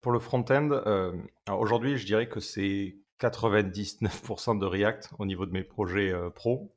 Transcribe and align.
Pour 0.00 0.12
le 0.12 0.18
front-end, 0.18 0.70
euh, 0.86 1.12
aujourd'hui, 1.48 1.98
je 1.98 2.06
dirais 2.06 2.28
que 2.28 2.40
c'est 2.40 2.96
99% 3.20 4.58
de 4.58 4.64
React 4.64 5.10
au 5.18 5.26
niveau 5.26 5.44
de 5.44 5.52
mes 5.52 5.62
projets 5.62 6.10
euh, 6.10 6.30
pro. 6.30 6.72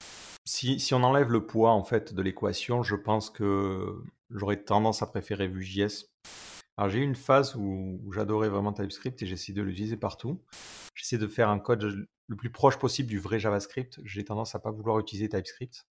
Si, 0.45 0.93
on 0.93 1.03
enlève 1.03 1.31
le 1.31 1.45
poids 1.45 1.71
en 1.71 1.85
fait 1.85 2.13
de 2.13 2.21
l'équation, 2.21 2.83
je 2.83 2.95
pense 2.95 3.29
que 3.29 4.03
j'aurais 4.29 4.57
tendance 4.57 5.01
à 5.01 5.07
préférer 5.07 5.47
Vue.js. 5.47 6.09
Alors 6.75 6.89
j'ai 6.89 6.99
eu 6.99 7.03
une 7.03 7.15
phase 7.15 7.55
où, 7.55 8.01
j'adorais 8.13 8.49
vraiment 8.49 8.73
TypeScript 8.73 9.21
et 9.21 9.25
j'essaie 9.25 9.53
de 9.53 9.61
l'utiliser 9.61 9.95
partout. 9.95 10.41
J'essaie 10.93 11.17
de 11.17 11.27
faire 11.27 11.49
un 11.49 11.59
code 11.59 12.07
le 12.27 12.35
plus 12.35 12.49
proche 12.49 12.77
possible 12.77 13.07
du 13.07 13.19
vrai 13.19 13.39
JavaScript. 13.39 14.01
J'ai 14.03 14.25
tendance 14.25 14.53
à 14.53 14.59
pas 14.59 14.71
vouloir 14.71 14.99
utiliser 14.99 15.29
TypeScript. 15.29 15.85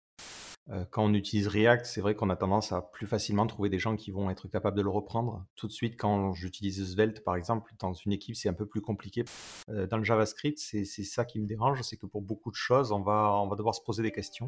Euh, 0.71 0.85
quand 0.91 1.03
on 1.03 1.13
utilise 1.13 1.47
React, 1.47 1.85
c'est 1.85 2.01
vrai 2.01 2.13
qu'on 2.13 2.29
a 2.29 2.35
tendance 2.35 2.71
à 2.71 2.81
plus 2.81 3.07
facilement 3.07 3.47
trouver 3.47 3.69
des 3.69 3.79
gens 3.79 3.95
qui 3.95 4.11
vont 4.11 4.29
être 4.29 4.47
capables 4.47 4.77
de 4.77 4.83
le 4.83 4.89
reprendre. 4.89 5.43
Tout 5.55 5.67
de 5.67 5.71
suite, 5.71 5.95
quand 5.97 6.33
j'utilise 6.33 6.93
Svelte, 6.93 7.23
par 7.23 7.35
exemple, 7.35 7.73
dans 7.79 7.93
une 7.93 8.11
équipe, 8.11 8.35
c'est 8.35 8.49
un 8.49 8.53
peu 8.53 8.67
plus 8.67 8.81
compliqué. 8.81 9.25
Euh, 9.69 9.87
dans 9.87 9.97
le 9.97 10.03
JavaScript, 10.03 10.59
c'est 10.59 10.85
ça 10.85 11.25
qui 11.25 11.39
me 11.39 11.47
dérange, 11.47 11.81
c'est 11.81 11.97
que 11.97 12.05
pour 12.05 12.21
beaucoup 12.21 12.51
de 12.51 12.55
choses, 12.55 12.91
on 12.91 13.01
va, 13.01 13.31
on 13.41 13.47
va 13.47 13.55
devoir 13.55 13.73
se 13.73 13.81
poser 13.81 14.03
des 14.03 14.11
questions. 14.11 14.47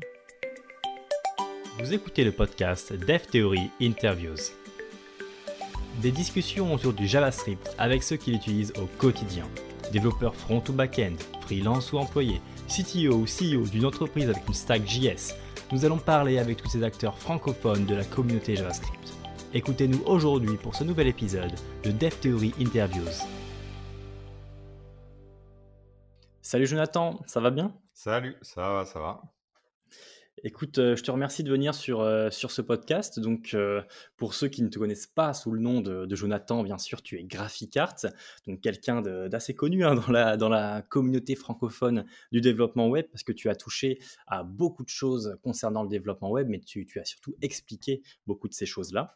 Vous 1.79 1.93
écoutez 1.93 2.23
le 2.23 2.31
podcast 2.31 2.93
Dev 2.93 3.21
Theory 3.31 3.71
Interviews. 3.81 4.51
Des 6.01 6.11
discussions 6.11 6.73
autour 6.73 6.93
du 6.93 7.07
JavaScript 7.07 7.73
avec 7.79 8.03
ceux 8.03 8.17
qui 8.17 8.31
l'utilisent 8.31 8.73
au 8.79 8.85
quotidien. 8.97 9.47
Développeurs 9.91 10.35
front 10.35 10.63
ou 10.69 10.73
back-end, 10.73 11.15
freelance 11.41 11.91
ou 11.91 11.97
employés, 11.97 12.41
CTO 12.67 13.15
ou 13.15 13.25
CEO 13.25 13.67
d'une 13.67 13.85
entreprise 13.85 14.29
avec 14.29 14.47
une 14.47 14.53
stack 14.53 14.87
JS 14.87 15.33
nous 15.71 15.85
allons 15.85 15.97
parler 15.97 16.37
avec 16.37 16.57
tous 16.57 16.67
ces 16.67 16.83
acteurs 16.83 17.17
francophones 17.17 17.85
de 17.85 17.95
la 17.95 18.03
communauté 18.03 18.55
JavaScript. 18.55 19.13
Écoutez-nous 19.53 20.01
aujourd'hui 20.05 20.57
pour 20.57 20.75
ce 20.75 20.83
nouvel 20.83 21.07
épisode 21.07 21.53
de 21.83 21.91
Dev 21.91 22.13
Theory 22.19 22.53
Interviews. 22.59 23.25
Salut 26.41 26.67
Jonathan, 26.67 27.19
ça 27.25 27.39
va 27.39 27.51
bien? 27.51 27.73
Salut, 27.93 28.35
ça 28.41 28.73
va, 28.73 28.85
ça 28.85 28.99
va. 28.99 29.21
Écoute, 30.43 30.79
euh, 30.79 30.95
je 30.95 31.03
te 31.03 31.11
remercie 31.11 31.43
de 31.43 31.51
venir 31.51 31.75
sur, 31.75 32.01
euh, 32.01 32.31
sur 32.31 32.49
ce 32.49 32.63
podcast. 32.63 33.19
Donc, 33.19 33.51
euh, 33.53 33.83
pour 34.17 34.33
ceux 34.33 34.47
qui 34.47 34.63
ne 34.63 34.69
te 34.69 34.79
connaissent 34.79 35.05
pas 35.05 35.35
sous 35.35 35.51
le 35.51 35.59
nom 35.59 35.81
de, 35.81 36.07
Jonathan, 36.15 36.63
bien 36.63 36.79
sûr, 36.79 37.03
tu 37.03 37.19
es 37.19 37.23
Graphic 37.23 37.77
Art, 37.77 37.95
donc 38.47 38.59
quelqu'un 38.61 39.01
d'assez 39.01 39.53
connu 39.53 39.85
hein, 39.85 39.93
dans, 39.95 40.11
la, 40.11 40.37
dans 40.37 40.49
la 40.49 40.81
communauté 40.81 41.35
francophone 41.35 42.05
du 42.31 42.41
développement 42.41 42.89
web, 42.89 43.05
parce 43.11 43.23
que 43.23 43.31
tu 43.31 43.49
as 43.49 43.55
touché 43.55 43.99
à 44.25 44.43
beaucoup 44.43 44.83
de 44.83 44.89
choses 44.89 45.37
concernant 45.43 45.83
le 45.83 45.89
développement 45.89 46.31
web, 46.31 46.47
mais 46.49 46.59
tu, 46.59 46.87
tu 46.87 46.99
as 46.99 47.05
surtout 47.05 47.35
expliqué 47.41 48.01
beaucoup 48.25 48.47
de 48.47 48.53
ces 48.53 48.65
choses-là. 48.65 49.15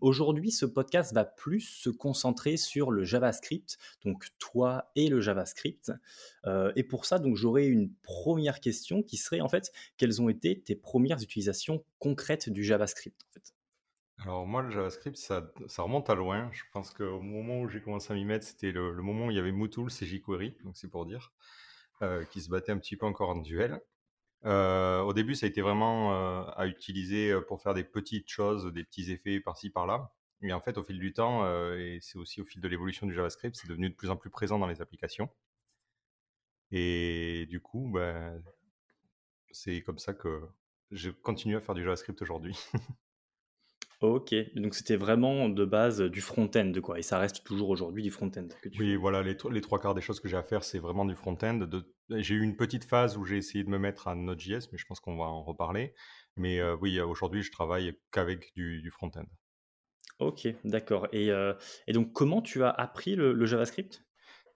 Aujourd'hui, 0.00 0.50
ce 0.50 0.66
podcast 0.66 1.14
va 1.14 1.24
plus 1.24 1.60
se 1.60 1.88
concentrer 1.88 2.56
sur 2.56 2.90
le 2.90 3.04
JavaScript, 3.04 3.78
donc 4.04 4.26
toi 4.40 4.90
et 4.96 5.08
le 5.08 5.20
JavaScript. 5.20 5.92
et 6.74 6.82
pour 6.82 7.04
ça, 7.04 7.20
donc 7.20 7.36
j'aurais 7.36 7.66
une 7.66 7.92
première 8.02 8.58
question 8.58 9.04
qui 9.04 9.16
serait 9.16 9.40
en 9.40 9.48
fait, 9.48 9.70
quelles 10.06 10.22
ont 10.22 10.28
été 10.28 10.60
tes 10.60 10.76
premières 10.76 11.20
utilisations 11.20 11.84
concrètes 11.98 12.48
du 12.48 12.62
JavaScript 12.62 13.20
en 13.28 13.32
fait? 13.32 13.54
Alors 14.18 14.46
moi, 14.46 14.62
le 14.62 14.70
JavaScript, 14.70 15.16
ça, 15.16 15.52
remonte 15.78 16.08
à 16.08 16.14
loin. 16.14 16.48
Je 16.52 16.62
pense 16.72 16.92
qu'au 16.92 17.20
moment 17.20 17.60
où 17.60 17.68
j'ai 17.68 17.82
commencé 17.82 18.12
à 18.12 18.16
m'y 18.16 18.24
mettre, 18.24 18.46
c'était 18.46 18.70
le, 18.70 18.94
moment 19.02 19.26
où 19.26 19.30
il 19.30 19.36
y 19.36 19.40
avait 19.40 19.52
Mootools 19.52 19.90
et 20.00 20.06
jQuery, 20.06 20.56
donc 20.64 20.76
c'est 20.76 20.88
pour 20.88 21.06
dire, 21.06 21.32
qui 22.30 22.40
se 22.40 22.48
battaient 22.48 22.72
un 22.72 22.78
petit 22.78 22.96
peu 22.96 23.04
encore 23.04 23.30
en 23.30 23.36
duel. 23.36 23.80
Euh, 24.44 25.00
au 25.00 25.12
début, 25.12 25.34
ça 25.34 25.46
a 25.46 25.48
été 25.48 25.60
vraiment 25.60 26.14
euh, 26.14 26.44
à 26.56 26.68
utiliser 26.68 27.32
euh, 27.32 27.40
pour 27.40 27.60
faire 27.60 27.74
des 27.74 27.82
petites 27.82 28.28
choses, 28.28 28.72
des 28.72 28.84
petits 28.84 29.10
effets 29.10 29.40
par-ci 29.40 29.70
par-là. 29.70 30.12
Mais 30.40 30.52
en 30.52 30.60
fait, 30.60 30.78
au 30.78 30.84
fil 30.84 30.98
du 31.00 31.12
temps, 31.12 31.46
et 31.74 31.98
c'est 32.02 32.18
aussi 32.18 32.40
au 32.42 32.44
fil 32.44 32.60
de 32.60 32.68
l'évolution 32.68 33.06
du 33.06 33.14
JavaScript, 33.14 33.56
c'est 33.56 33.68
devenu 33.68 33.88
de 33.90 33.94
plus 33.94 34.10
en 34.10 34.16
plus 34.16 34.30
présent 34.30 34.58
dans 34.58 34.66
les 34.66 34.82
applications. 34.82 35.30
Et 36.70 37.46
du 37.48 37.60
coup, 37.60 37.90
ben, 37.92 38.42
c'est 39.56 39.82
comme 39.82 39.98
ça 39.98 40.14
que 40.14 40.42
je 40.90 41.10
continue 41.10 41.56
à 41.56 41.60
faire 41.60 41.74
du 41.74 41.82
JavaScript 41.82 42.20
aujourd'hui. 42.22 42.56
Ok, 44.02 44.34
donc 44.54 44.74
c'était 44.74 44.96
vraiment 44.96 45.48
de 45.48 45.64
base 45.64 46.02
du 46.02 46.20
front-end, 46.20 46.70
quoi, 46.82 46.98
et 46.98 47.02
ça 47.02 47.18
reste 47.18 47.44
toujours 47.44 47.70
aujourd'hui 47.70 48.02
du 48.02 48.10
front-end 48.10 48.46
Oui, 48.78 48.94
voilà, 48.94 49.22
les, 49.22 49.38
les, 49.50 49.60
trois 49.62 49.80
quarts 49.80 49.94
des 49.94 50.02
choses 50.02 50.20
que 50.20 50.28
j'ai 50.28 50.36
à 50.36 50.42
faire, 50.42 50.64
c'est 50.64 50.78
vraiment 50.78 51.06
du 51.06 51.14
front-end. 51.14 51.66
J'ai 52.10 52.34
eu 52.34 52.42
une 52.42 52.56
petite 52.56 52.84
phase 52.84 53.16
où 53.16 53.24
j'ai 53.24 53.38
essayé 53.38 53.64
de 53.64 53.70
me 53.70 53.78
mettre 53.78 54.06
à 54.06 54.14
Node.js, 54.14 54.68
mais 54.70 54.76
je 54.76 54.84
pense 54.84 55.00
qu'on 55.00 55.16
va 55.16 55.24
en 55.24 55.42
reparler. 55.42 55.94
Mais 56.36 56.60
euh, 56.60 56.76
oui, 56.82 57.00
aujourd'hui, 57.00 57.42
je 57.42 57.50
travaille 57.50 57.98
qu'avec 58.12 58.52
du, 58.54 58.90
front-end. 58.90 59.24
Ok, 60.18 60.46
d'accord. 60.64 61.08
Et, 61.12 61.30
euh, 61.30 61.54
et, 61.86 61.94
donc, 61.94 62.12
comment 62.12 62.42
tu 62.42 62.64
as 62.64 62.70
appris 62.70 63.16
le 63.16 63.46
JavaScript? 63.46 64.05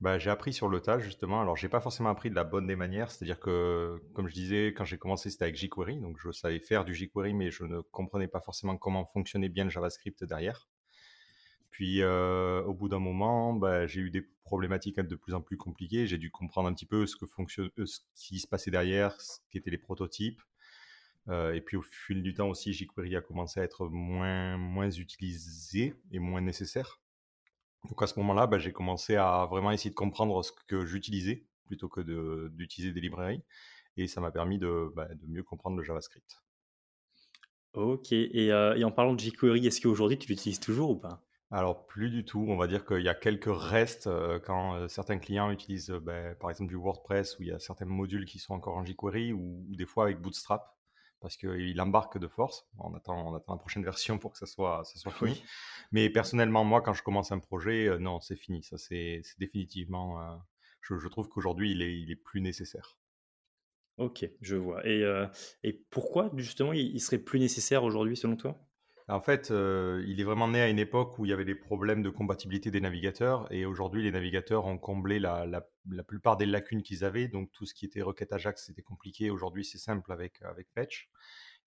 Bah, 0.01 0.19
j'ai 0.19 0.31
appris 0.31 0.55
sur 0.55 0.69
le 0.69 0.81
tas, 0.81 0.99
justement. 0.99 1.43
Alors, 1.43 1.57
j'ai 1.57 1.69
pas 1.69 1.81
forcément 1.81 2.09
appris 2.09 2.31
de 2.31 2.35
la 2.35 2.45
bonne 2.45 2.67
des 2.67 2.77
manières. 2.77 3.11
C'est-à-dire 3.11 3.39
que, 3.39 4.03
comme 4.15 4.29
je 4.29 4.35
disais, 4.35 4.69
quand 4.69 4.87
j'ai 4.87 4.97
commencé, 4.97 5.29
c'était 5.29 5.45
avec 5.45 5.57
jQuery. 5.57 6.01
Donc, 6.01 6.17
je 6.19 6.31
savais 6.33 6.59
faire 6.59 6.87
du 6.87 6.95
jQuery, 6.95 7.35
mais 7.35 7.51
je 7.51 7.65
ne 7.65 7.81
comprenais 7.81 8.29
pas 8.29 8.41
forcément 8.41 8.79
comment 8.79 9.05
fonctionnait 9.05 9.51
bien 9.51 9.65
le 9.65 9.71
JavaScript 9.71 10.25
derrière. 10.25 10.69
Puis, 11.71 12.03
euh, 12.03 12.63
au 12.65 12.73
bout 12.73 12.89
d'un 12.89 12.99
moment, 12.99 13.53
bah, 13.53 13.87
j'ai 13.87 14.01
eu 14.01 14.11
des 14.11 14.23
problématiques 14.43 14.99
de 15.01 15.17
plus 15.17 15.35
en 15.35 15.43
plus 15.43 15.59
compliquées. 15.59 16.07
J'ai 16.07 16.19
dû 16.19 16.31
comprendre 16.31 16.69
un 16.69 16.75
petit 16.75 16.87
peu 16.87 17.07
ce, 17.07 17.17
que 17.17 17.27
fonctionne, 17.27 17.71
euh, 17.79 17.87
ce 17.87 18.01
qui 18.15 18.41
se 18.41 18.47
passait 18.49 18.71
derrière, 18.71 19.21
ce 19.21 19.39
qu'étaient 19.51 19.71
les 19.71 19.79
prototypes. 19.79 20.41
Euh, 21.29 21.53
et 21.53 21.61
puis, 21.61 21.77
au 21.77 21.83
fil 21.83 22.23
du 22.23 22.33
temps 22.33 22.49
aussi, 22.49 22.73
jQuery 22.73 23.17
a 23.17 23.21
commencé 23.21 23.61
à 23.61 23.65
être 23.65 23.87
moins, 23.89 24.57
moins 24.57 24.91
utilisé 24.91 25.95
et 26.11 26.19
moins 26.19 26.41
nécessaire. 26.41 27.00
Donc 27.89 28.03
à 28.03 28.07
ce 28.07 28.19
moment-là, 28.19 28.47
bah, 28.47 28.59
j'ai 28.59 28.73
commencé 28.73 29.17
à 29.17 29.47
vraiment 29.51 29.71
essayer 29.71 29.91
de 29.91 29.95
comprendre 29.95 30.43
ce 30.43 30.53
que 30.67 30.85
j'utilisais 30.85 31.45
plutôt 31.67 31.89
que 31.89 32.49
d'utiliser 32.49 32.93
des 32.93 33.01
librairies. 33.01 33.43
Et 33.97 34.07
ça 34.07 34.21
m'a 34.21 34.31
permis 34.31 34.59
de, 34.59 34.93
bah, 34.95 35.09
de, 35.09 35.27
mieux 35.27 35.43
comprendre 35.43 35.77
le 35.77 35.83
JavaScript. 35.83 36.43
Ok, 37.75 38.13
et, 38.13 38.53
euh, 38.53 38.75
et 38.75 38.85
en 38.85 38.91
parlant 38.91 39.15
de 39.15 39.21
jQuery, 39.21 39.67
est-ce 39.67 39.81
qu'aujourd'hui 39.81 40.19
tu 40.19 40.29
l'utilises 40.29 40.59
toujours 40.59 40.91
ou 40.91 40.97
pas? 40.97 41.23
Alors 41.53 41.87
plus 41.87 42.11
du 42.11 42.25
tout, 42.25 42.45
on 42.49 42.57
va 42.57 42.67
dire 42.67 42.85
qu'il 42.85 43.03
y 43.03 43.09
a 43.09 43.15
quelques 43.15 43.51
restes 43.53 44.07
euh, 44.07 44.39
quand 44.39 44.75
euh, 44.75 44.89
certains 44.89 45.19
clients 45.19 45.51
utilisent 45.51 45.91
bah, 45.91 46.35
par 46.37 46.51
exemple 46.51 46.71
du 46.71 46.77
WordPress 46.77 47.39
où 47.39 47.43
il 47.43 47.49
y 47.49 47.53
a 47.53 47.59
certains 47.59 47.87
modules 47.87 48.25
qui 48.25 48.39
sont 48.39 48.55
encore 48.55 48.77
en 48.77 48.85
jQuery 48.85 49.33
ou 49.33 49.65
des 49.71 49.87
fois 49.87 50.05
avec 50.05 50.21
Bootstrap 50.21 50.80
parce 51.21 51.37
qu'il 51.37 51.81
embarque 51.81 52.19
de 52.19 52.29
force. 52.29 52.67
On 52.79 52.95
attend, 52.95 53.33
on 53.33 53.35
attend 53.35 53.53
la 53.55 53.59
prochaine 53.59 53.85
version 53.93 54.19
pour 54.19 54.33
que 54.33 54.39
ça 54.39 54.47
soit, 54.47 54.83
ça 54.85 54.99
soit 54.99 55.13
fini. 55.13 55.43
Mais 55.93 56.11
personnellement, 56.11 56.65
moi, 56.65 56.81
quand 56.81 56.95
je 56.95 57.03
commence 57.03 57.33
un 57.33 57.39
projet, 57.39 57.87
euh, 57.87 57.99
non, 57.99 58.21
c'est 58.21 58.37
fini. 58.37 58.63
Ça, 58.63 58.79
c'est 58.79 59.23
définitivement. 59.39 60.21
Euh, 60.23 60.37
je, 60.83 61.09
trouve 61.09 61.29
qu'aujourd'hui, 61.29 61.73
il 61.73 61.83
est, 61.83 62.01
il 62.01 62.11
est 62.11 62.17
plus 62.17 62.41
nécessaire. 62.41 62.97
Ok, 63.99 64.29
je 64.41 64.57
vois. 64.57 64.87
Et, 64.87 65.03
euh, 65.03 65.27
et 65.63 65.73
pourquoi, 65.91 66.31
justement, 66.37 66.73
il 66.73 67.01
serait 67.01 67.19
plus 67.19 67.39
nécessaire 67.39 67.85
aujourd'hui, 67.85 68.17
selon 68.17 68.37
toi? 68.37 68.59
En 69.11 69.21
fait, 69.21 69.51
euh, 69.51 70.05
il 70.07 70.21
est 70.21 70.25
vraiment 70.25 70.49
né 70.49 70.61
à 70.61 70.69
une 70.69 70.79
époque 70.79 71.19
où 71.19 71.25
il 71.25 71.31
y 71.31 71.33
avait 71.33 71.45
des 71.45 71.55
problèmes 71.55 72.03
de 72.03 72.11
compatibilité 72.11 72.71
des 72.71 72.81
navigateurs 72.81 73.51
et 73.53 73.65
aujourd'hui, 73.67 74.03
les 74.03 74.13
navigateurs 74.13 74.67
ont 74.67 74.79
comblé 74.79 75.19
la, 75.19 75.67
plupart 76.07 76.37
des 76.37 76.47
lacunes 76.47 76.83
qu'ils 76.83 77.05
avaient. 77.05 77.29
Donc, 77.29 77.51
tout 77.53 77.67
ce 77.67 77.75
qui 77.75 77.85
était 77.85 78.03
requête 78.03 78.33
Ajax, 78.33 78.67
c'était 78.67 78.83
compliqué. 78.83 79.31
Aujourd'hui, 79.31 79.65
c'est 79.65 79.79
simple 79.79 80.13
avec, 80.13 80.41
avec 80.43 80.69
Fetch. 80.71 81.09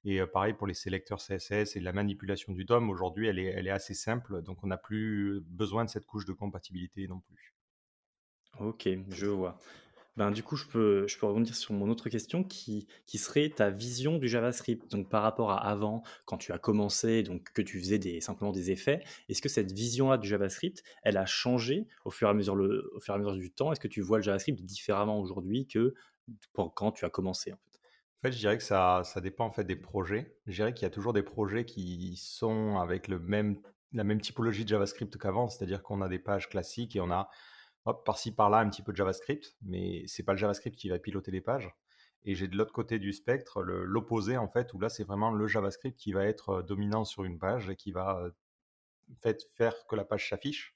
Et 0.05 0.21
euh, 0.21 0.27
pareil 0.27 0.53
pour 0.53 0.67
les 0.67 0.73
sélecteurs 0.73 1.19
CSS 1.19 1.75
et 1.75 1.79
la 1.79 1.93
manipulation 1.93 2.53
du 2.53 2.65
DOM. 2.65 2.89
Aujourd'hui, 2.89 3.27
elle 3.27 3.39
est, 3.39 3.45
elle 3.45 3.67
est 3.67 3.71
assez 3.71 3.93
simple. 3.93 4.41
Donc, 4.41 4.63
on 4.63 4.67
n'a 4.67 4.77
plus 4.77 5.41
besoin 5.47 5.85
de 5.85 5.89
cette 5.89 6.05
couche 6.05 6.25
de 6.25 6.33
compatibilité 6.33 7.07
non 7.07 7.19
plus. 7.19 7.53
Ok, 8.59 8.87
je 9.09 9.25
vois. 9.25 9.57
Ben, 10.15 10.29
du 10.29 10.43
coup, 10.43 10.55
je 10.55 10.67
peux, 10.67 11.07
je 11.07 11.17
peux 11.17 11.25
rebondir 11.25 11.55
sur 11.55 11.73
mon 11.73 11.89
autre 11.89 12.07
question 12.07 12.43
qui, 12.43 12.87
qui 13.07 13.17
serait 13.17 13.49
ta 13.49 13.71
vision 13.71 14.19
du 14.19 14.27
JavaScript. 14.27 14.91
Donc, 14.91 15.09
par 15.09 15.23
rapport 15.23 15.49
à 15.49 15.67
avant, 15.67 16.03
quand 16.25 16.37
tu 16.37 16.51
as 16.51 16.59
commencé, 16.59 17.23
donc 17.23 17.51
que 17.51 17.63
tu 17.63 17.79
faisais 17.79 18.19
simplement 18.21 18.51
des 18.51 18.69
effets, 18.69 19.03
est-ce 19.27 19.41
que 19.41 19.49
cette 19.49 19.71
vision-là 19.71 20.19
du 20.19 20.27
JavaScript, 20.27 20.83
elle 21.01 21.17
a 21.17 21.25
changé 21.25 21.87
au 22.05 22.11
fur 22.11 22.27
et 22.27 22.31
à 22.31 22.33
mesure, 22.35 22.55
le, 22.55 22.91
au 22.95 22.99
fur 22.99 23.15
et 23.15 23.17
à 23.17 23.19
mesure 23.19 23.33
du 23.33 23.49
temps? 23.49 23.71
Est-ce 23.71 23.79
que 23.79 23.87
tu 23.87 24.01
vois 24.01 24.17
le 24.17 24.23
JavaScript 24.23 24.61
différemment 24.61 25.19
aujourd'hui 25.19 25.65
que 25.65 25.95
quand 26.53 26.91
tu 26.91 27.05
as 27.05 27.09
commencé 27.09 27.51
en 27.51 27.57
fait? 27.57 27.79
En 28.19 28.27
fait, 28.27 28.31
je 28.33 28.37
dirais 28.37 28.57
que 28.57 28.63
ça, 28.63 29.01
ça 29.03 29.19
dépend 29.19 29.45
en 29.47 29.51
fait 29.51 29.65
des 29.65 29.75
projets. 29.75 30.37
Je 30.45 30.53
dirais 30.53 30.73
qu'il 30.73 30.83
y 30.83 30.85
a 30.85 30.91
toujours 30.91 31.11
des 31.11 31.23
projets 31.23 31.65
qui 31.65 32.15
sont 32.17 32.77
avec 32.77 33.07
le 33.07 33.19
même, 33.19 33.57
la 33.91 34.03
même 34.03 34.21
typologie 34.21 34.63
de 34.63 34.69
JavaScript 34.69 35.17
qu'avant, 35.17 35.49
c'est-à-dire 35.49 35.81
qu'on 35.81 36.01
a 36.01 36.07
des 36.07 36.19
pages 36.19 36.47
classiques 36.47 36.95
et 36.95 37.01
on 37.01 37.11
a 37.11 37.29
hop, 37.85 38.05
par-ci 38.05 38.31
par-là 38.33 38.59
un 38.59 38.69
petit 38.69 38.81
peu 38.81 38.91
de 38.91 38.97
JavaScript, 38.97 39.55
mais 39.61 40.03
c'est 40.07 40.23
pas 40.23 40.33
le 40.33 40.37
JavaScript 40.37 40.77
qui 40.77 40.89
va 40.89 40.99
piloter 40.99 41.31
les 41.31 41.41
pages. 41.41 41.69
Et 42.25 42.35
j'ai 42.35 42.47
de 42.47 42.55
l'autre 42.55 42.71
côté 42.71 42.99
du 42.99 43.11
spectre 43.11 43.61
l'opposé 43.61 44.37
en 44.37 44.47
fait, 44.47 44.73
où 44.73 44.79
là 44.79 44.89
c'est 44.89 45.03
vraiment 45.03 45.31
le 45.31 45.47
JavaScript 45.47 45.97
qui 45.97 46.13
va 46.13 46.25
être 46.25 46.49
euh, 46.49 46.63
dominant 46.63 47.03
sur 47.03 47.25
une 47.25 47.37
page 47.37 47.69
et 47.69 47.75
qui 47.75 47.91
va 47.91 48.17
euh, 48.19 48.31
fait, 49.21 49.43
faire 49.51 49.75
que 49.87 49.95
la 49.95 50.05
page 50.05 50.29
s'affiche. 50.29 50.75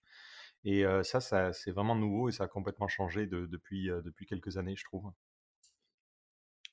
Et 0.65 0.86
euh, 0.86 1.04
ça, 1.04 1.21
ça 1.21 1.54
c'est 1.54 1.71
vraiment 1.71 1.95
nouveau 1.95 2.30
et 2.30 2.31
ça 2.33 2.45
a 2.45 2.48
complètement 2.48 2.89
changé 2.89 3.27
depuis, 3.27 3.88
depuis 4.04 4.25
quelques 4.25 4.57
années, 4.57 4.75
je 4.75 4.83
trouve. 4.83 5.12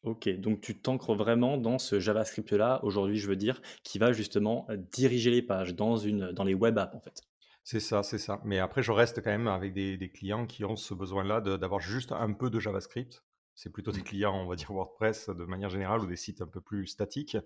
Ok, 0.02 0.28
donc 0.38 0.60
tu 0.60 0.78
t'ancres 0.78 1.14
vraiment 1.14 1.56
dans 1.56 1.78
ce 1.78 1.98
JavaScript-là, 2.00 2.80
aujourd'hui 2.84 3.16
je 3.18 3.28
veux 3.28 3.36
dire, 3.36 3.62
qui 3.84 3.98
va 3.98 4.12
justement 4.12 4.66
diriger 4.92 5.30
les 5.30 5.40
pages 5.40 5.74
dans, 5.74 5.96
une, 5.96 6.32
dans 6.32 6.44
les 6.44 6.52
web 6.52 6.76
apps 6.76 6.94
en 6.94 7.00
fait. 7.00 7.22
C'est 7.64 7.80
ça, 7.80 8.02
c'est 8.02 8.18
ça. 8.18 8.40
Mais 8.44 8.58
après, 8.58 8.82
je 8.82 8.92
reste 8.92 9.22
quand 9.22 9.30
même 9.30 9.48
avec 9.48 9.72
des, 9.72 9.96
des 9.96 10.10
clients 10.10 10.46
qui 10.46 10.64
ont 10.64 10.76
ce 10.76 10.92
besoin-là 10.94 11.40
de- 11.40 11.56
d'avoir 11.56 11.80
juste 11.80 12.12
un 12.12 12.32
peu 12.32 12.50
de 12.50 12.60
JavaScript. 12.60 13.24
C'est 13.54 13.70
plutôt 13.72 13.90
des 13.92 14.00
Mmh. 14.00 14.02
clients, 14.02 14.34
on 14.36 14.46
va 14.46 14.56
dire 14.56 14.70
WordPress 14.70 15.30
de 15.30 15.44
manière 15.44 15.70
générale 15.70 16.00
ou 16.00 16.06
des 16.06 16.16
sites 16.16 16.42
un 16.42 16.46
peu 16.46 16.60
plus 16.60 16.86
statiques. 16.86 17.36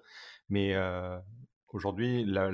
Mais 0.49 0.75
euh, 0.75 1.19
aujourd'hui, 1.69 2.25
la, 2.25 2.50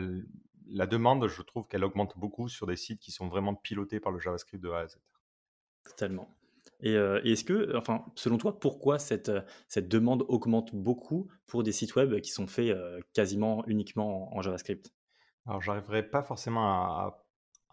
la 0.67 0.87
demande, 0.87 1.27
je 1.29 1.43
trouve 1.43 1.67
qu'elle 1.69 1.85
augmente 1.85 2.19
beaucoup 2.19 2.49
sur 2.49 2.67
des 2.67 2.77
sites 2.77 3.01
qui 3.01 3.13
sont 3.13 3.29
vraiment 3.29 3.55
pilotés 3.55 4.01
par 4.01 4.13
le 4.13 4.19
JavaScript 4.21 4.63
de 4.63 4.71
A 4.71 4.81
à 4.81 4.89
Z. 4.89 4.99
Totalement. 5.85 6.29
Et, 6.81 6.97
euh, 6.97 7.21
et 7.25 7.33
est-ce 7.33 7.45
que, 7.45 7.77
enfin, 7.77 8.05
selon 8.17 8.39
toi, 8.39 8.59
pourquoi 8.59 8.99
cette, 8.99 9.29
euh, 9.29 9.43
cette 9.69 9.89
demande 9.89 10.25
augmente 10.29 10.75
beaucoup 10.75 11.29
pour 11.47 11.63
des 11.63 11.73
sites 11.73 11.95
web 11.97 12.21
qui 12.21 12.31
sont 12.31 12.47
faits 12.47 12.71
euh, 12.71 13.01
quasiment 13.13 13.65
uniquement 13.67 14.33
en, 14.35 14.39
en 14.39 14.43
JavaScript? 14.43 14.93
Alors, 15.47 15.61
j'arriverai 15.63 16.03
pas 16.03 16.23
forcément 16.23 16.67
à, 16.67 17.07
à- 17.07 17.24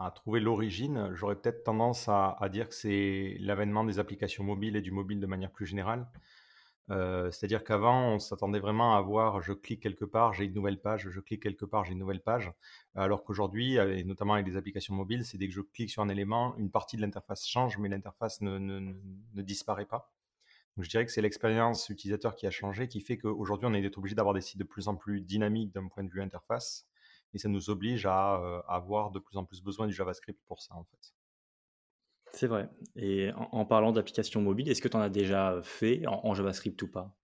à 0.05 0.11
trouver 0.11 0.39
l'origine. 0.39 1.11
J'aurais 1.13 1.35
peut-être 1.35 1.63
tendance 1.63 2.07
à, 2.07 2.37
dire 2.51 2.69
que 2.69 2.75
c'est 2.75 3.37
l'avènement 3.39 3.83
des 3.83 3.99
applications 3.99 4.43
mobiles 4.43 4.75
et 4.75 4.81
du 4.81 4.91
mobile 4.91 5.19
de 5.19 5.27
manière 5.27 5.51
plus 5.51 5.65
générale. 5.65 6.07
Euh, 6.89 7.31
c'est-à-dire 7.31 7.63
qu'avant, 7.63 8.15
on 8.15 8.19
s'attendait 8.19 8.59
vraiment 8.59 8.95
à 8.97 9.01
voir, 9.01 9.41
je 9.41 9.53
clique 9.53 9.81
quelque 9.81 10.03
part, 10.03 10.33
j'ai 10.33 10.45
une 10.45 10.53
nouvelle 10.53 10.81
page, 10.81 11.07
je 11.09 11.19
clique 11.21 11.41
quelque 11.41 11.63
part, 11.63 11.85
j'ai 11.85 11.93
une 11.93 11.99
nouvelle 11.99 12.21
page. 12.21 12.51
Alors 12.95 13.23
qu'aujourd'hui, 13.23 13.77
euh, 13.77 13.97
et 13.97 14.03
notamment 14.03 14.33
avec 14.33 14.47
les 14.47 14.57
applications 14.57 14.93
mobiles, 14.93 15.23
c'est 15.23 15.37
dès 15.37 15.47
que 15.47 15.53
je 15.53 15.61
clique 15.61 15.89
sur 15.89 16.01
un 16.01 16.09
élément, 16.09 16.55
une 16.57 16.69
partie 16.69 16.97
de 16.97 17.01
l'interface 17.01 17.47
change, 17.47 17.77
mais 17.77 17.87
l'interface 17.87 18.41
ne 18.41 18.93
disparaît 19.41 19.85
pas. 19.85 20.11
Donc 20.75 20.85
je 20.85 20.89
dirais 20.89 21.05
que 21.05 21.11
c'est 21.11 21.21
l'expérience 21.21 21.89
utilisateur 21.89 22.35
qui 22.35 22.47
a 22.47 22.51
changé, 22.51 22.87
qui 22.87 23.01
fait 23.01 23.17
qu'aujourd'hui, 23.17 23.67
on 23.69 23.73
est 23.73 23.97
obligé 23.97 24.15
d'avoir 24.15 24.33
des 24.33 24.41
sites 24.41 24.59
de 24.59 24.63
plus 24.63 24.87
en 24.87 24.95
plus 24.95 25.21
dynamiques 25.21 25.73
d'un 25.73 25.87
point 25.87 26.03
de 26.03 26.09
vue 26.09 26.21
interface. 26.21 26.87
Et 27.33 27.37
ça 27.37 27.49
nous 27.49 27.69
oblige 27.69 28.05
à 28.05 28.63
avoir 28.67 29.11
de 29.11 29.19
plus 29.19 29.37
en 29.37 29.45
plus 29.45 29.61
besoin 29.61 29.87
du 29.87 29.93
JavaScript 29.93 30.39
pour 30.47 30.61
ça, 30.61 30.75
en 30.75 30.83
fait. 30.83 31.13
C'est 32.33 32.47
vrai. 32.47 32.69
Et 32.95 33.31
en, 33.33 33.49
en 33.51 33.65
parlant 33.65 33.91
d'applications 33.91 34.41
mobiles, 34.41 34.69
est-ce 34.69 34.81
que 34.81 34.87
tu 34.87 34.97
en 34.97 35.01
as 35.01 35.09
déjà 35.09 35.61
fait 35.63 36.05
en, 36.07 36.21
en 36.25 36.33
JavaScript 36.33 36.81
ou 36.81 36.87
pas? 36.87 37.15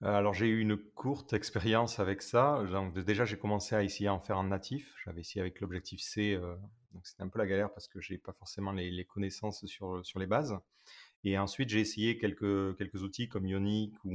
Alors 0.00 0.34
j'ai 0.34 0.48
eu 0.48 0.60
une 0.60 0.76
courte 0.76 1.32
expérience 1.32 1.98
avec 1.98 2.20
ça. 2.20 2.62
Donc, 2.70 2.98
déjà 2.98 3.24
j'ai 3.24 3.38
commencé 3.38 3.74
à 3.74 3.82
essayer 3.82 4.08
à 4.08 4.14
en 4.14 4.20
faire 4.20 4.38
en 4.38 4.44
natif. 4.44 4.94
J'avais 5.04 5.20
essayé 5.20 5.40
avec 5.40 5.60
l'objectif 5.60 6.00
C, 6.00 6.34
euh, 6.34 6.56
donc 6.92 7.06
c'était 7.06 7.22
un 7.22 7.28
peu 7.28 7.38
la 7.38 7.46
galère 7.46 7.72
parce 7.72 7.88
que 7.88 8.00
j'ai 8.00 8.18
pas 8.18 8.32
forcément 8.32 8.72
les, 8.72 8.90
les 8.90 9.04
connaissances 9.04 9.64
sur, 9.66 10.04
sur 10.04 10.18
les 10.18 10.26
bases. 10.26 10.58
Et 11.22 11.38
ensuite 11.38 11.70
j'ai 11.70 11.80
essayé 11.80 12.18
quelques, 12.18 12.76
quelques 12.76 13.02
outils 13.02 13.28
comme 13.28 13.46
Ionic 13.46 13.94
ou 14.04 14.12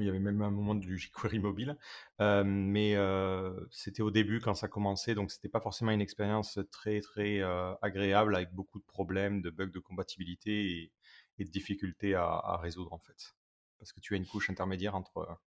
il 0.00 0.06
y 0.06 0.08
avait 0.08 0.18
même 0.18 0.42
un 0.42 0.50
moment 0.50 0.74
du 0.74 0.98
jQuery 0.98 1.38
mobile. 1.38 1.76
Euh, 2.20 2.42
mais 2.44 2.96
euh, 2.96 3.52
c'était 3.70 4.02
au 4.02 4.10
début 4.10 4.40
quand 4.40 4.54
ça 4.54 4.68
commençait, 4.68 5.14
donc 5.14 5.30
c'était 5.30 5.48
pas 5.48 5.60
forcément 5.60 5.90
une 5.90 6.00
expérience 6.00 6.58
très 6.70 7.00
très 7.00 7.40
euh, 7.40 7.72
agréable 7.82 8.34
avec 8.34 8.52
beaucoup 8.52 8.78
de 8.78 8.84
problèmes, 8.84 9.42
de 9.42 9.50
bugs 9.50 9.66
de 9.66 9.78
compatibilité 9.78 10.70
et, 10.70 10.92
et 11.38 11.44
de 11.44 11.50
difficultés 11.50 12.14
à, 12.14 12.24
à 12.24 12.56
résoudre 12.58 12.92
en 12.92 12.98
fait. 12.98 13.34
Parce 13.78 13.92
que 13.92 14.00
tu 14.00 14.14
as 14.14 14.16
une 14.16 14.26
couche 14.26 14.50
intermédiaire 14.50 14.94
entre, 14.94 15.38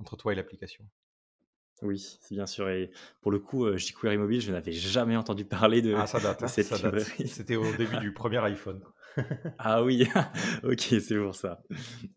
entre 0.00 0.16
toi 0.16 0.32
et 0.32 0.36
l'application. 0.36 0.84
Oui, 1.82 1.98
c'est 2.20 2.34
bien 2.34 2.46
sûr. 2.46 2.70
Et 2.70 2.90
pour 3.20 3.30
le 3.30 3.38
coup, 3.38 3.76
jQuery 3.76 4.16
Mobile, 4.16 4.40
je 4.40 4.50
n'avais 4.50 4.72
jamais 4.72 5.14
entendu 5.14 5.44
parler 5.44 5.82
de, 5.82 5.94
Ah, 5.94 6.06
ça 6.06 6.18
date, 6.20 6.40
de 6.40 6.44
hein, 6.46 6.48
cette 6.48 6.66
ça 6.66 6.78
date. 6.78 7.02
C'était 7.26 7.56
au 7.56 7.70
début 7.76 7.98
du 7.98 8.12
premier 8.14 8.38
iPhone. 8.38 8.82
Ah 9.58 9.82
oui, 9.82 10.06
ok, 10.64 10.80
c'est 10.80 11.16
pour 11.16 11.34
ça. 11.34 11.62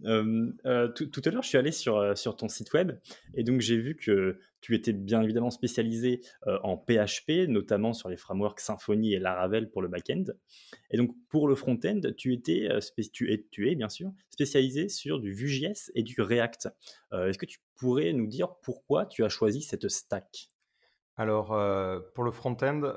Euh, 0.05 0.87
tout, 0.89 1.21
à 1.23 1.29
l'heure, 1.29 1.43
je 1.43 1.49
suis 1.49 1.57
allé 1.57 1.71
sur, 1.71 1.97
euh, 1.97 2.15
sur 2.15 2.35
ton 2.35 2.49
site 2.49 2.73
web 2.73 2.91
et 3.33 3.43
donc 3.43 3.61
j'ai 3.61 3.77
vu 3.77 3.95
que 3.95 4.39
tu 4.61 4.75
étais 4.75 4.91
bien 4.91 5.21
évidemment 5.21 5.51
spécialisé 5.51 6.21
euh, 6.47 6.59
en 6.63 6.77
PHP, 6.77 7.47
notamment 7.47 7.93
sur 7.93 8.09
les 8.09 8.17
frameworks 8.17 8.59
Symfony 8.59 9.13
et 9.13 9.19
Laravel 9.19 9.69
pour 9.69 9.81
le 9.81 9.87
back-end. 9.87 10.25
Et 10.91 10.97
donc 10.97 11.15
pour 11.29 11.47
le 11.47 11.55
front-end, 11.55 12.01
tu 12.17 12.33
étais, 12.33 12.67
es, 12.67 13.75
bien 13.75 13.89
sûr 13.89 14.11
spécialisé 14.29 14.89
sur 14.89 15.19
du 15.19 15.31
Vue.js 15.31 15.91
et 15.95 16.03
du 16.03 16.21
React. 16.21 16.69
Est-ce 17.13 17.37
que 17.37 17.45
tu 17.45 17.59
pourrais 17.77 18.13
nous 18.13 18.27
dire 18.27 18.55
pourquoi 18.61 19.05
tu 19.05 19.23
as 19.23 19.29
choisi 19.29 19.61
cette 19.61 19.87
stack? 19.87 20.49
Alors, 21.17 21.47
pour 22.13 22.23
le 22.23 22.31
front-end, 22.31 22.93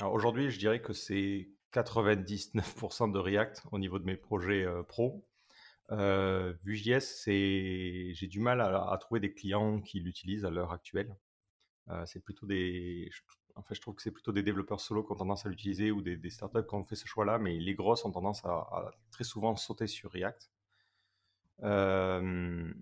aujourd'hui, 0.00 0.50
je 0.50 0.58
dirais 0.58 0.80
que 0.80 0.94
c'est 0.94 1.48
99% 1.72 3.12
de 3.12 3.18
React 3.18 3.62
au 3.72 3.78
niveau 3.78 3.98
de 3.98 4.04
mes 4.04 4.16
projets 4.16 4.64
euh, 4.64 4.82
pro. 4.82 5.24
Euh, 5.92 6.54
Vue.js, 6.64 7.24
j'ai 7.26 8.26
du 8.28 8.40
mal 8.40 8.60
à, 8.60 8.96
trouver 9.00 9.20
des 9.20 9.32
clients 9.32 9.80
qui 9.80 10.00
l'utilisent 10.00 10.44
à 10.44 10.50
l'heure 10.50 10.72
actuelle. 10.72 11.16
Euh, 11.88 12.04
c'est 12.06 12.20
plutôt 12.20 12.46
des, 12.46 13.10
en 13.56 13.62
fait, 13.62 13.74
je 13.74 13.80
trouve 13.80 13.94
que 13.94 14.02
c'est 14.02 14.10
plutôt 14.12 14.32
des 14.32 14.42
développeurs 14.42 14.80
solo 14.80 15.02
qui 15.02 15.12
ont 15.12 15.16
tendance 15.16 15.46
à 15.46 15.48
l'utiliser 15.48 15.90
ou 15.90 16.02
des, 16.02 16.30
startups 16.30 16.66
qui 16.68 16.74
ont 16.74 16.84
fait 16.84 16.96
ce 16.96 17.06
choix-là, 17.06 17.38
mais 17.38 17.58
les 17.58 17.74
grosses 17.74 18.04
ont 18.04 18.12
tendance 18.12 18.44
à, 18.44 18.50
à 18.50 18.90
très 19.10 19.24
souvent 19.24 19.56
sauter 19.56 19.86
sur 19.86 20.10
React. 20.12 20.50
Euh, 21.62 22.72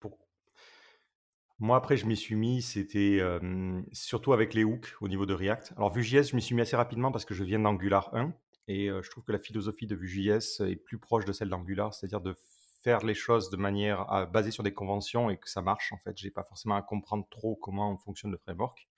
pour- 0.00 0.18
Moi, 1.60 1.76
après, 1.76 1.96
je 1.96 2.06
m'y 2.06 2.16
suis 2.16 2.36
mis, 2.36 2.62
c'était 2.62 3.20
surtout 3.92 4.32
avec 4.32 4.54
les 4.54 4.62
hooks 4.62 4.94
au 5.00 5.08
niveau 5.08 5.26
de 5.26 5.34
React. 5.34 5.72
Alors, 5.76 5.92
Vue.js, 5.92 6.30
je 6.30 6.36
m'y 6.36 6.42
suis 6.42 6.54
mis 6.54 6.62
assez 6.62 6.76
rapidement 6.76 7.10
parce 7.10 7.24
que 7.24 7.34
je 7.34 7.42
viens 7.42 7.58
d'Angular 7.58 8.14
1 8.14 8.32
et 8.68 8.88
je 8.88 9.10
trouve 9.10 9.24
que 9.24 9.32
la 9.32 9.40
philosophie 9.40 9.88
de 9.88 9.96
Vue.js 9.96 10.60
est 10.60 10.76
plus 10.76 10.98
proche 10.98 11.24
de 11.24 11.32
celle 11.32 11.48
d'Angular, 11.48 11.92
c'est-à-dire 11.92 12.20
de 12.20 12.36
faire 12.84 13.04
les 13.04 13.14
choses 13.14 13.50
de 13.50 13.56
manière 13.56 14.28
basée 14.32 14.52
sur 14.52 14.62
des 14.62 14.72
conventions 14.72 15.30
et 15.30 15.36
que 15.36 15.50
ça 15.50 15.60
marche. 15.60 15.92
En 15.92 15.98
fait, 15.98 16.16
j'ai 16.16 16.30
pas 16.30 16.44
forcément 16.44 16.76
à 16.76 16.82
comprendre 16.82 17.26
trop 17.28 17.56
comment 17.56 17.98
fonctionne 17.98 18.30
le 18.30 18.38
framework. 18.38 18.88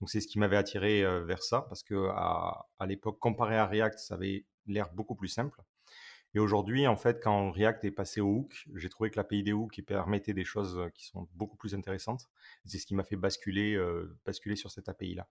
Donc, 0.00 0.08
c'est 0.08 0.20
ce 0.20 0.28
qui 0.28 0.38
m'avait 0.38 0.56
attiré 0.56 1.02
vers 1.24 1.42
ça 1.42 1.62
parce 1.62 1.82
que 1.82 2.08
à 2.12 2.86
l'époque, 2.86 3.18
comparé 3.18 3.56
à 3.56 3.66
React, 3.66 3.98
ça 3.98 4.14
avait 4.14 4.44
l'air 4.66 4.90
beaucoup 4.92 5.16
plus 5.16 5.28
simple. 5.28 5.60
Et 6.36 6.38
aujourd'hui, 6.38 6.86
en 6.86 6.96
fait, 6.96 7.22
quand 7.22 7.50
React 7.50 7.86
est 7.86 7.90
passé 7.90 8.20
au 8.20 8.28
hook, 8.28 8.66
j'ai 8.74 8.90
trouvé 8.90 9.08
que 9.08 9.16
l'API 9.16 9.42
des 9.42 9.54
hooks 9.54 9.80
permettait 9.86 10.34
des 10.34 10.44
choses 10.44 10.78
euh, 10.78 10.90
qui 10.90 11.06
sont 11.06 11.26
beaucoup 11.34 11.56
plus 11.56 11.74
intéressantes. 11.74 12.28
C'est 12.66 12.76
ce 12.76 12.84
qui 12.84 12.94
m'a 12.94 13.04
fait 13.04 13.16
basculer, 13.16 13.74
euh, 13.74 14.18
basculer 14.26 14.54
sur 14.54 14.70
cette 14.70 14.90
API-là. 14.90 15.26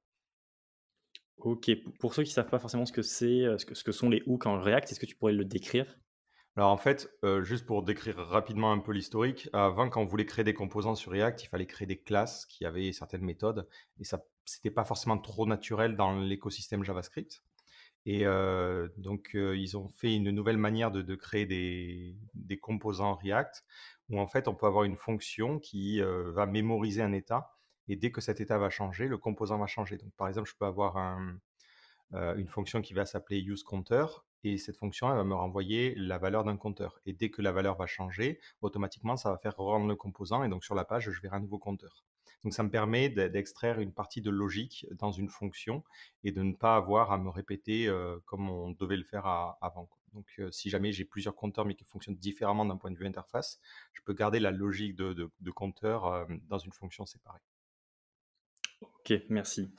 Ok, 1.37 1.69
pour 1.99 2.15
ceux 2.15 2.23
qui 2.23 2.31
ne 2.31 2.33
savent 2.33 2.49
pas 2.49 2.57
forcément 2.57 2.87
ce 2.87 2.91
que 2.91 3.03
c'est, 3.03 3.45
euh, 3.45 3.59
ce 3.59 3.67
que, 3.67 3.75
ce 3.75 3.83
que 3.83 3.91
sont 3.91 4.09
les 4.09 4.23
hooks 4.25 4.47
en 4.47 4.59
React, 4.59 4.91
est-ce 4.91 4.99
que 4.99 5.05
tu 5.05 5.15
pourrais 5.15 5.33
le 5.33 5.45
décrire? 5.45 5.85
Alors 6.55 6.71
en 6.71 6.77
fait, 6.77 7.07
euh, 7.23 7.43
juste 7.43 7.67
pour 7.67 7.83
décrire 7.83 8.17
rapidement 8.17 8.71
un 8.71 8.79
peu 8.79 8.91
l'historique, 8.91 9.47
avant 9.53 9.89
quand 9.89 10.01
on 10.01 10.05
voulait 10.05 10.25
créer 10.25 10.43
des 10.43 10.55
composants 10.55 10.95
sur 10.95 11.11
React, 11.11 11.43
il 11.43 11.47
fallait 11.47 11.67
créer 11.67 11.85
des 11.85 11.99
classes 11.99 12.47
qui 12.47 12.65
avaient 12.65 12.91
certaines 12.93 13.21
méthodes 13.21 13.67
et 13.99 14.05
ça 14.05 14.25
c'était 14.45 14.71
pas 14.71 14.85
forcément 14.85 15.17
trop 15.17 15.45
naturel 15.45 15.95
dans 15.95 16.17
l'écosystème 16.19 16.83
JavaScript. 16.83 17.43
Et 18.05 18.23
donc 18.97 19.31
ils 19.33 19.77
ont 19.77 19.89
fait 19.89 20.15
une 20.15 20.29
nouvelle 20.29 20.57
manière 20.57 20.91
de, 20.91 21.15
créer 21.15 21.45
des, 21.45 22.57
composants 22.57 23.15
React 23.15 23.63
où 24.09 24.19
en 24.19 24.27
fait 24.27 24.47
on 24.47 24.53
peut 24.53 24.67
avoir 24.67 24.83
une 24.83 24.95
fonction 24.95 25.57
qui 25.59 26.01
va 26.01 26.45
mémoriser 26.45 27.01
un 27.01 27.13
état 27.13 27.55
et 27.87 27.95
dès 27.95 28.11
que 28.11 28.21
cet 28.21 28.41
état 28.41 28.57
va 28.57 28.69
changer, 28.69 29.07
le 29.07 29.17
composant 29.17 29.57
va 29.57 29.67
changer. 29.67 29.97
Donc 29.97 30.13
par 30.17 30.27
exemple, 30.27 30.49
je 30.49 30.55
peux 30.55 30.65
avoir 30.65 30.97
un, 30.97 31.39
une 32.13 32.47
fonction 32.47 32.81
qui 32.81 32.93
va 32.93 33.05
s'appeler 33.05 33.41
useCounter 33.41 34.05
et 34.43 34.57
cette 34.57 34.77
fonction 34.77 35.09
elle 35.09 35.17
va 35.17 35.23
me 35.23 35.33
renvoyer 35.33 35.95
la 35.95 36.17
valeur 36.17 36.43
d'un 36.43 36.57
compteur. 36.57 36.99
Et 37.05 37.13
dès 37.13 37.29
que 37.29 37.41
la 37.41 37.51
valeur 37.51 37.75
va 37.77 37.87
changer, 37.87 38.39
automatiquement 38.61 39.17
ça 39.17 39.31
va 39.31 39.37
faire 39.37 39.55
rendre 39.57 39.87
le 39.87 39.95
composant 39.95 40.43
et 40.43 40.49
donc 40.49 40.63
sur 40.63 40.75
la 40.75 40.85
page 40.85 41.09
je 41.09 41.21
verrai 41.21 41.37
un 41.37 41.41
nouveau 41.41 41.59
compteur. 41.59 42.03
Donc 42.43 42.53
ça 42.53 42.63
me 42.63 42.69
permet 42.69 43.09
d'e- 43.09 43.27
d'extraire 43.29 43.79
une 43.79 43.91
partie 43.93 44.21
de 44.21 44.29
logique 44.29 44.85
dans 44.91 45.11
une 45.11 45.29
fonction 45.29 45.83
et 46.23 46.31
de 46.31 46.41
ne 46.43 46.53
pas 46.53 46.75
avoir 46.75 47.11
à 47.11 47.17
me 47.17 47.29
répéter 47.29 47.87
euh, 47.87 48.19
comme 48.25 48.49
on 48.49 48.71
devait 48.71 48.97
le 48.97 49.03
faire 49.03 49.25
avant. 49.61 49.89
Donc 50.13 50.27
euh, 50.39 50.51
si 50.51 50.69
jamais 50.69 50.91
j'ai 50.91 51.05
plusieurs 51.05 51.35
compteurs 51.35 51.65
mais 51.65 51.75
qui 51.75 51.83
fonctionnent 51.85 52.15
différemment 52.15 52.65
d'un 52.65 52.77
point 52.77 52.91
de 52.91 52.97
vue 52.97 53.07
interface, 53.07 53.59
je 53.93 54.01
peux 54.03 54.13
garder 54.13 54.39
la 54.39 54.51
logique 54.51 54.95
de 54.95 55.51
compteur 55.51 56.05
euh, 56.05 56.25
dans 56.47 56.59
une 56.59 56.71
fonction 56.71 57.05
séparée. 57.05 57.41
Ok, 58.81 59.13
merci. 59.29 59.69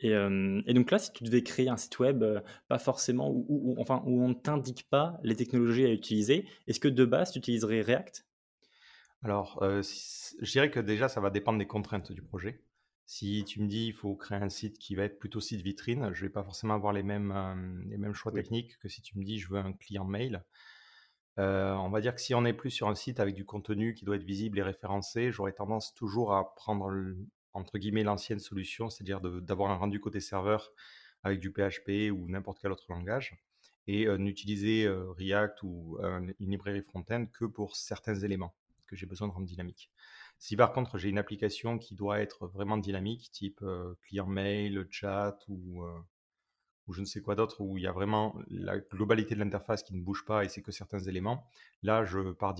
Et, 0.00 0.12
euh, 0.14 0.60
et 0.66 0.74
donc 0.74 0.90
là, 0.90 0.98
si 0.98 1.12
tu 1.12 1.24
devais 1.24 1.42
créer 1.42 1.68
un 1.68 1.76
site 1.76 1.98
web, 1.98 2.22
euh, 2.22 2.40
pas 2.68 2.78
forcément, 2.78 3.30
où, 3.30 3.44
où- 3.48 3.72
où- 3.72 3.80
enfin, 3.80 4.02
où 4.06 4.22
on 4.22 4.28
ne 4.28 4.34
t'indique 4.34 4.88
pas 4.90 5.18
les 5.22 5.36
technologies 5.36 5.84
à 5.86 5.90
utiliser, 5.92 6.46
est-ce 6.66 6.80
que 6.80 6.88
de 6.88 7.04
base, 7.04 7.32
tu 7.32 7.38
utiliserais 7.38 7.80
React? 7.80 8.26
Alors, 9.22 9.62
euh, 9.62 9.82
si- 9.82 10.36
je 10.40 10.50
dirais 10.52 10.70
que 10.70 10.80
déjà, 10.80 11.08
ça 11.08 11.20
va 11.20 11.30
dépendre 11.30 11.58
des 11.58 11.66
contraintes 11.66 12.12
du 12.12 12.22
projet. 12.22 12.62
Si 13.06 13.44
tu 13.44 13.60
me 13.60 13.66
dis 13.68 13.86
il 13.86 13.92
faut 13.92 14.14
créer 14.16 14.38
un 14.38 14.48
site 14.48 14.78
qui 14.78 14.94
va 14.94 15.04
être 15.04 15.18
plutôt 15.18 15.40
site 15.40 15.60
vitrine, 15.62 16.10
je 16.14 16.22
vais 16.22 16.30
pas 16.30 16.42
forcément 16.44 16.74
avoir 16.74 16.92
les 16.92 17.02
mêmes, 17.02 17.84
les 17.88 17.98
mêmes 17.98 18.14
choix 18.14 18.32
Oui. 18.32 18.42
techniques 18.42 18.78
que 18.78 18.88
si 18.88 19.02
tu 19.02 19.18
me 19.18 19.24
dis 19.24 19.38
je 19.38 19.48
veux 19.50 19.58
un 19.58 19.72
client 19.74 20.04
mail. 20.04 20.42
On 21.38 21.90
va 21.90 22.00
dire 22.00 22.14
que 22.14 22.20
si 22.20 22.34
on 22.34 22.44
est 22.44 22.52
plus 22.54 22.70
sur 22.70 22.88
un 22.88 22.94
site 22.96 23.20
avec 23.20 23.34
du 23.34 23.44
contenu 23.44 23.94
qui 23.94 24.04
doit 24.04 24.16
être 24.16 24.24
visible 24.24 24.58
et 24.58 24.62
référencé, 24.62 25.32
j'aurais 25.32 25.52
tendance 25.52 25.94
toujours 25.94 26.34
à 26.34 26.54
prendre 26.54 26.88
le- 26.90 27.18
entre 27.54 27.78
guillemets 27.78 28.02
l'ancienne 28.02 28.40
solution, 28.40 28.90
c'est-à-dire 28.90 29.20
d'avoir 29.20 29.70
un 29.70 29.76
rendu 29.76 30.00
côté 30.00 30.20
serveur 30.20 30.72
avec 31.22 31.40
du 31.40 31.50
PHP 31.50 32.12
ou 32.12 32.28
n'importe 32.28 32.58
quel 32.60 32.72
autre 32.72 32.84
langage 32.88 33.36
et 33.86 34.06
euh, 34.06 34.16
n'utiliser 34.16 34.84
euh, 34.84 35.10
React 35.12 35.62
ou 35.62 35.98
euh, 36.00 36.32
une 36.40 36.50
librairie 36.50 36.82
front-end 36.82 37.26
que 37.32 37.44
pour 37.44 37.76
certains 37.76 38.14
éléments 38.14 38.54
que 38.86 38.96
j'ai 38.96 39.06
besoin 39.06 39.28
de 39.28 39.32
rendre 39.32 39.46
dynamique. 39.46 39.90
Si 40.38 40.56
par 40.56 40.72
contre 40.72 40.98
j'ai 40.98 41.08
une 41.08 41.18
application 41.18 41.78
qui 41.78 41.94
doit 41.94 42.20
être 42.20 42.46
vraiment 42.48 42.76
dynamique, 42.76 43.30
type 43.32 43.64
client 44.02 44.26
mail, 44.26 44.86
chat 44.90 45.38
ou, 45.48 45.84
ou 46.86 46.92
je 46.92 47.00
ne 47.00 47.06
sais 47.06 47.20
quoi 47.20 47.34
d'autre, 47.34 47.60
où 47.60 47.78
il 47.78 47.84
y 47.84 47.86
a 47.86 47.92
vraiment 47.92 48.36
la 48.48 48.78
globalité 48.78 49.34
de 49.34 49.40
l'interface 49.40 49.82
qui 49.82 49.94
ne 49.94 50.02
bouge 50.02 50.24
pas 50.24 50.44
et 50.44 50.48
c'est 50.48 50.62
que 50.62 50.72
certains 50.72 51.00
éléments, 51.00 51.46
là 51.82 52.04
je, 52.04 52.32
pars 52.32 52.54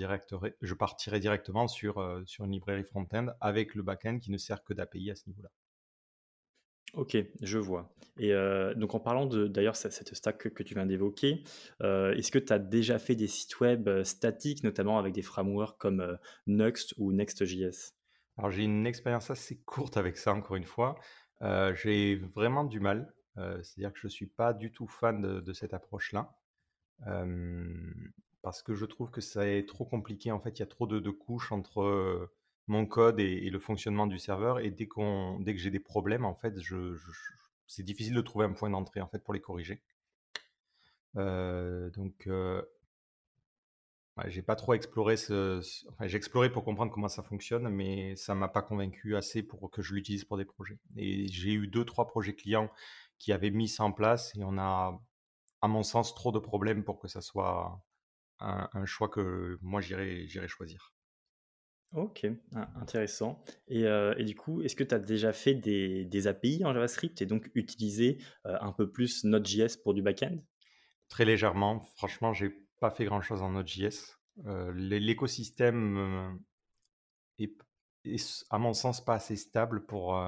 je 0.60 0.74
partirai 0.74 1.20
directement 1.20 1.68
sur, 1.68 2.22
sur 2.26 2.44
une 2.44 2.52
librairie 2.52 2.84
front-end 2.84 3.28
avec 3.40 3.74
le 3.74 3.82
back-end 3.82 4.18
qui 4.18 4.30
ne 4.30 4.38
sert 4.38 4.64
que 4.64 4.74
d'API 4.74 5.10
à 5.10 5.14
ce 5.14 5.28
niveau-là. 5.28 5.50
Ok, 6.96 7.16
je 7.42 7.58
vois. 7.58 7.92
Et 8.18 8.32
donc 8.76 8.94
en 8.94 9.00
parlant 9.00 9.26
de 9.26 9.48
d'ailleurs 9.48 9.74
cette 9.74 10.14
stack 10.14 10.48
que, 10.54 10.62
tu 10.62 10.74
viens 10.74 10.86
d'évoquer, 10.86 11.42
est-ce 11.80 12.30
que 12.30 12.38
tu 12.38 12.52
as 12.52 12.58
déjà 12.58 12.98
fait 12.98 13.16
des 13.16 13.26
sites 13.26 13.58
web 13.60 13.88
statiques, 14.04 14.62
notamment 14.62 14.98
avec 14.98 15.12
des 15.12 15.22
frameworks 15.22 15.78
comme 15.78 16.18
Next 16.46 16.94
ou 16.98 17.12
Next.js 17.12 17.94
Alors 18.38 18.50
j'ai 18.50 18.62
une 18.62 18.86
expérience 18.86 19.30
assez 19.30 19.56
courte 19.64 19.96
avec 19.96 20.16
ça, 20.16 20.32
encore 20.32 20.56
une 20.56 20.64
fois. 20.64 20.96
j'ai 21.74 22.16
vraiment 22.34 22.64
du 22.64 22.78
mal. 22.78 23.12
C'est-à-dire 23.36 23.92
que 23.92 23.98
je 23.98 24.06
ne 24.06 24.10
suis 24.12 24.26
pas 24.26 24.52
du 24.52 24.70
tout 24.70 24.86
fan 24.86 25.40
de, 25.40 25.52
cette 25.52 25.74
approche-là. 25.74 26.34
parce 28.42 28.62
que 28.62 28.74
je 28.74 28.84
trouve 28.84 29.10
que 29.10 29.20
ça 29.20 29.46
est 29.48 29.68
trop 29.68 29.84
compliqué. 29.84 30.30
En 30.32 30.40
fait, 30.40 30.58
il 30.58 30.60
y 30.60 30.62
a 30.62 30.66
trop 30.66 30.86
de 30.86 31.10
couches 31.10 31.52
entre 31.52 32.30
mon 32.66 32.86
code 32.86 33.20
et, 33.20 33.50
le 33.50 33.58
fonctionnement 33.58 34.06
du 34.06 34.18
serveur. 34.18 34.60
Et 34.60 34.70
dès, 34.70 34.86
qu'on, 34.86 35.40
dès 35.40 35.54
que 35.54 35.60
j'ai 35.60 35.70
des 35.70 35.80
problèmes, 35.80 36.24
en 36.24 36.34
fait, 36.34 36.54
c'est 37.66 37.82
difficile 37.82 38.14
de 38.14 38.20
trouver 38.20 38.46
un 38.46 38.52
point 38.52 38.70
d'entrée 38.70 39.00
en 39.00 39.08
fait 39.08 39.22
pour 39.22 39.34
les 39.34 39.40
corriger. 39.40 39.82
Euh, 41.16 41.90
donc, 41.90 42.26
euh, 42.26 42.62
j'ai 44.26 44.42
pas 44.42 44.56
trop 44.56 44.74
exploré 44.74 45.16
j'ai 45.16 46.16
exploré 46.16 46.50
pour 46.50 46.64
comprendre 46.64 46.92
comment 46.92 47.08
ça 47.08 47.22
fonctionne, 47.22 47.68
mais 47.68 48.16
ça 48.16 48.34
m'a 48.34 48.48
pas 48.48 48.62
convaincu 48.62 49.16
assez 49.16 49.42
pour 49.42 49.70
que 49.70 49.82
je 49.82 49.94
l'utilise 49.94 50.24
pour 50.24 50.36
des 50.36 50.44
projets. 50.44 50.78
Et 50.96 51.28
j'ai 51.28 51.52
eu 51.52 51.66
deux, 51.66 51.84
trois 51.84 52.06
projets 52.06 52.34
clients 52.34 52.70
qui 53.18 53.32
avaient 53.32 53.50
mis 53.50 53.68
ça 53.68 53.84
en 53.84 53.92
place 53.92 54.34
et 54.36 54.44
on 54.44 54.58
a, 54.58 55.00
à 55.62 55.68
mon 55.68 55.82
sens, 55.82 56.14
trop 56.14 56.32
de 56.32 56.38
problèmes 56.38 56.84
pour 56.84 56.98
que 56.98 57.08
ça 57.08 57.20
soit 57.20 57.80
un, 58.40 58.68
un 58.72 58.84
choix 58.84 59.08
que 59.08 59.58
moi 59.62 59.80
j'irai, 59.80 60.26
j'irai 60.26 60.48
choisir. 60.48 60.94
Ok, 61.92 62.26
intéressant. 62.74 63.44
Et, 63.68 63.84
euh, 63.84 64.14
et 64.18 64.24
du 64.24 64.34
coup, 64.34 64.62
est-ce 64.62 64.74
que 64.74 64.82
tu 64.82 64.94
as 64.94 64.98
déjà 64.98 65.32
fait 65.32 65.54
des, 65.54 66.04
des 66.04 66.26
API 66.26 66.64
en 66.64 66.74
JavaScript 66.74 67.22
et 67.22 67.26
donc 67.26 67.50
utilisé 67.54 68.18
euh, 68.46 68.56
un 68.60 68.72
peu 68.72 68.90
plus 68.90 69.22
Node.js 69.22 69.76
pour 69.80 69.94
du 69.94 70.02
back-end? 70.02 70.38
Très 71.08 71.24
légèrement. 71.24 71.84
Franchement, 71.96 72.32
j'ai 72.32 72.50
pas 72.80 72.90
fait 72.90 73.04
grand-chose 73.04 73.42
en 73.42 73.50
Node.js. 73.50 74.16
Euh, 74.46 74.72
l'écosystème 74.74 76.40
est, 77.38 77.54
à 78.50 78.58
mon 78.58 78.74
sens, 78.74 79.04
pas 79.04 79.14
assez 79.14 79.36
stable 79.36 79.86
pour, 79.86 80.18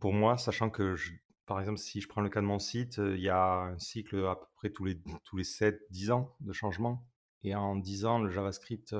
pour 0.00 0.12
moi, 0.12 0.36
sachant 0.36 0.70
que, 0.70 0.96
je, 0.96 1.12
par 1.46 1.60
exemple, 1.60 1.78
si 1.78 2.00
je 2.00 2.08
prends 2.08 2.20
le 2.20 2.28
cas 2.28 2.40
de 2.40 2.46
mon 2.46 2.58
site, 2.58 2.98
il 2.98 3.20
y 3.20 3.28
a 3.28 3.60
un 3.60 3.78
cycle 3.78 4.24
à 4.26 4.36
peu 4.36 4.46
près 4.56 4.70
tous 4.70 4.84
les, 4.84 4.98
tous 5.24 5.36
les 5.36 5.44
7-10 5.44 6.12
ans 6.12 6.36
de 6.40 6.52
changement. 6.52 7.06
Et 7.42 7.54
en 7.54 7.76
10 7.76 8.06
ans, 8.06 8.18
le 8.18 8.30
JavaScript 8.30 8.94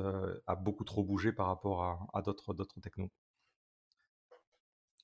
a 0.46 0.54
beaucoup 0.54 0.84
trop 0.84 1.02
bougé 1.02 1.32
par 1.32 1.48
rapport 1.48 2.08
à, 2.12 2.22
d'autres, 2.22 2.54
d'autres 2.54 2.80
technos. 2.80 3.10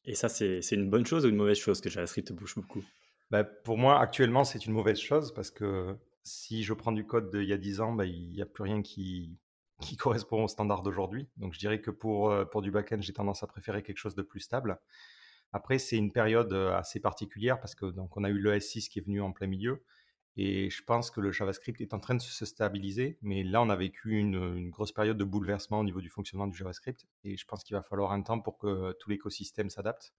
Et 0.04 0.14
ça, 0.14 0.28
c'est, 0.28 0.60
une 0.72 0.90
bonne 0.90 1.06
chose 1.06 1.24
ou 1.26 1.28
une 1.28 1.36
mauvaise 1.36 1.58
chose 1.58 1.80
que 1.80 1.88
JavaScript 1.88 2.32
bouge 2.32 2.54
beaucoup? 2.56 2.84
Bah, 3.30 3.44
Pour 3.44 3.78
moi, 3.78 4.00
actuellement, 4.00 4.44
c'est 4.44 4.66
une 4.66 4.72
mauvaise 4.72 4.98
chose 4.98 5.32
parce 5.34 5.50
que 5.50 5.96
si 6.22 6.62
je 6.62 6.72
prends 6.72 6.92
du 6.92 7.04
code 7.04 7.30
d'il 7.34 7.48
y 7.48 7.52
a 7.52 7.58
10 7.58 7.80
ans, 7.80 7.92
bah, 7.92 8.04
il 8.04 8.30
n'y 8.30 8.42
a 8.42 8.46
plus 8.46 8.62
rien 8.62 8.82
qui, 8.82 9.38
qui 9.80 9.96
correspond 9.96 10.44
au 10.44 10.48
standard 10.48 10.82
d'aujourd'hui. 10.82 11.28
Donc 11.36 11.54
je 11.54 11.58
dirais 11.58 11.80
que 11.80 11.90
pour, 11.90 12.34
pour 12.50 12.62
du 12.62 12.70
back-end, 12.70 13.00
j'ai 13.00 13.12
tendance 13.12 13.42
à 13.42 13.46
préférer 13.46 13.82
quelque 13.82 13.98
chose 13.98 14.14
de 14.14 14.22
plus 14.22 14.40
stable. 14.40 14.78
Après, 15.52 15.78
c'est 15.78 15.96
une 15.96 16.12
période 16.12 16.52
assez 16.52 17.00
particulière 17.00 17.60
parce 17.60 17.74
que 17.74 17.86
donc 17.86 18.16
on 18.16 18.24
a 18.24 18.30
eu 18.30 18.38
le 18.38 18.56
S6 18.56 18.88
qui 18.88 18.98
est 18.98 19.02
venu 19.02 19.20
en 19.20 19.32
plein 19.32 19.46
milieu. 19.46 19.82
Et 20.36 20.70
je 20.70 20.82
pense 20.82 21.10
que 21.10 21.20
le 21.20 21.30
JavaScript 21.30 21.80
est 21.80 21.92
en 21.92 22.00
train 22.00 22.14
de 22.14 22.22
se 22.22 22.46
stabiliser, 22.46 23.18
mais 23.20 23.42
là, 23.42 23.60
on 23.60 23.68
a 23.68 23.76
vécu 23.76 24.18
une, 24.18 24.70
grosse 24.70 24.92
période 24.92 25.18
de 25.18 25.24
bouleversement 25.24 25.80
au 25.80 25.84
niveau 25.84 26.00
du 26.00 26.08
fonctionnement 26.08 26.46
du 26.46 26.56
JavaScript, 26.56 27.06
et 27.24 27.36
je 27.36 27.44
pense 27.46 27.62
qu'il 27.64 27.76
va 27.76 27.82
falloir 27.82 28.12
un 28.12 28.22
temps 28.22 28.40
pour 28.40 28.56
que 28.56 28.92
tout 28.98 29.10
l'écosystème 29.10 29.68
s'adapte. 29.68 30.14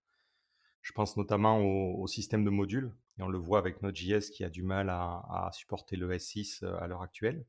Je 0.82 0.92
pense 0.92 1.18
notamment 1.18 1.60
au, 1.60 2.06
système 2.08 2.44
de 2.44 2.52
modules, 2.52 2.94
et 3.18 3.24
on 3.24 3.30
le 3.30 3.40
voit 3.40 3.58
avec 3.58 3.82
Node.js 3.82 4.30
qui 4.32 4.44
a 4.44 4.50
du 4.50 4.62
mal 4.64 4.90
à, 4.90 5.50
supporter 5.54 5.96
le 5.96 6.12
S6 6.12 6.64
euh, 6.64 6.78
à 6.80 6.88
l'heure 6.88 7.02
actuelle. 7.02 7.46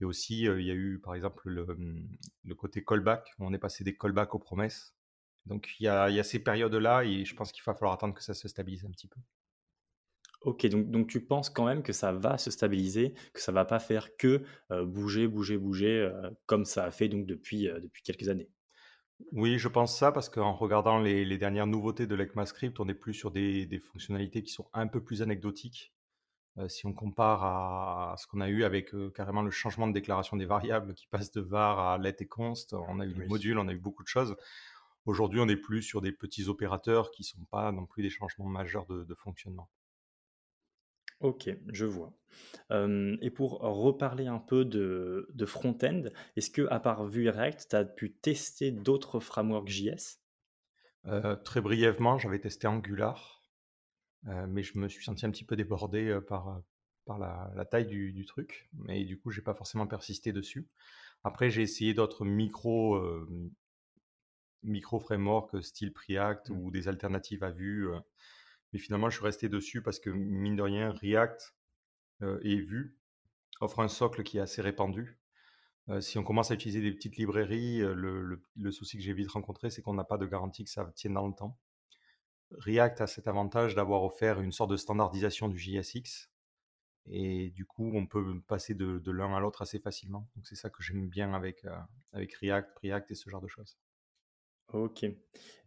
Et 0.00 0.04
aussi, 0.04 0.40
il 0.40 0.62
y 0.62 0.70
a 0.70 0.74
eu, 0.74 0.98
par 0.98 1.14
exemple, 1.14 1.48
le, 1.48 1.66
le, 2.44 2.54
côté 2.54 2.84
callback, 2.84 3.32
on 3.38 3.54
est 3.54 3.58
passé 3.58 3.84
des 3.84 3.96
callbacks 3.96 4.34
aux 4.34 4.40
promesses. 4.40 4.93
Donc, 5.46 5.74
il 5.78 5.84
y 5.84 5.88
a, 5.88 6.08
il 6.10 6.16
y 6.16 6.20
a 6.20 6.24
ces 6.24 6.38
périodes-là, 6.38 7.04
et 7.04 7.24
je 7.24 7.34
pense 7.34 7.52
qu'il 7.52 7.62
va 7.64 7.74
falloir 7.74 7.94
attendre 7.94 8.14
que 8.14 8.22
ça 8.22 8.34
se 8.34 8.48
stabilise 8.48 8.84
un 8.84 8.90
petit 8.90 9.08
peu. 9.08 9.20
Ok, 10.44 10.66
donc, 10.66 10.90
donc 10.90 11.08
tu 11.08 11.24
penses 11.24 11.48
quand 11.48 11.64
même 11.64 11.82
que 11.82 11.94
ça 11.94 12.12
va 12.12 12.36
se 12.36 12.50
stabiliser, 12.50 13.14
que 13.32 13.40
ça 13.40 13.50
va 13.50 13.64
pas 13.64 13.78
faire 13.78 14.14
que 14.16 14.42
euh, 14.70 14.84
bouger, 14.84 15.26
bouger, 15.26 15.56
bouger, 15.56 16.00
euh, 16.00 16.30
comme 16.46 16.66
ça 16.66 16.84
a 16.84 16.90
fait 16.90 17.08
donc 17.08 17.24
depuis, 17.26 17.68
euh, 17.68 17.80
depuis 17.80 18.02
quelques 18.02 18.28
années? 18.28 18.50
Oui, 19.32 19.58
je 19.58 19.68
pense 19.68 19.96
ça 19.96 20.12
parce 20.12 20.28
qu'en 20.28 20.52
regardant 20.52 20.98
les, 21.00 21.38
dernières 21.38 21.66
nouveautés 21.66 22.06
de 22.06 22.14
l'ECMAScript, 22.14 22.78
on 22.78 22.88
est 22.88 22.94
plus 22.94 23.14
sur 23.14 23.30
des, 23.30 23.80
fonctionnalités 23.92 24.42
qui 24.42 24.52
sont 24.52 24.68
un 24.74 24.86
peu 24.86 25.02
plus 25.02 25.22
anecdotiques. 25.22 25.94
si 26.68 26.84
on 26.86 26.92
compare 26.92 27.44
à, 27.44 28.16
ce 28.18 28.26
qu'on 28.26 28.40
a 28.40 28.48
eu 28.48 28.64
avec 28.64 28.92
carrément 29.14 29.42
le 29.42 29.50
changement 29.50 29.86
de 29.86 29.92
déclaration 29.92 30.36
des 30.36 30.46
variables 30.46 30.94
qui 30.94 31.06
passe 31.06 31.30
de 31.30 31.40
var 31.40 31.78
à 31.78 31.98
let 31.98 32.16
et 32.18 32.26
const, 32.26 32.74
on 32.74 33.00
a 33.00 33.06
eu 33.06 33.14
des 33.14 33.26
modules, 33.26 33.58
on 33.58 33.68
a 33.68 33.72
eu 33.72 33.78
beaucoup 33.78 34.02
de 34.02 34.08
choses. 34.08 34.36
Aujourd'hui, 35.04 35.40
on 35.40 35.48
est 35.48 35.56
plus 35.56 35.82
sur 35.82 36.00
des 36.00 36.12
petits 36.12 36.48
opérateurs 36.48 37.10
qui 37.10 37.22
ne 37.22 37.26
sont 37.26 37.44
pas 37.50 37.72
non 37.72 37.86
plus 37.86 38.02
des 38.02 38.10
changements 38.10 38.46
majeurs 38.46 38.86
de 38.86 39.14
fonctionnement. 39.14 39.68
Ok, 41.20 41.48
je 41.72 41.86
vois. 41.86 42.12
et 42.70 43.30
pour 43.30 43.60
reparler 43.60 44.26
un 44.26 44.38
peu 44.38 44.64
de, 44.64 45.46
front-end, 45.46 46.02
est-ce 46.36 46.50
que 46.50 46.66
à 46.70 46.80
part 46.80 47.06
Vue 47.06 47.26
et 47.26 47.30
React, 47.30 47.66
tu 47.70 47.76
as 47.76 47.84
pu 47.84 48.12
tester 48.12 48.70
d'autres 48.70 49.20
frameworks 49.20 49.68
JS 49.68 50.20
très 51.44 51.60
brièvement, 51.60 52.18
j'avais 52.18 52.38
testé 52.38 52.66
Angular, 52.66 53.42
mais 54.48 54.62
je 54.62 54.78
me 54.78 54.88
suis 54.88 55.04
senti 55.04 55.26
un 55.26 55.30
petit 55.30 55.44
peu 55.44 55.54
débordé 55.54 56.18
par, 56.26 56.62
par 57.04 57.18
la, 57.18 57.64
taille 57.66 57.86
du, 57.86 58.24
truc, 58.26 58.68
mais 58.72 59.04
du 59.04 59.18
coup, 59.18 59.30
j'ai 59.30 59.42
pas 59.42 59.54
forcément 59.54 59.86
persisté 59.86 60.32
dessus. 60.32 60.66
Après, 61.22 61.50
j'ai 61.50 61.62
essayé 61.62 61.94
d'autres 61.94 62.24
micro, 62.24 62.98
micro 64.64 64.98
frameworks 64.98 65.62
style 65.62 65.92
Preact 65.92 66.50
mmh. 66.50 66.58
ou 66.58 66.70
des 66.70 66.88
alternatives 66.88 67.44
à 67.44 67.50
Vue 67.50 67.88
mais 68.74 68.80
finalement, 68.80 69.08
je 69.08 69.14
suis 69.14 69.24
resté 69.24 69.48
dessus 69.48 69.82
parce 69.82 70.00
que, 70.00 70.10
mine 70.10 70.56
de 70.56 70.62
rien, 70.62 70.90
React 70.90 71.54
et 72.42 72.56
Vue 72.56 72.98
offrent 73.60 73.80
un 73.80 73.88
socle 73.88 74.24
qui 74.24 74.38
est 74.38 74.40
assez 74.40 74.62
répandu. 74.62 75.18
Euh, 75.90 76.00
si 76.00 76.18
on 76.18 76.24
commence 76.24 76.50
à 76.50 76.54
utiliser 76.54 76.80
des 76.80 76.92
petites 76.92 77.16
librairies, 77.16 77.82
euh, 77.82 77.94
le, 77.94 78.72
souci 78.72 78.96
que 78.96 79.02
j'ai 79.02 79.12
vite 79.12 79.30
rencontré, 79.30 79.70
c'est 79.70 79.82
qu'on 79.82 79.94
n'a 79.94 80.04
pas 80.04 80.18
de 80.18 80.26
garantie 80.26 80.64
que 80.64 80.70
ça 80.70 80.90
tienne 80.96 81.14
dans 81.14 81.26
le 81.26 81.34
temps. 81.34 81.58
React 82.50 83.02
a 83.02 83.06
cet 83.06 83.28
avantage 83.28 83.74
d'avoir 83.74 84.02
offert 84.02 84.40
une 84.40 84.52
sorte 84.52 84.70
de 84.70 84.76
standardisation 84.76 85.48
du 85.48 85.58
JSX. 85.58 86.30
Et 87.06 87.50
du 87.50 87.66
coup, 87.66 87.92
on 87.94 88.06
peut 88.06 88.40
passer 88.46 88.74
de, 88.74 89.10
l'un 89.10 89.34
à 89.34 89.40
l'autre 89.40 89.62
assez 89.62 89.78
facilement. 89.78 90.28
Donc 90.34 90.46
c'est 90.46 90.56
ça 90.56 90.70
que 90.70 90.82
j'aime 90.82 91.08
bien 91.08 91.34
avec, 91.34 91.66
avec 92.12 92.34
React, 92.34 92.78
React 92.82 93.10
et 93.10 93.14
ce 93.14 93.28
genre 93.28 93.42
de 93.42 93.48
choses. 93.48 93.76
Ok. 94.72 95.04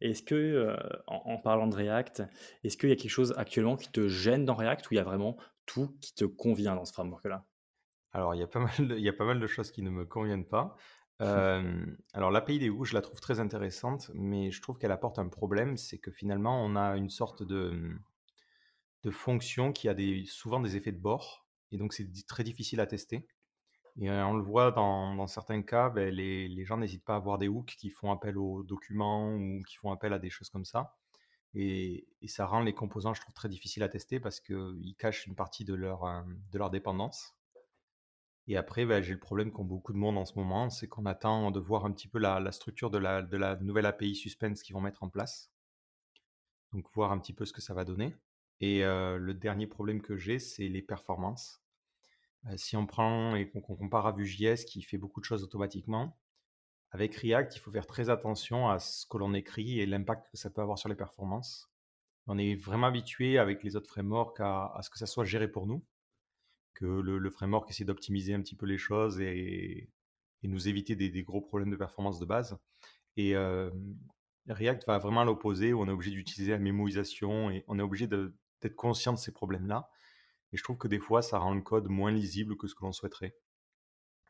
Est-ce 0.01 0.23
que, 0.23 0.35
euh, 0.35 0.75
en, 1.07 1.37
parlant 1.37 1.67
de 1.67 1.75
React, 1.75 2.23
est-ce 2.63 2.77
qu'il 2.77 2.89
y 2.89 2.91
a 2.91 2.95
quelque 2.95 3.09
chose 3.09 3.33
actuellement 3.37 3.77
qui 3.77 3.89
te 3.89 4.07
gêne 4.07 4.45
dans 4.45 4.55
React 4.55 4.89
ou 4.89 4.93
il 4.93 4.97
y 4.97 4.99
a 4.99 5.03
vraiment 5.03 5.37
tout 5.65 5.97
qui 6.01 6.13
te 6.13 6.25
convient 6.25 6.75
dans 6.75 6.85
ce 6.85 6.93
framework-là? 6.93 7.45
Alors, 8.11 8.35
il 8.35 8.39
y, 8.39 8.43
a 8.43 8.47
pas 8.47 8.59
mal 8.59 8.87
de, 8.87 8.95
il 8.95 9.03
y 9.03 9.09
a 9.09 9.13
pas 9.13 9.25
mal 9.25 9.39
de 9.39 9.47
choses 9.47 9.71
qui 9.71 9.81
ne 9.81 9.89
me 9.89 10.05
conviennent 10.05 10.47
pas. 10.47 10.75
alors, 11.19 12.31
l'API 12.31 12.59
des 12.59 12.71
je 12.83 12.93
la 12.93 13.01
trouve 13.01 13.19
très 13.19 13.39
intéressante, 13.39 14.11
mais 14.13 14.51
je 14.51 14.61
trouve 14.61 14.77
qu'elle 14.77 14.91
apporte 14.91 15.19
un 15.19 15.29
problème, 15.29 15.77
c'est 15.77 15.99
que 15.99 16.11
finalement, 16.11 16.63
on 16.63 16.75
a 16.75 16.97
une 16.97 17.09
sorte 17.09 17.43
de, 17.43 17.97
de 19.03 19.11
fonction 19.11 19.71
qui 19.71 19.87
a 19.89 19.93
des, 19.93 20.25
souvent 20.25 20.59
des 20.59 20.75
effets 20.75 20.91
de 20.91 20.99
bord, 20.99 21.47
et 21.71 21.77
donc 21.77 21.93
c'est 21.93 22.07
très 22.27 22.43
difficile 22.43 22.79
à 22.79 22.87
tester. 22.87 23.27
Et 23.99 24.11
on 24.11 24.35
le 24.35 24.43
voit 24.43 24.71
dans, 24.71 25.25
certains 25.27 25.63
cas, 25.63 25.89
ben, 25.89 26.13
les, 26.13 26.65
gens 26.65 26.77
n'hésitent 26.77 27.03
pas 27.03 27.13
à 27.13 27.17
avoir 27.17 27.39
des 27.39 27.47
hooks 27.47 27.75
qui 27.77 27.89
font 27.89 28.11
appel 28.11 28.37
aux 28.37 28.63
documents 28.63 29.33
ou 29.33 29.63
qui 29.67 29.75
font 29.77 29.91
appel 29.91 30.13
à 30.13 30.19
des 30.19 30.29
choses 30.29 30.49
comme 30.49 30.65
ça. 30.65 30.95
Et, 31.55 32.07
ça 32.27 32.45
rend 32.45 32.61
les 32.61 32.73
composants, 32.73 33.13
je 33.13 33.21
trouve, 33.21 33.33
très 33.33 33.49
difficiles 33.49 33.81
à 33.83 33.89
tester 33.89 34.19
parce 34.19 34.39
qu'ils 34.39 34.95
cachent 34.99 35.25
une 35.25 35.35
partie 35.35 35.65
de 35.65 35.73
leur, 35.73 36.03
leur 36.53 36.69
dépendance. 36.69 37.35
Et 38.47 38.55
après, 38.55 38.85
ben, 38.85 39.01
j'ai 39.01 39.13
le 39.13 39.19
problème 39.19 39.51
qu'ont 39.51 39.65
beaucoup 39.65 39.93
de 39.93 39.97
monde 39.97 40.17
en 40.17 40.25
ce 40.25 40.35
moment, 40.35 40.69
c'est 40.69 40.87
qu'on 40.87 41.05
attend 41.05 41.49
de 41.49 41.59
voir 41.59 41.85
un 41.85 41.91
petit 41.91 42.07
peu 42.07 42.19
la, 42.19 42.51
structure 42.51 42.91
de 42.91 42.99
la 42.99 43.55
nouvelle 43.57 43.87
API 43.87 44.15
Suspense 44.15 44.61
qu'ils 44.61 44.75
vont 44.75 44.81
mettre 44.81 45.03
en 45.03 45.09
place. 45.09 45.51
Donc 46.71 46.85
voir 46.93 47.11
un 47.11 47.17
petit 47.17 47.33
peu 47.33 47.45
ce 47.45 47.53
que 47.53 47.61
ça 47.61 47.73
va 47.73 47.83
donner. 47.83 48.15
Et 48.61 48.81
le 48.83 49.33
dernier 49.33 49.65
problème 49.65 50.01
que 50.01 50.17
j'ai, 50.17 50.37
c'est 50.37 50.67
les 50.67 50.83
performances. 50.83 51.61
Si 52.55 52.77
on 52.77 52.85
prend 52.85 53.35
et 53.35 53.49
qu'on 53.49 53.61
compare 53.61 54.07
à 54.07 54.11
Vue.js 54.13 54.65
qui 54.65 54.81
fait 54.81 54.97
beaucoup 54.97 55.19
de 55.19 55.25
choses 55.25 55.43
automatiquement, 55.43 56.17
avec 56.91 57.15
React, 57.15 57.55
il 57.55 57.59
faut 57.59 57.71
faire 57.71 57.85
très 57.85 58.09
attention 58.09 58.69
à 58.69 58.79
ce 58.79 59.05
que 59.05 59.17
l'on 59.17 59.33
écrit 59.33 59.79
et 59.79 59.85
l'impact 59.85 60.31
que 60.31 60.37
ça 60.37 60.49
peut 60.49 60.61
avoir 60.61 60.77
sur 60.77 60.89
les 60.89 60.95
performances. 60.95 61.69
On 62.27 62.37
est 62.37 62.55
vraiment 62.55 62.87
habitué 62.87 63.37
avec 63.37 63.63
les 63.63 63.75
autres 63.75 63.89
frameworks 63.89 64.39
à, 64.39 64.79
ce 64.81 64.89
que 64.89 64.97
ça 64.97 65.05
soit 65.05 65.25
géré 65.25 65.49
pour 65.49 65.67
nous, 65.67 65.85
que 66.73 66.85
le, 66.85 67.29
framework 67.29 67.69
essaie 67.69 67.85
d'optimiser 67.85 68.33
un 68.33 68.41
petit 68.41 68.55
peu 68.55 68.65
les 68.65 68.77
choses 68.77 69.19
et, 69.19 69.89
nous 70.43 70.69
éviter 70.69 70.95
des, 70.95 71.23
gros 71.23 71.41
problèmes 71.41 71.71
de 71.71 71.75
performance 71.75 72.19
de 72.19 72.25
base. 72.25 72.57
Et 73.17 73.35
React 74.47 74.87
va 74.87 74.97
vraiment 74.97 75.21
à 75.21 75.25
l'opposé, 75.25 75.73
où 75.73 75.81
on 75.81 75.87
est 75.87 75.91
obligé 75.91 76.11
d'utiliser 76.11 76.51
la 76.51 76.59
mémorisation 76.59 77.49
et 77.49 77.65
on 77.67 77.79
est 77.79 77.81
obligé 77.81 78.07
d'être 78.07 78.75
conscient 78.75 79.11
de 79.11 79.17
ces 79.17 79.33
problèmes-là. 79.33 79.89
Et 80.57 80.59
je 80.59 80.63
trouve 80.63 80.77
que 80.79 80.87
des 80.89 80.99
fois, 80.99 81.21
ça 81.21 81.37
rend 81.37 81.53
le 81.53 81.61
code 81.61 81.87
moins 81.87 82.11
lisible 82.11 82.57
que 82.57 82.67
ce 82.67 82.73
que 82.75 82.83
l'on 82.83 82.91
souhaiterait. 82.91 83.37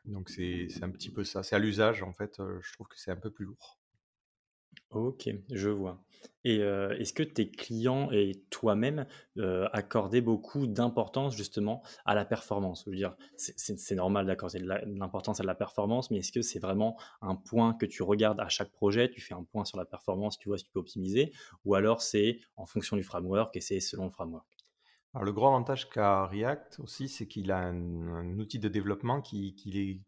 Donc 0.06 0.28
c'est 0.28 0.68
un 0.82 0.90
petit 0.90 1.12
peu 1.12 1.22
ça. 1.24 1.44
C'est 1.44 1.54
à 1.56 1.60
l'usage, 1.60 2.02
en 2.02 2.12
fait, 2.12 2.42
je 2.60 2.72
trouve 2.74 2.88
que 2.88 2.98
c'est 2.98 3.12
un 3.12 3.16
peu 3.16 3.30
plus 3.30 3.44
lourd. 3.46 3.78
Ok, 4.90 5.28
je 5.52 5.68
vois. 5.68 6.02
Et 6.44 6.56
est-ce 6.60 7.12
que 7.12 7.22
tes 7.22 7.50
clients 7.50 8.10
et 8.10 8.32
toi-même 8.50 9.06
accordaient 9.72 10.22
beaucoup 10.22 10.66
d'importance 10.66 11.36
justement 11.36 11.82
à 12.06 12.14
la 12.14 12.24
performance? 12.24 12.84
Je 12.86 12.90
veux 12.90 12.96
dire, 12.96 13.14
c'est 13.36 13.94
normal 13.94 14.26
d'accorder 14.26 14.60
de 14.60 14.66
l'importance 14.66 15.40
à 15.40 15.44
la 15.44 15.54
performance, 15.54 16.10
mais 16.10 16.18
est-ce 16.18 16.32
que 16.32 16.40
c'est 16.42 16.58
vraiment 16.58 16.98
un 17.20 17.34
point 17.36 17.74
que 17.74 17.84
tu 17.86 18.02
regardes 18.02 18.40
à 18.40 18.48
chaque 18.48 18.72
projet 18.72 19.10
Tu 19.10 19.20
fais 19.20 19.34
un 19.34 19.44
point 19.44 19.64
sur 19.66 19.76
la 19.78 19.84
performance, 19.84 20.38
tu 20.38 20.48
vois 20.48 20.56
si 20.58 20.64
tu 20.64 20.70
peux 20.70 20.80
optimiser, 20.80 21.32
ou 21.64 21.74
alors 21.74 22.00
c'est 22.02 22.40
en 22.56 22.64
fonction 22.66 22.96
du 22.96 23.02
framework 23.02 23.54
et 23.56 23.60
c'est 23.60 23.80
selon 23.80 24.04
le 24.04 24.10
framework? 24.10 24.57
Alors, 25.14 25.24
le 25.24 25.32
gros 25.32 25.46
avantage 25.48 25.88
qu'a 25.88 26.26
React 26.26 26.80
aussi, 26.80 27.08
c'est 27.08 27.26
qu'il 27.26 27.50
a 27.50 27.58
un, 27.58 28.38
outil 28.38 28.58
de 28.58 28.68
développement 28.68 29.22
qui, 29.22 29.54
les 29.64 30.02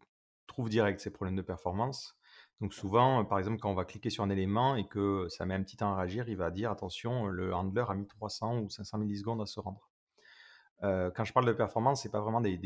trouve 0.47 0.69
direct, 0.69 0.99
ces 0.99 1.11
problèmes 1.11 1.35
de 1.35 1.41
performance. 1.41 2.17
Donc 2.59 2.73
souvent, 2.73 3.25
par 3.25 3.39
exemple, 3.39 3.59
quand 3.59 3.71
on 3.71 3.75
va 3.75 3.85
cliquer 3.85 4.11
sur 4.11 4.23
un 4.23 4.29
élément 4.29 4.75
et 4.75 4.87
que 4.87 5.27
ça 5.29 5.45
met 5.45 5.55
un 5.55 5.63
petit 5.63 5.77
temps 5.77 5.93
à 5.93 5.97
réagir, 5.97 6.29
il 6.29 6.37
va 6.37 6.51
dire 6.51 6.69
attention, 6.71 7.25
le 7.27 7.53
handler 7.53 7.85
a 7.89 7.95
mis 7.95 8.05
300 8.07 8.59
ou 8.59 8.69
500 8.69 8.99
millisecondes 8.99 9.41
à 9.41 9.47
se 9.47 9.59
rendre. 9.59 9.89
Euh, 10.83 11.09
quand 11.11 11.23
je 11.23 11.33
parle 11.33 11.47
de 11.47 11.53
performance, 11.53 12.03
c'est 12.03 12.11
pas 12.11 12.21
vraiment 12.21 12.41
des, 12.41 12.59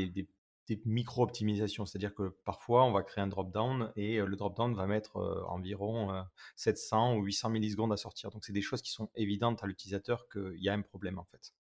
micro-optimisations, 0.86 1.86
c'est-à-dire 1.86 2.14
que 2.16 2.36
parfois 2.44 2.86
on 2.86 2.92
va 2.92 3.04
créer 3.04 3.24
un 3.24 3.28
drop-down 3.28 3.92
et 3.96 4.18
euh, 4.20 4.26
le 4.26 4.36
drop-down 4.36 4.74
va 4.76 4.88
mettre 4.88 5.18
euh, 5.18 5.44
environ 5.48 6.26
700 6.58 7.16
ou 7.16 7.24
800 7.24 7.50
millisecondes 7.52 7.94
à 7.94 7.98
sortir. 7.98 8.32
Donc 8.32 8.44
c'est 8.44 8.54
des 8.54 8.62
choses 8.62 8.82
qui 8.82 8.92
sont 8.92 9.10
évidentes 9.16 9.64
à 9.64 9.68
l'utilisateur 9.68 10.28
qu'il 10.30 10.58
y 10.62 10.70
a 10.70 10.74
un 10.74 10.82
problème 10.82 11.20
en 11.20 11.26
fait 11.26 11.54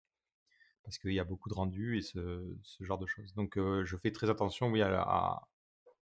parce 0.85 0.97
qu'il 0.97 1.13
y 1.13 1.19
a 1.19 1.23
beaucoup 1.23 1.49
de 1.49 1.55
rendus 1.55 1.97
et 1.97 2.01
ce, 2.01 2.55
genre 2.79 2.99
de 2.99 3.07
choses. 3.07 3.33
Donc 3.33 3.57
je 3.57 3.97
fais 3.97 4.11
très 4.11 4.29
attention 4.29 4.69
oui, 4.69 4.81
à, 4.81 5.41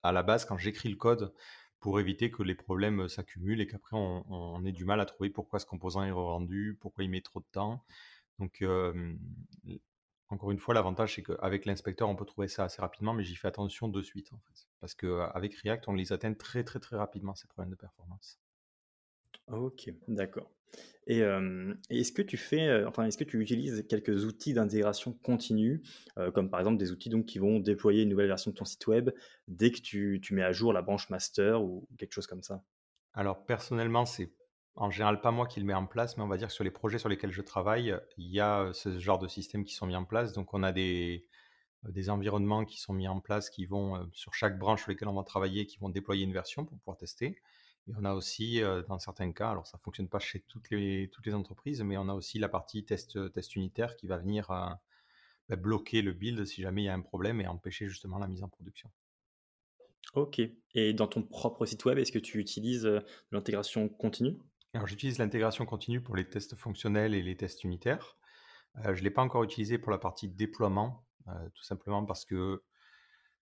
la, 0.04 0.24
base 0.24 0.46
quand 0.46 0.58
j'écris 0.58 0.90
le 0.90 0.96
code 0.96 1.34
pour 1.80 2.00
éviter 2.00 2.32
que 2.32 2.44
les 2.44 2.56
problèmes 2.56 3.08
s'accumulent 3.10 3.62
et 3.62 3.68
qu'après 3.68 3.98
on, 3.98 4.64
ait 4.66 4.72
du 4.72 4.86
mal 4.86 5.02
à 5.02 5.06
trouver 5.06 5.30
pourquoi 5.30 5.60
ce 5.60 5.66
composant 5.66 6.04
est 6.04 6.12
rendu, 6.12 6.78
pourquoi 6.80 7.04
il 7.04 7.10
met 7.10 7.22
trop 7.22 7.40
de 7.40 7.48
temps. 7.52 7.84
Donc 8.40 8.64
encore 10.30 10.52
une 10.52 10.60
fois, 10.60 10.74
l'avantage 10.74 11.16
c'est 11.16 11.24
qu'avec 11.24 11.66
l'inspecteur 11.66 12.10
on 12.10 12.16
peut 12.16 12.26
trouver 12.26 12.48
ça 12.48 12.66
assez 12.66 12.82
rapidement, 12.82 13.14
mais 13.14 13.24
j'y 13.24 13.36
fais 13.36 13.48
attention 13.48 13.88
de 13.88 14.02
suite 14.02 14.32
en 14.34 14.40
fait. 14.40 14.68
Parce 14.80 14.94
qu'avec 14.94 15.56
React 15.56 15.88
on 15.88 15.94
les 15.94 16.14
atteint 16.14 16.34
très 16.34 16.64
très 16.64 16.80
très 16.80 16.98
rapidement 16.98 17.34
ces 17.36 17.48
problèmes 17.48 17.72
de 17.72 17.76
performance. 17.76 18.40
Ok, 19.52 19.90
d'accord. 20.08 20.52
Et, 21.08 21.22
est-ce 21.90 22.12
que 22.12 22.22
tu 22.22 22.36
fais, 22.36 22.84
enfin, 22.86 23.06
est-ce 23.06 23.18
que 23.18 23.24
tu 23.24 23.40
utilises 23.42 23.86
quelques 23.88 24.26
outils 24.26 24.54
d'intégration 24.54 25.14
continue, 25.14 25.82
comme 26.34 26.50
par 26.50 26.60
exemple 26.60 26.78
des 26.78 26.92
outils 26.92 27.10
donc 27.10 27.26
qui 27.26 27.40
vont 27.40 27.60
déployer 27.60 28.04
une 28.04 28.10
nouvelle 28.10 28.28
version 28.28 28.52
de 28.52 28.56
ton 28.56 28.66
site 28.66 28.86
web 28.88 29.12
dès 29.48 29.72
que 29.72 29.80
tu, 29.80 30.20
tu 30.22 30.34
mets 30.34 30.44
à 30.44 30.52
jour 30.52 30.74
la 30.74 30.82
branche 30.82 31.10
master 31.10 31.64
ou 31.64 31.88
quelque 31.98 32.12
chose 32.12 32.28
comme 32.28 32.44
ça? 32.44 32.62
Alors 33.14 33.46
personnellement, 33.46 34.06
c'est 34.06 34.34
en 34.76 34.92
général 34.92 35.22
pas 35.22 35.32
moi 35.32 35.48
qui 35.48 35.62
le 35.62 35.66
mets 35.66 35.74
en 35.74 35.88
place, 35.88 36.18
mais 36.18 36.24
on 36.24 36.28
va 36.28 36.38
dire 36.38 36.50
que 36.50 36.54
sur 36.54 36.66
les 36.66 36.72
projets 36.72 37.00
sur 37.00 37.10
lesquels 37.10 37.32
je 37.32 37.42
travaille, 37.42 37.98
il 38.18 38.28
y 38.28 38.42
a 38.42 38.70
ce 38.74 39.00
genre 39.00 39.18
de 39.18 39.30
systèmes 39.30 39.64
qui 39.64 39.76
sont 39.76 39.88
mis 39.88 39.96
en 39.96 40.06
place. 40.06 40.34
Donc 40.34 40.54
on 40.54 40.62
a 40.62 40.74
des, 40.74 41.26
des 41.84 42.10
environnements 42.10 42.66
qui 42.66 42.80
sont 42.80 42.94
mis 42.94 43.08
en 43.08 43.22
place 43.22 43.50
qui 43.50 43.66
vont 43.66 44.10
sur 44.12 44.34
chaque 44.34 44.60
branche 44.60 44.82
sur 44.82 44.92
lesquelles 44.92 45.08
on 45.08 45.16
va 45.16 45.24
travailler, 45.24 45.66
qui 45.66 45.80
vont 45.80 45.90
déployer 45.90 46.26
une 46.26 46.34
version 46.34 46.66
pour 46.66 46.78
pouvoir 46.80 46.98
tester. 46.98 47.38
Et 47.88 47.94
on 47.98 48.04
a 48.04 48.14
aussi, 48.14 48.62
dans 48.88 49.00
certains 49.00 49.32
cas, 49.32 49.52
alors 49.52 49.66
ça 49.66 49.78
ne 49.78 49.82
fonctionne 49.82 50.10
pas 50.10 50.20
chez 50.20 50.42
toutes 50.42 50.70
les, 50.72 51.10
toutes 51.12 51.26
les 51.26 51.34
entreprises, 51.34 51.82
mais 51.84 51.98
on 51.98 52.10
a 52.10 52.14
aussi 52.14 52.38
la 52.38 52.50
partie 52.50 52.84
test, 52.84 53.32
test 53.32 53.56
unitaire 53.56 53.96
qui 53.96 54.08
va 54.08 54.18
venir 54.18 54.48
bah, 54.50 55.56
bloquer 55.56 56.02
le 56.02 56.12
build 56.12 56.46
si 56.46 56.62
jamais 56.62 56.84
il 56.84 56.86
y 56.86 56.90
a 56.90 56.94
un 56.94 57.02
problème 57.02 57.40
et 57.40 57.48
empêcher 57.48 57.88
justement 57.88 58.18
la 58.18 58.28
mise 58.28 58.44
en 58.44 58.50
production. 58.50 58.92
Ok. 60.14 60.42
Et 60.74 60.94
dans 60.94 61.08
ton 61.08 61.22
propre 61.24 61.66
site 61.66 61.86
web, 61.86 61.98
est-ce 61.98 62.12
que 62.12 62.20
tu 62.20 62.40
utilises 62.40 62.90
l'intégration 63.32 63.88
continue? 63.88 64.38
Alors 64.74 64.88
j'utilise 64.88 65.18
l'intégration 65.18 65.66
continue 65.66 66.02
pour 66.02 66.16
les 66.16 66.28
tests 66.28 66.56
fonctionnels 66.56 67.14
et 67.14 67.22
les 67.22 67.38
tests 67.38 67.64
unitaires. 67.64 68.18
je 68.84 68.90
ne 68.90 68.96
l'ai 69.00 69.12
pas 69.12 69.22
encore 69.22 69.44
utilisé 69.44 69.78
pour 69.78 69.92
la 69.92 69.98
partie 69.98 70.28
déploiement, 70.28 71.06
tout 71.26 71.64
simplement 71.64 72.06
parce 72.06 72.26
que 72.26 72.64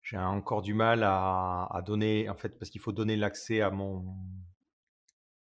j'ai 0.02 0.16
encore 0.16 0.62
du 0.62 0.74
mal 0.74 1.02
à, 1.02 1.82
donner, 1.84 2.28
en 2.28 2.34
fait, 2.34 2.58
parce 2.58 2.70
qu'il 2.70 2.80
faut 2.80 2.92
donner 2.92 3.16
l'accès 3.16 3.60
à 3.60 3.70
mon, 3.70 4.16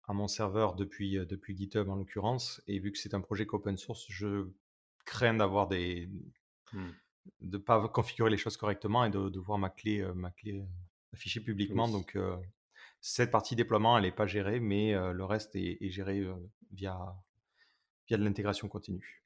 à 0.08 0.14
mon 0.14 0.28
serveur 0.28 0.76
depuis, 0.76 1.18
depuis 1.28 1.56
GitHub 1.56 1.88
en 1.90 1.96
l'occurrence. 1.96 2.62
Et 2.68 2.80
vu 2.80 2.92
que 2.92 2.98
c'est 2.98 3.14
un 3.14 3.22
projet 3.22 3.46
open 3.50 3.78
source, 3.78 4.06
je 4.10 4.50
crains 5.06 5.36
d'avoir 5.36 5.68
des. 5.68 6.10
Mmh. 6.74 6.90
de 7.42 7.58
ne 7.58 7.64
pas 7.64 7.88
configurer 7.88 8.30
les 8.30 8.38
choses 8.38 8.58
correctement 8.58 9.06
et 9.06 9.10
de, 9.10 9.40
voir 9.40 9.58
ma 9.58 9.70
clé, 9.70 10.06
ma 10.16 10.32
clé 10.32 10.62
affichée 11.14 11.40
publiquement. 11.40 11.88
Donc, 11.88 12.18
cette 13.00 13.32
partie 13.32 13.56
déploiement, 13.56 13.98
elle 13.98 14.04
n'est 14.04 14.12
pas 14.12 14.28
gérée, 14.28 14.60
mais 14.60 14.94
le 14.94 15.24
reste 15.24 15.56
est, 15.56 15.78
est 15.82 15.90
géré 15.90 16.26
via, 16.72 17.16
via 18.08 18.18
de 18.18 18.24
l'intégration 18.24 18.68
continue. 18.68 19.24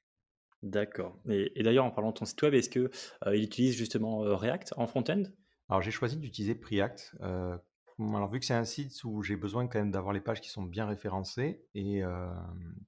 D'accord. 0.62 1.18
Et, 1.28 1.62
d'ailleurs, 1.62 1.84
en 1.84 1.90
parlant 1.90 2.10
de 2.10 2.18
ton 2.18 2.24
site 2.24 2.40
web, 2.42 2.54
est-ce 2.54 2.70
qu'il 2.70 2.88
euh, 3.26 3.36
il 3.36 3.42
utilise 3.42 3.76
justement 3.76 4.24
euh, 4.24 4.36
React 4.36 4.74
en 4.76 4.86
front-end? 4.86 5.24
Alors, 5.68 5.82
j'ai 5.82 5.90
choisi 5.90 6.16
d'utiliser 6.16 6.54
Preact. 6.54 7.16
Euh, 7.20 7.56
alors, 7.98 8.30
vu 8.30 8.38
que 8.38 8.46
c'est 8.46 8.54
un 8.54 8.64
site 8.64 9.02
où 9.04 9.22
j'ai 9.22 9.36
besoin 9.36 9.66
quand 9.66 9.80
même 9.80 9.90
d'avoir 9.90 10.12
les 10.12 10.20
pages 10.20 10.40
qui 10.40 10.50
sont 10.50 10.62
bien 10.62 10.86
référencées, 10.86 11.64
et 11.74 12.02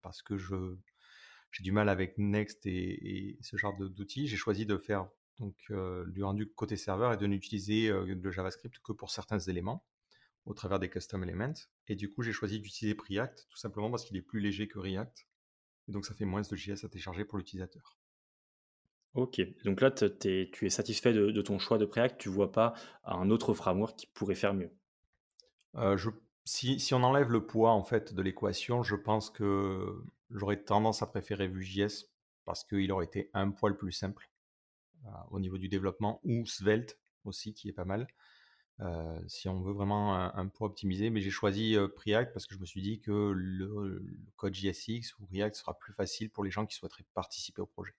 parce 0.02 0.22
que 0.22 0.36
je, 0.36 0.76
j'ai 1.52 1.62
du 1.62 1.72
mal 1.72 1.88
avec 1.88 2.18
Next 2.18 2.66
et, 2.66 3.38
ce 3.40 3.56
genre 3.56 3.76
d'outils, 3.76 4.26
j'ai 4.26 4.36
choisi 4.36 4.66
de 4.66 4.76
faire 4.76 5.08
donc, 5.38 5.54
du 6.08 6.24
rendu 6.24 6.50
côté 6.50 6.76
serveur 6.76 7.12
et 7.12 7.16
de 7.16 7.26
n'utiliser 7.26 7.90
le 7.90 8.30
JavaScript 8.30 8.80
que 8.82 8.92
pour 8.92 9.10
certains 9.10 9.38
éléments 9.38 9.84
au 10.46 10.54
travers 10.54 10.80
des 10.80 10.88
custom 10.88 11.22
elements. 11.22 11.54
Et 11.86 11.96
du 11.96 12.10
coup, 12.10 12.22
j'ai 12.22 12.32
choisi 12.32 12.58
d'utiliser 12.58 12.94
Preact 12.96 13.46
tout 13.50 13.58
simplement 13.58 13.90
parce 13.90 14.04
qu'il 14.04 14.16
est 14.16 14.22
plus 14.22 14.40
léger 14.40 14.66
que 14.66 14.80
React 14.80 15.26
donc 15.88 16.06
ça 16.06 16.14
fait 16.14 16.24
moins 16.24 16.42
de 16.42 16.56
JS 16.56 16.84
à 16.84 16.88
télécharger 16.88 17.24
pour 17.24 17.38
l'utilisateur. 17.38 17.96
Ok, 19.14 19.40
donc 19.64 19.80
là 19.80 19.92
tu 19.92 20.06
es 20.62 20.70
satisfait 20.70 21.12
de, 21.12 21.40
ton 21.40 21.58
choix 21.58 21.78
de 21.78 21.84
Preact, 21.84 22.20
tu 22.20 22.28
vois 22.28 22.50
pas 22.50 22.74
un 23.04 23.30
autre 23.30 23.54
framework 23.54 23.96
qui 23.96 24.06
pourrait 24.06 24.34
faire 24.34 24.54
mieux? 24.54 24.72
Euh, 25.76 25.96
si, 26.44 26.92
on 26.92 27.02
enlève 27.02 27.30
le 27.30 27.46
poids 27.46 27.70
en 27.72 27.84
fait 27.84 28.12
de 28.12 28.22
l'équation, 28.22 28.82
je 28.82 28.96
pense 28.96 29.30
que 29.30 30.02
j'aurais 30.30 30.62
tendance 30.62 31.02
à 31.02 31.06
préférer 31.06 31.46
Vue.js 31.46 32.08
parce 32.44 32.64
qu'il 32.64 32.90
aurait 32.92 33.06
été 33.06 33.30
un 33.34 33.50
poil 33.50 33.76
plus 33.76 33.92
simple 33.92 34.28
euh, 35.06 35.10
au 35.30 35.40
niveau 35.40 35.58
du 35.58 35.68
développement, 35.68 36.20
ou 36.24 36.44
Svelte 36.46 36.98
aussi 37.24 37.54
qui 37.54 37.68
est 37.68 37.72
pas 37.72 37.84
mal. 37.84 38.06
Euh, 38.80 39.20
si 39.28 39.48
on 39.48 39.60
veut 39.60 39.72
vraiment 39.72 40.14
un, 40.14 40.48
poids 40.48 40.68
optimisé. 40.68 41.10
Mais 41.10 41.20
j'ai 41.20 41.30
choisi 41.30 41.76
euh, 41.76 41.88
Preact 41.88 42.32
parce 42.32 42.46
que 42.46 42.54
je 42.54 42.60
me 42.60 42.66
suis 42.66 42.82
dit 42.82 43.00
que 43.00 43.32
le, 43.34 44.04
code 44.36 44.54
JSX 44.54 45.16
ou 45.18 45.26
React 45.30 45.56
sera 45.56 45.78
plus 45.78 45.92
facile 45.92 46.30
pour 46.30 46.44
les 46.44 46.50
gens 46.50 46.66
qui 46.66 46.74
souhaiteraient 46.74 47.04
participer 47.14 47.62
au 47.62 47.66
projet. 47.66 47.94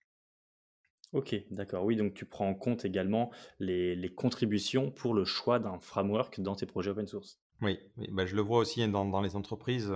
Ok, 1.13 1.35
d'accord. 1.51 1.85
Oui, 1.85 1.95
donc 1.95 2.13
tu 2.13 2.25
prends 2.25 2.49
en 2.49 2.55
compte 2.55 2.83
également 2.83 3.31
les, 3.59 4.13
contributions 4.15 4.91
pour 4.91 5.13
le 5.13 5.23
choix 5.23 5.59
d'un 5.59 5.79
framework 5.79 6.41
dans 6.41 6.55
tes 6.55 6.65
projets 6.65 6.91
open 6.91 7.07
source. 7.07 7.39
Oui, 7.61 7.79
bah, 8.09 8.25
je 8.25 8.35
le 8.35 8.41
vois 8.41 8.59
aussi 8.59 8.85
dans, 8.89 9.05
dans 9.05 9.21
les 9.21 9.38
entreprises. 9.38 9.93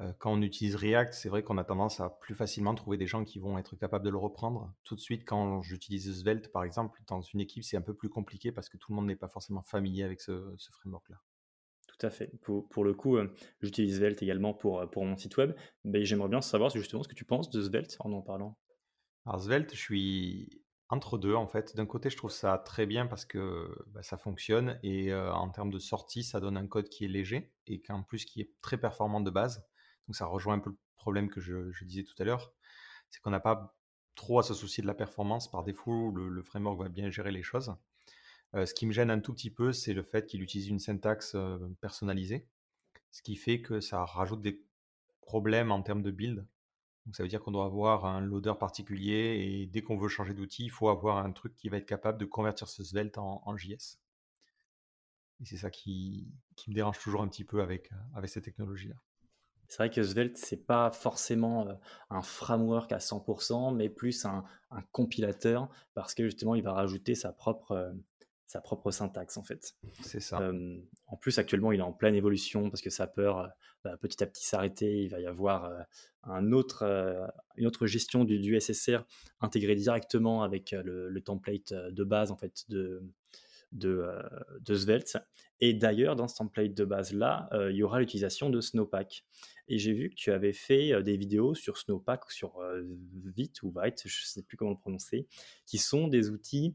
Euh, 0.00 0.12
quand 0.18 0.32
on 0.32 0.42
utilise 0.42 0.76
React, 0.76 1.12
c'est 1.12 1.28
vrai 1.28 1.42
qu'on 1.42 1.58
a 1.58 1.64
tendance 1.64 2.00
à 2.00 2.10
plus 2.10 2.34
facilement 2.34 2.74
trouver 2.74 2.96
des 2.96 3.06
gens 3.06 3.24
qui 3.24 3.38
vont 3.38 3.58
être 3.58 3.76
capables 3.76 4.04
de 4.04 4.10
le 4.10 4.18
reprendre. 4.18 4.72
Tout 4.84 4.94
de 4.94 5.00
suite, 5.00 5.24
quand 5.24 5.60
j'utilise 5.62 6.20
Svelte, 6.20 6.52
par 6.52 6.62
exemple, 6.62 7.00
dans 7.08 7.20
une 7.20 7.40
équipe, 7.40 7.64
c'est 7.64 7.76
un 7.76 7.82
peu 7.82 7.94
plus 7.94 8.08
compliqué 8.08 8.52
parce 8.52 8.68
que 8.68 8.76
tout 8.76 8.92
le 8.92 8.96
monde 8.96 9.06
n'est 9.06 9.16
pas 9.16 9.28
forcément 9.28 9.62
familier 9.62 10.04
avec 10.04 10.20
ce, 10.20 10.54
framework-là. 10.80 11.20
Tout 11.88 12.06
à 12.06 12.10
fait. 12.10 12.30
Pour, 12.42 12.84
le 12.84 12.94
coup, 12.94 13.16
euh, 13.16 13.34
j'utilise 13.60 13.96
Svelte 13.96 14.22
également 14.22 14.54
pour, 14.54 14.80
euh, 14.80 14.86
pour 14.86 15.04
mon 15.04 15.16
site 15.16 15.36
web. 15.36 15.54
Mais 15.82 16.04
j'aimerais 16.04 16.28
bien 16.28 16.40
savoir 16.40 16.70
justement 16.70 17.02
ce 17.02 17.08
que 17.08 17.16
tu 17.16 17.24
penses 17.24 17.50
de 17.50 17.60
Svelte 17.60 17.96
en 17.98 18.12
en 18.12 18.22
parlant. 18.22 18.56
Alors 19.26 19.40
Svelte, 19.40 19.74
je 19.74 19.80
suis 19.80 20.62
entre 20.90 21.18
deux 21.18 21.34
en 21.34 21.48
fait. 21.48 21.74
D'un 21.74 21.86
côté, 21.86 22.08
je 22.08 22.16
trouve 22.16 22.30
ça 22.30 22.56
très 22.58 22.86
bien 22.86 23.06
parce 23.06 23.24
que 23.24 23.68
bah, 23.88 24.02
ça 24.04 24.16
fonctionne 24.16 24.78
et 24.84 25.12
en 25.12 25.50
termes 25.50 25.70
de 25.70 25.78
sortie, 25.80 26.22
ça 26.22 26.38
donne 26.38 26.56
un 26.56 26.66
code 26.68 26.88
qui 26.88 27.04
est 27.04 27.08
léger 27.08 27.52
et 27.66 27.82
qu'en 27.82 28.04
plus 28.04 28.24
qui 28.24 28.40
est 28.40 28.52
très 28.62 28.78
performant 28.78 29.20
de 29.20 29.30
base. 29.30 29.68
Donc 30.08 30.16
ça 30.16 30.26
rejoint 30.26 30.54
un 30.54 30.58
peu 30.58 30.70
le 30.70 30.76
problème 30.96 31.28
que 31.28 31.40
je, 31.40 31.84
disais 31.84 32.02
tout 32.02 32.14
à 32.18 32.24
l'heure, 32.24 32.52
c'est 33.10 33.20
qu'on 33.20 33.30
n'a 33.30 33.40
pas 33.40 33.76
trop 34.14 34.38
à 34.40 34.42
se 34.42 34.54
soucier 34.54 34.82
de 34.82 34.88
la 34.88 34.94
performance. 34.94 35.50
Par 35.50 35.62
défaut, 35.62 36.10
le, 36.10 36.42
framework 36.42 36.80
va 36.80 36.88
bien 36.88 37.10
gérer 37.10 37.30
les 37.30 37.42
choses. 37.42 37.74
ce 38.54 38.74
qui 38.74 38.86
me 38.86 38.92
gêne 38.92 39.10
un 39.10 39.20
tout 39.20 39.32
petit 39.34 39.50
peu, 39.50 39.72
c'est 39.72 39.94
le 39.94 40.02
fait 40.02 40.26
qu'il 40.26 40.42
utilise 40.42 40.68
une 40.68 40.80
syntaxe 40.80 41.36
personnalisée, 41.80 42.48
ce 43.12 43.22
qui 43.22 43.36
fait 43.36 43.60
que 43.60 43.80
ça 43.80 44.04
rajoute 44.04 44.40
des 44.40 44.62
problèmes 45.20 45.70
en 45.70 45.82
termes 45.82 46.02
de 46.02 46.10
build. 46.10 46.46
Donc 47.08 47.16
ça 47.16 47.22
veut 47.22 47.28
dire 47.28 47.40
qu'on 47.40 47.52
doit 47.52 47.64
avoir 47.64 48.04
un 48.04 48.20
loader 48.20 48.52
particulier 48.58 49.38
et 49.40 49.66
dès 49.66 49.80
qu'on 49.80 49.96
veut 49.96 50.08
changer 50.08 50.34
d'outil, 50.34 50.64
il 50.64 50.70
faut 50.70 50.88
avoir 50.90 51.18
un 51.18 51.32
truc 51.32 51.54
qui 51.56 51.68
va 51.70 51.78
être 51.78 51.86
capable 51.86 52.18
de 52.18 52.26
convertir 52.26 52.68
ce 52.68 52.84
Svelte 52.84 53.16
en, 53.16 53.56
JS. 53.56 53.98
Et 55.40 55.46
c'est 55.46 55.56
ça 55.56 55.70
qui, 55.70 56.28
me 56.66 56.74
dérange 56.74 56.98
toujours 56.98 57.22
un 57.22 57.28
petit 57.28 57.44
peu 57.44 57.62
avec, 57.62 57.90
avec 58.14 58.28
cette 58.28 58.44
technologie-là. 58.44 58.96
C'est 59.68 59.78
vrai 59.78 59.90
que 59.90 60.02
Svelte, 60.02 60.38
c'est 60.38 60.64
pas 60.66 60.90
forcément 60.90 61.68
un 62.08 62.22
framework 62.22 62.90
à 62.90 62.98
100%, 62.98 63.76
mais 63.76 63.90
plus 63.90 64.24
un, 64.24 64.44
compilateur, 64.92 65.68
parce 65.94 66.14
que 66.14 66.24
justement, 66.24 66.54
il 66.54 66.62
va 66.62 66.72
rajouter 66.72 67.14
sa 67.14 67.32
propre, 67.32 67.94
sa 68.46 68.62
propre 68.62 68.90
syntaxe 68.90 69.36
en 69.36 69.42
fait. 69.42 69.74
C'est 70.00 70.20
ça. 70.20 70.40
en 71.06 71.16
plus, 71.16 71.38
actuellement, 71.38 71.70
il 71.72 71.80
est 71.80 71.82
en 71.82 71.92
pleine 71.92 72.14
évolution 72.14 72.70
parce 72.70 72.80
que 72.80 72.88
sa 72.88 73.06
peur 73.06 73.50
va 73.84 73.96
petit 73.98 74.22
à 74.22 74.26
petit 74.26 74.46
s'arrêter. 74.46 75.02
Il 75.02 75.10
va 75.10 75.20
y 75.20 75.26
avoir 75.26 75.70
un 76.22 76.52
autre, 76.52 76.84
une 77.56 77.66
autre 77.66 77.86
gestion 77.86 78.24
du, 78.24 78.58
SSR 78.58 79.04
intégrée 79.40 79.74
directement 79.74 80.42
avec 80.42 80.70
le, 80.72 81.20
template 81.20 81.74
de 81.74 82.04
base 82.04 82.30
en 82.30 82.36
fait 82.36 82.64
de, 82.70 83.02
de, 83.72 84.06
de 84.60 84.74
Svelte. 84.74 85.18
Et 85.60 85.74
d'ailleurs, 85.74 86.16
dans 86.16 86.28
ce 86.28 86.36
template 86.36 86.72
de 86.72 86.84
base-là, 86.86 87.50
il 87.70 87.76
y 87.76 87.82
aura 87.82 88.00
l'utilisation 88.00 88.48
de 88.48 88.62
Snowpack. 88.62 89.24
Et 89.68 89.78
j'ai 89.78 89.92
vu 89.92 90.10
que 90.10 90.14
tu 90.14 90.32
avais 90.32 90.52
fait 90.52 91.02
des 91.02 91.16
vidéos 91.16 91.54
sur 91.54 91.78
Snowpack 91.78 92.26
ou 92.26 92.30
sur 92.30 92.60
Vite 93.24 93.62
ou 93.62 93.70
Vite, 93.70 94.02
je 94.04 94.22
ne 94.22 94.26
sais 94.26 94.42
plus 94.42 94.56
comment 94.56 94.70
le 94.70 94.78
prononcer, 94.78 95.26
qui 95.66 95.78
sont 95.78 96.08
des 96.08 96.30
outils 96.30 96.74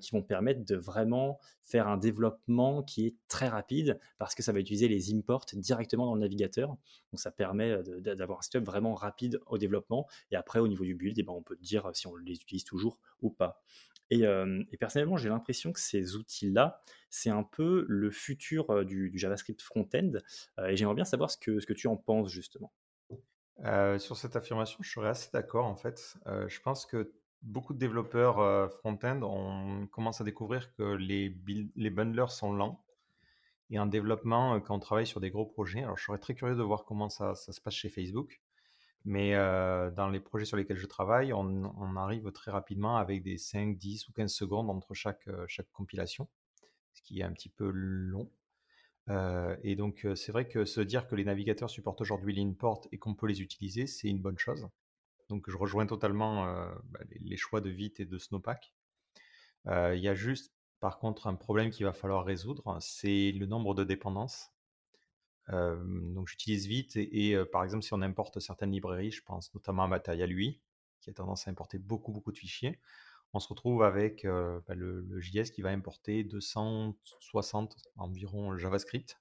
qui 0.00 0.10
vont 0.12 0.22
permettre 0.22 0.64
de 0.64 0.76
vraiment 0.76 1.38
faire 1.62 1.88
un 1.88 1.96
développement 1.96 2.82
qui 2.82 3.06
est 3.06 3.14
très 3.28 3.48
rapide 3.48 3.98
parce 4.18 4.34
que 4.34 4.42
ça 4.42 4.52
va 4.52 4.60
utiliser 4.60 4.88
les 4.88 5.14
imports 5.14 5.46
directement 5.54 6.06
dans 6.06 6.14
le 6.14 6.20
navigateur. 6.20 6.68
Donc 6.68 7.20
ça 7.20 7.30
permet 7.30 7.82
d'avoir 8.00 8.40
un 8.40 8.42
step 8.42 8.62
vraiment 8.64 8.94
rapide 8.94 9.40
au 9.46 9.58
développement. 9.58 10.06
Et 10.30 10.36
après, 10.36 10.58
au 10.58 10.68
niveau 10.68 10.84
du 10.84 10.94
build, 10.94 11.18
eh 11.18 11.22
ben, 11.22 11.32
on 11.32 11.42
peut 11.42 11.56
dire 11.60 11.90
si 11.94 12.06
on 12.06 12.16
les 12.16 12.34
utilise 12.34 12.64
toujours 12.64 12.98
ou 13.20 13.30
pas. 13.30 13.62
Et, 14.12 14.76
personnellement, 14.76 15.16
j'ai 15.16 15.28
l'impression 15.28 15.72
que 15.72 15.80
ces 15.80 16.16
outils-là, 16.16 16.82
c'est 17.08 17.30
un 17.30 17.42
peu 17.42 17.84
le 17.88 18.10
futur 18.10 18.84
du, 18.84 19.10
JavaScript 19.14 19.62
front-end. 19.62 20.12
et 20.66 20.76
j'aimerais 20.76 20.94
bien 20.94 21.04
savoir 21.04 21.30
ce 21.30 21.38
que, 21.38 21.72
tu 21.72 21.86
en 21.86 21.96
penses 21.96 22.30
justement. 22.30 22.72
sur 23.98 24.16
cette 24.16 24.36
affirmation, 24.36 24.78
je 24.82 24.90
serais 24.90 25.08
assez 25.08 25.30
d'accord 25.32 25.66
en 25.66 25.76
fait. 25.76 26.16
je 26.26 26.60
pense 26.60 26.84
que 26.84 27.12
beaucoup 27.42 27.74
de 27.74 27.78
développeurs 27.78 28.70
front-end 28.72 29.20
on 29.22 29.86
commence 29.86 30.20
à 30.20 30.24
découvrir 30.24 30.72
que 30.74 30.94
les, 30.94 31.30
bundlers 31.90 32.30
sont 32.30 32.52
lents. 32.52 32.84
Et 33.70 33.78
en 33.78 33.86
développement, 33.86 34.60
quand 34.60 34.74
on 34.76 34.80
travaille 34.80 35.06
sur 35.06 35.20
des 35.20 35.30
gros 35.30 35.46
projets, 35.46 35.82
alors 35.82 35.96
je 35.96 36.04
serais 36.04 36.18
très 36.18 36.34
curieux 36.34 36.56
de 36.56 36.62
voir 36.62 36.84
comment 36.84 37.08
ça 37.08 37.34
se 37.34 37.58
passe 37.60 37.74
chez 37.74 37.88
Facebook. 37.88 38.42
Mais 39.04 39.32
dans 39.32 40.08
les 40.08 40.20
projets 40.20 40.44
sur 40.44 40.56
lesquels 40.56 40.76
je 40.76 40.86
travaille, 40.86 41.32
on, 41.32 41.96
arrive 41.96 42.30
très 42.32 42.50
rapidement 42.50 42.96
avec 42.96 43.22
des 43.22 43.36
5, 43.36 43.76
10 43.76 44.08
ou 44.08 44.12
15 44.12 44.32
secondes 44.32 44.70
entre 44.70 44.94
chaque, 44.94 45.28
chaque 45.48 45.70
compilation, 45.72 46.28
ce 46.92 47.02
qui 47.02 47.20
est 47.20 47.24
un 47.24 47.32
petit 47.32 47.48
peu 47.48 47.68
long. 47.70 48.30
et 49.62 49.74
donc, 49.74 50.06
c'est 50.14 50.30
vrai 50.30 50.46
que 50.46 50.64
se 50.64 50.80
dire 50.80 51.08
que 51.08 51.16
les 51.16 51.24
navigateurs 51.24 51.70
supportent 51.70 52.00
aujourd'hui 52.00 52.34
l'import 52.34 52.86
et 52.92 52.98
qu'on 52.98 53.14
peut 53.14 53.26
les 53.26 53.42
utiliser, 53.42 53.86
c'est 53.86 54.08
une 54.08 54.20
bonne 54.20 54.38
chose. 54.38 54.68
Donc, 55.28 55.50
je 55.50 55.56
rejoins 55.56 55.86
totalement 55.86 56.44
bah, 56.84 57.00
les, 57.20 57.36
choix 57.36 57.60
de 57.60 57.70
Vite 57.70 57.98
et 57.98 58.04
de 58.04 58.18
Snowpack. 58.18 58.72
Il 59.66 59.98
y 59.98 60.08
a 60.08 60.14
juste, 60.14 60.54
par 60.78 61.00
contre, 61.00 61.26
un 61.26 61.34
problème 61.34 61.70
qu'il 61.70 61.86
va 61.86 61.92
falloir 61.92 62.24
résoudre, 62.24 62.76
c'est 62.80 63.32
le 63.32 63.46
nombre 63.46 63.74
de 63.74 63.82
dépendances 63.82 64.51
donc 65.48 66.28
j'utilise 66.28 66.66
vite 66.66 66.96
et, 66.96 67.36
par 67.50 67.64
exemple 67.64 67.84
si 67.84 67.92
on 67.92 68.02
importe 68.02 68.40
certaines 68.40 68.70
librairies, 68.70 69.10
je 69.10 69.22
pense 69.22 69.52
notamment 69.54 69.84
à 69.84 69.88
Material 69.88 70.30
UI, 70.30 70.60
qui 71.00 71.10
a 71.10 71.12
tendance 71.12 71.48
à 71.48 71.50
importer 71.50 71.78
beaucoup 71.78 72.12
beaucoup 72.12 72.32
de 72.32 72.38
fichiers, 72.38 72.78
on 73.34 73.40
se 73.40 73.48
retrouve 73.48 73.82
avec 73.82 74.24
bah, 74.24 74.74
le, 74.74 75.20
JS 75.20 75.50
qui 75.52 75.62
va 75.62 75.70
importer 75.70 76.22
260 76.24 77.76
environ 77.96 78.56
JavaScript, 78.58 79.18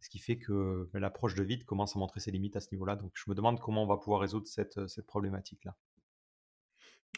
ce 0.00 0.08
qui 0.08 0.18
fait 0.18 0.38
que 0.38 0.88
bah, 0.92 1.00
l'approche 1.00 1.34
de 1.34 1.42
vite 1.42 1.64
commence 1.64 1.96
à 1.96 1.98
montrer 1.98 2.20
ses 2.20 2.30
limites 2.30 2.56
à 2.56 2.60
ce 2.60 2.68
niveau-là. 2.72 2.96
Donc 2.96 3.12
je 3.14 3.24
me 3.28 3.34
demande 3.34 3.60
comment 3.60 3.84
on 3.84 3.86
va 3.86 3.96
pouvoir 3.96 4.20
résoudre 4.20 4.46
cette, 4.46 5.00
problématique-là. 5.06 5.74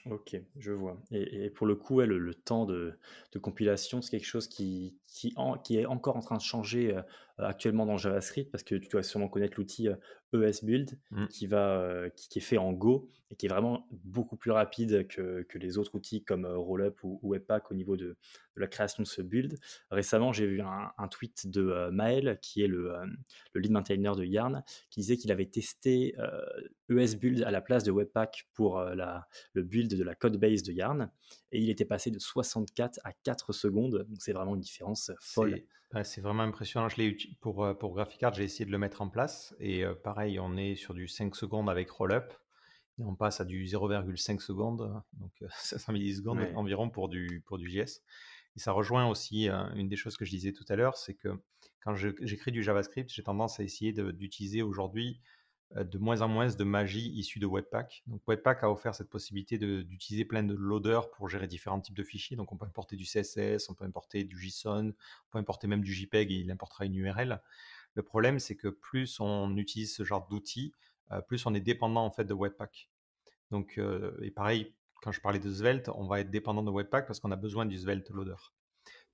Ok, 0.09 0.41
je 0.57 0.73
vois. 0.73 1.03
Et, 1.11 1.51
pour 1.51 1.67
le 1.67 1.75
coup, 1.75 2.01
le, 2.01 2.35
temps 2.35 2.65
de, 2.65 2.97
compilation, 3.43 4.01
c'est 4.01 4.11
quelque 4.11 4.25
chose 4.25 4.49
qui, 4.49 4.99
est 5.25 5.87
encore 5.87 6.17
en 6.17 6.21
train 6.21 6.37
de 6.37 6.43
changer 6.43 6.99
actuellement 7.43 7.87
dans 7.87 7.97
JavaScript, 7.97 8.51
parce 8.51 8.63
que 8.63 8.75
tu 8.75 8.89
dois 8.89 9.03
sûrement 9.03 9.29
connaître 9.29 9.55
l'outil 9.57 9.89
ESBuild, 10.33 10.99
mmh. 11.11 11.27
qui, 11.29 11.47
va, 11.47 12.09
qui, 12.17 12.39
est 12.39 12.43
fait 12.43 12.59
en 12.59 12.73
Go, 12.73 13.11
et 13.31 13.37
qui 13.37 13.47
est 13.47 13.49
vraiment 13.49 13.87
beaucoup 13.91 14.37
plus 14.37 14.51
rapide 14.51 15.07
que, 15.09 15.47
les 15.55 15.79
autres 15.79 15.95
outils 15.95 16.23
comme 16.25 16.47
Rollup 16.47 17.03
ou, 17.03 17.19
Webpack 17.23 17.71
au 17.71 17.75
niveau 17.75 17.97
de, 17.97 18.17
la 18.57 18.67
création 18.67 19.03
de 19.03 19.09
ce 19.09 19.23
build. 19.23 19.59
Récemment, 19.91 20.33
j'ai 20.33 20.47
vu 20.47 20.61
un, 20.61 21.09
tweet 21.09 21.49
de 21.49 21.89
Maël, 21.91 22.39
qui 22.43 22.63
est 22.63 22.67
le, 22.69 22.95
le, 23.53 23.61
lead 23.61 23.73
maintainer 23.73 24.13
de 24.17 24.25
Yarn, 24.25 24.63
qui 24.91 25.01
disait 25.01 25.17
qu'il 25.17 25.33
avait 25.33 25.47
testé 25.47 26.15
ESBuild 26.89 27.43
à 27.43 27.51
la 27.51 27.61
place 27.61 27.85
de 27.85 27.91
Webpack 27.91 28.49
pour 28.55 28.81
la, 28.81 29.27
le 29.55 29.63
build 29.63 29.97
de 29.97 30.05
la 30.05 30.15
code 30.15 30.37
base 30.37 30.63
de 30.63 30.73
Yarn, 30.73 31.11
et 31.53 31.61
il 31.61 31.71
était 31.71 31.85
passé 31.85 32.11
de 32.11 32.19
64 32.19 33.01
à 33.05 33.13
4 33.13 33.53
secondes, 33.53 34.07
donc 34.09 34.19
c'est 34.21 34.33
vraiment 34.33 34.55
une 34.55 34.61
différence 34.61 35.11
folle. 35.21 35.63
C'est 36.05 36.21
vraiment 36.21 36.45
impressionnant. 36.45 36.89
Je 36.89 36.97
l'ai 36.97 37.17
pour, 37.41 37.67
pour 37.79 37.95
GraphiCard, 37.95 38.35
j'ai 38.35 38.45
essayé 38.45 38.65
de 38.65 38.71
le 38.71 38.79
mettre 38.79 39.03
en 39.03 39.09
place. 39.09 39.55
Et 39.59 39.85
pareil, 40.05 40.39
on 40.39 40.57
est 40.57 40.77
sur 40.77 40.95
du 40.95 41.09
5 41.09 41.35
secondes 41.35 41.69
avec 41.69 41.91
Rollup. 41.91 42.33
Et 42.99 43.05
on 43.05 43.17
passe 43.17 43.41
à 43.41 43.45
du 43.45 43.65
0,5 43.65 44.41
secondes, 44.41 45.03
donc 45.15 45.33
500 45.51 45.93
millisecondes 45.93 46.39
environ 46.55 46.91
pour 46.91 47.09
du, 47.09 47.43
pour 47.47 47.59
du 47.59 47.69
JS. 47.69 48.03
Et 48.57 48.61
ça 48.61 48.73
rejoint 48.73 49.09
aussi 49.09 49.49
une 49.49 49.89
des 49.89 49.97
choses 49.97 50.17
que 50.17 50.25
je 50.25 50.31
disais 50.31 50.53
tout 50.53 50.65
à 50.69 50.77
l'heure, 50.77 50.97
c'est 50.97 51.15
que 51.15 51.29
quand 51.83 51.95
j'écris 51.95 52.53
du 52.53 52.63
JavaScript, 52.63 53.11
j'ai 53.11 53.23
tendance 53.23 53.59
à 53.59 53.63
essayer 53.63 53.93
d'utiliser 53.93 54.63
aujourd'hui 54.63 55.19
euh, 55.19 55.40
de 55.77 55.99
moins 55.99 56.21
en 56.23 56.29
moins 56.29 56.49
de 56.49 56.65
magie 56.65 57.11
issue 57.13 57.39
de 57.39 57.47
Webpack. 57.47 58.03
Donc 58.07 58.23
Webpack 58.27 58.65
a 58.65 58.71
offert 58.71 58.95
cette 58.95 59.09
possibilité 59.09 59.57
d'utiliser 59.59 60.25
plein 60.25 60.43
de 60.43 60.55
loaders 60.55 61.11
pour 61.11 61.29
gérer 61.29 61.47
différents 61.47 61.81
types 61.81 61.97
de 61.97 62.03
fichiers. 62.03 62.37
Donc 62.37 62.53
on 62.53 62.57
peut 62.57 62.67
importer 62.67 62.97
du 62.97 63.05
CSS, 63.05 63.71
on 63.71 63.75
peut 63.75 63.85
importer 63.85 64.25
du 64.25 64.37
JSON, 64.37 64.89
on 64.89 65.31
peut 65.31 65.39
importer 65.39 65.69
même 65.69 65.83
du 65.83 65.93
JPEG 65.93 66.33
et 66.33 66.35
il 66.37 66.51
importera 66.51 66.87
une 66.87 66.97
URL. 66.97 67.41
Le 67.95 68.03
problème, 68.03 68.39
c'est 68.39 68.57
que 68.57 68.69
plus 68.69 69.21
on 69.21 69.57
utilise 69.57 69.95
ce 69.95 70.05
genre 70.05 70.27
d'outils, 70.29 70.73
euh, 71.13 71.21
plus 71.21 71.47
on 71.47 71.55
est 71.55 71.61
dépendant 71.61 72.05
en 72.05 72.11
fait 72.11 72.25
de 72.25 72.35
Webpack. 72.35 72.91
Donc, 73.51 73.79
euh, 73.79 74.17
et 74.23 74.31
pareil, 74.31 74.75
quand 75.03 75.13
je 75.13 75.21
parlais 75.21 75.39
de 75.39 75.53
Svelte, 75.53 75.91
on 75.95 76.07
va 76.07 76.21
être 76.21 76.31
dépendant 76.31 76.63
de 76.63 76.71
Webpack 76.71 77.07
parce 77.07 77.21
qu'on 77.21 77.33
a 77.33 77.37
besoin 77.37 77.67
du 77.67 77.79
Svelte 77.79 78.11
loader. 78.11 78.53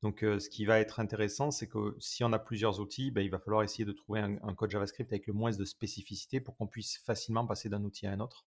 Donc, 0.02 0.20
ce 0.20 0.48
qui 0.48 0.66
va 0.66 0.78
être 0.78 1.00
intéressant, 1.00 1.50
c'est 1.50 1.68
que 1.68 1.96
si 1.98 2.22
on 2.22 2.32
a 2.32 2.38
plusieurs 2.38 2.80
outils, 2.80 3.10
ben, 3.10 3.22
il 3.22 3.30
va 3.30 3.38
falloir 3.38 3.62
essayer 3.62 3.84
de 3.84 3.92
trouver 3.92 4.20
un, 4.20 4.54
code 4.54 4.70
JavaScript 4.70 5.10
avec 5.12 5.26
le 5.26 5.32
moins 5.32 5.50
de 5.50 5.64
spécificité 5.64 6.40
pour 6.40 6.56
qu'on 6.56 6.66
puisse 6.66 6.98
facilement 6.98 7.46
passer 7.46 7.68
d'un 7.68 7.82
outil 7.82 8.06
à 8.06 8.12
un 8.12 8.20
autre. 8.20 8.46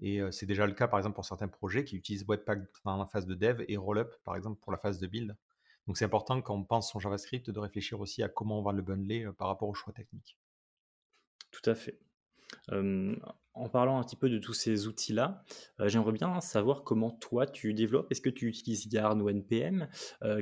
Et 0.00 0.20
c'est 0.32 0.46
déjà 0.46 0.66
le 0.66 0.74
cas, 0.74 0.88
par 0.88 0.98
exemple, 0.98 1.14
pour 1.14 1.24
certains 1.24 1.48
projets 1.48 1.84
qui 1.84 1.96
utilisent 1.96 2.24
Webpack 2.26 2.60
dans 2.84 2.96
la 2.96 3.06
phase 3.06 3.26
de 3.26 3.34
dev 3.34 3.64
et 3.68 3.76
Rollup, 3.76 4.10
par 4.24 4.36
exemple, 4.36 4.60
pour 4.60 4.72
la 4.72 4.78
phase 4.78 4.98
de 4.98 5.06
build. 5.06 5.36
Donc, 5.86 5.96
c'est 5.96 6.04
important 6.04 6.40
quand 6.42 6.54
on 6.54 6.64
pense 6.64 6.90
son 6.90 6.98
JavaScript 6.98 7.50
de 7.50 7.58
réfléchir 7.58 8.00
aussi 8.00 8.22
à 8.22 8.28
comment 8.28 8.58
on 8.58 8.62
va 8.62 8.72
le 8.72 8.82
bundler 8.82 9.30
par 9.38 9.48
rapport 9.48 9.68
au 9.68 9.74
choix 9.74 9.92
technique. 9.92 10.36
Tout 11.50 11.70
à 11.70 11.74
fait 11.74 11.98
en 12.70 13.68
parlant 13.68 13.98
un 13.98 14.04
petit 14.04 14.16
peu 14.16 14.30
de 14.30 14.38
tous 14.38 14.52
ces 14.52 14.86
outils-là, 14.86 15.42
j'aimerais 15.80 16.12
bien 16.12 16.40
savoir 16.40 16.84
comment 16.84 17.10
toi 17.10 17.46
tu 17.46 17.74
développes. 17.74 18.10
Est-ce 18.10 18.20
que 18.20 18.30
tu 18.30 18.46
utilises 18.46 18.86
Yarn 18.86 19.20
ou 19.20 19.28
NPM 19.28 19.88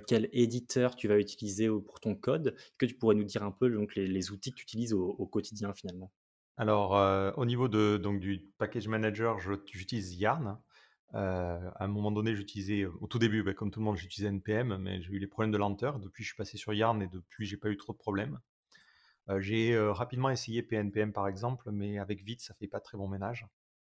Quel 0.06 0.28
éditeur 0.32 0.96
tu 0.96 1.08
vas 1.08 1.18
utiliser 1.18 1.68
pour 1.68 2.00
ton 2.00 2.14
code? 2.14 2.48
Est-ce 2.48 2.78
que 2.78 2.86
tu 2.86 2.94
pourrais 2.94 3.14
nous 3.14 3.24
dire 3.24 3.42
un 3.42 3.50
peu 3.50 3.70
donc, 3.70 3.94
les, 3.96 4.30
outils 4.30 4.50
que 4.50 4.56
tu 4.56 4.62
utilises 4.64 4.92
au, 4.92 5.26
quotidien 5.26 5.72
finalement? 5.72 6.12
Alors, 6.56 6.92
au 7.38 7.44
niveau 7.46 7.68
de, 7.68 7.96
donc, 7.96 8.20
du 8.20 8.50
package 8.58 8.88
manager, 8.88 9.38
j'utilise 9.38 10.14
Yarn. 10.14 10.58
à 11.12 11.84
un 11.84 11.88
moment 11.88 12.10
donné, 12.10 12.34
j'utilisais, 12.34 12.84
au 12.84 13.06
tout 13.06 13.18
début, 13.18 13.42
bah, 13.42 13.54
comme 13.54 13.70
tout 13.70 13.80
le 13.80 13.84
monde, 13.84 13.96
j'utilisais 13.96 14.28
NPM, 14.28 14.76
mais 14.78 15.00
j'ai 15.00 15.12
eu 15.12 15.18
les 15.18 15.26
problèmes 15.26 15.52
de 15.52 15.58
lenteur. 15.58 15.98
Depuis, 15.98 16.22
je 16.22 16.28
suis 16.28 16.36
passé 16.36 16.58
sur 16.58 16.74
Yarn 16.74 17.00
et 17.02 17.08
depuis, 17.08 17.46
j'ai 17.46 17.56
pas 17.56 17.70
eu 17.70 17.76
trop 17.76 17.92
de 17.92 17.98
problèmes 17.98 18.38
j'ai 19.38 19.78
rapidement 19.78 20.30
essayé 20.30 20.62
PNPM 20.62 21.12
par 21.12 21.28
exemple, 21.28 21.70
mais 21.70 21.98
avec 21.98 22.22
Vite, 22.22 22.40
ça 22.40 22.54
fait 22.54 22.68
pas 22.68 22.80
très 22.80 22.96
bon 22.96 23.08
ménage. 23.08 23.46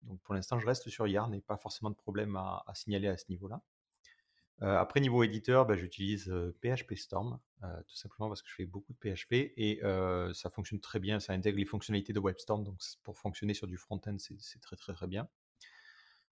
Donc 0.03 0.21
pour 0.23 0.35
l'instant, 0.35 0.59
je 0.59 0.67
reste 0.67 0.89
sur 0.89 1.07
Yarn 1.07 1.33
et 1.35 1.41
pas 1.41 1.57
forcément 1.57 1.91
de 1.91 1.97
problème 1.97 2.37
à, 2.37 2.65
signaler 2.75 3.09
à 3.09 3.17
ce 3.17 3.25
niveau-là. 3.31 3.63
après, 4.61 5.01
niveau 5.01 5.23
éditeur, 5.23 5.65
bah, 5.65 5.77
j'utilise 5.77 6.33
PHP 6.61 6.95
Storm, 6.97 7.39
tout 7.63 7.97
simplement 7.97 8.29
parce 8.29 8.43
que 8.43 8.49
je 8.51 8.55
fais 8.55 8.67
beaucoup 8.67 8.93
de 8.93 8.99
PHP 8.99 9.33
et 9.57 9.81
ça 10.35 10.51
fonctionne 10.51 10.81
très 10.81 11.01
bien. 11.01 11.21
Ça 11.21 11.33
intègre 11.33 11.59
les 11.59 11.65
fonctionnalités 11.65 12.13
de 12.13 12.21
WebStorm, 12.21 12.65
donc 12.65 12.79
pour 13.03 13.17
fonctionner 13.17 13.55
sur 13.55 13.67
du 13.67 13.77
front-end, 13.77 14.17
c'est 14.19 14.61
très 14.61 14.77
très 14.77 14.93
très 14.93 15.07
bien. 15.07 15.29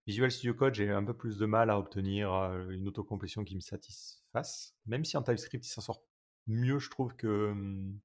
Visual 0.07 0.31
Studio 0.31 0.53
Code, 0.53 0.75
j'ai 0.75 0.91
un 0.91 1.03
peu 1.03 1.15
plus 1.15 1.39
de 1.39 1.47
mal 1.47 1.71
à 1.71 1.79
obtenir 1.79 2.31
une 2.69 2.87
autocomplétion 2.89 3.43
qui 3.43 3.55
me 3.55 3.61
satisfasse, 3.61 4.75
même 4.85 5.05
si 5.05 5.17
en 5.17 5.23
TypeScript, 5.23 5.67
il 5.67 5.71
s'en 5.71 5.81
sort 5.81 6.05
mieux, 6.47 6.79
je 6.79 6.91
trouve, 6.91 7.17
que, 7.17 7.53
mmh, 7.55 8.01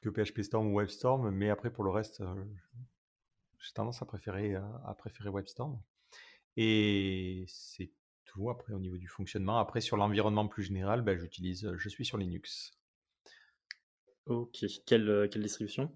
que, 0.00 0.08
PHP 0.08 0.42
Storm 0.42 0.68
ou 0.68 0.78
WebStorm, 0.78 1.30
mais 1.30 1.50
après, 1.50 1.70
pour 1.70 1.84
le 1.84 1.90
reste, 1.90 2.22
j'ai 3.58 3.72
tendance 3.72 4.02
à 4.02 4.06
préférer, 4.06 4.54
à 4.54 4.94
préférer 4.96 5.30
WebStorm. 5.30 5.80
Et 6.56 7.44
c'est 7.48 7.90
tout 8.24 8.50
après 8.50 8.72
au 8.72 8.78
niveau 8.78 8.96
du 8.96 9.08
fonctionnement. 9.08 9.58
Après, 9.58 9.80
sur 9.80 9.96
l'environnement 9.96 10.46
plus 10.48 10.62
général, 10.64 11.02
ben, 11.02 11.18
j'utilise, 11.18 11.72
je 11.76 11.88
suis 11.88 12.04
sur 12.04 12.18
Linux. 12.18 12.72
Ok, 14.26 14.64
quelle, 14.86 15.28
quelle 15.30 15.42
distribution? 15.42 15.92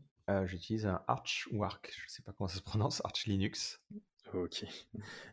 J'utilise 0.46 0.86
un 0.86 1.02
Arch 1.06 1.48
ou 1.52 1.64
Arc, 1.64 1.92
je 1.94 2.04
ne 2.04 2.08
sais 2.08 2.22
pas 2.22 2.32
comment 2.32 2.48
ça 2.48 2.56
se 2.56 2.62
prononce, 2.62 3.02
Arch 3.04 3.26
Linux. 3.26 3.82
Ok. 4.32 4.64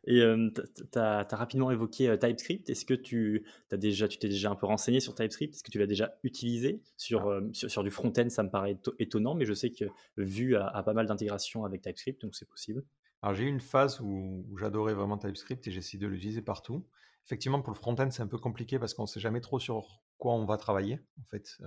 Et 0.05 0.21
tu 0.21 0.99
as, 0.99 1.27
rapidement 1.31 1.71
évoqué 1.71 2.15
TypeScript. 2.19 2.69
Est-ce 2.69 2.85
que 2.85 2.93
tu 2.93 3.45
as 3.71 3.77
déjà, 3.77 4.07
tu 4.07 4.19
t'es 4.19 4.27
déjà 4.27 4.51
un 4.51 4.55
peu 4.55 4.65
renseigné 4.65 4.99
sur 4.99 5.15
TypeScript? 5.15 5.55
Est-ce 5.55 5.63
que 5.63 5.71
tu 5.71 5.79
l'as 5.79 5.87
déjà 5.87 6.13
utilisé 6.23 6.81
sur, 6.97 7.29
ah. 7.29 7.41
sur, 7.53 7.83
du 7.83 7.91
front-end? 7.91 8.29
Ça 8.29 8.43
me 8.43 8.49
paraît 8.49 8.77
étonnant, 8.99 9.33
mais 9.33 9.45
je 9.45 9.53
sais 9.53 9.71
que 9.71 9.85
Vue 10.17 10.55
a, 10.55 10.83
pas 10.83 10.93
mal 10.93 11.07
d'intégration 11.07 11.63
avec 11.65 11.81
TypeScript, 11.81 12.21
donc 12.21 12.35
c'est 12.35 12.47
possible. 12.47 12.83
Alors 13.21 13.35
j'ai 13.35 13.43
eu 13.43 13.47
une 13.47 13.61
phase 13.61 14.01
où, 14.01 14.45
j'adorais 14.59 14.93
vraiment 14.93 15.17
TypeScript 15.17 15.67
et 15.67 15.71
j'ai 15.71 15.79
essayé 15.79 15.99
de 15.99 16.07
l'utiliser 16.07 16.41
partout. 16.41 16.85
Effectivement, 17.25 17.61
pour 17.61 17.71
le 17.71 17.77
front-end, 17.77 18.09
c'est 18.09 18.23
un 18.23 18.27
peu 18.27 18.39
compliqué 18.39 18.79
parce 18.79 18.93
qu'on 18.93 19.03
ne 19.03 19.07
sait 19.07 19.19
jamais 19.19 19.41
trop 19.41 19.59
sur 19.59 20.01
quoi 20.17 20.33
on 20.33 20.45
va 20.45 20.57
travailler. 20.57 20.99
En 21.21 21.25
fait, 21.25 21.57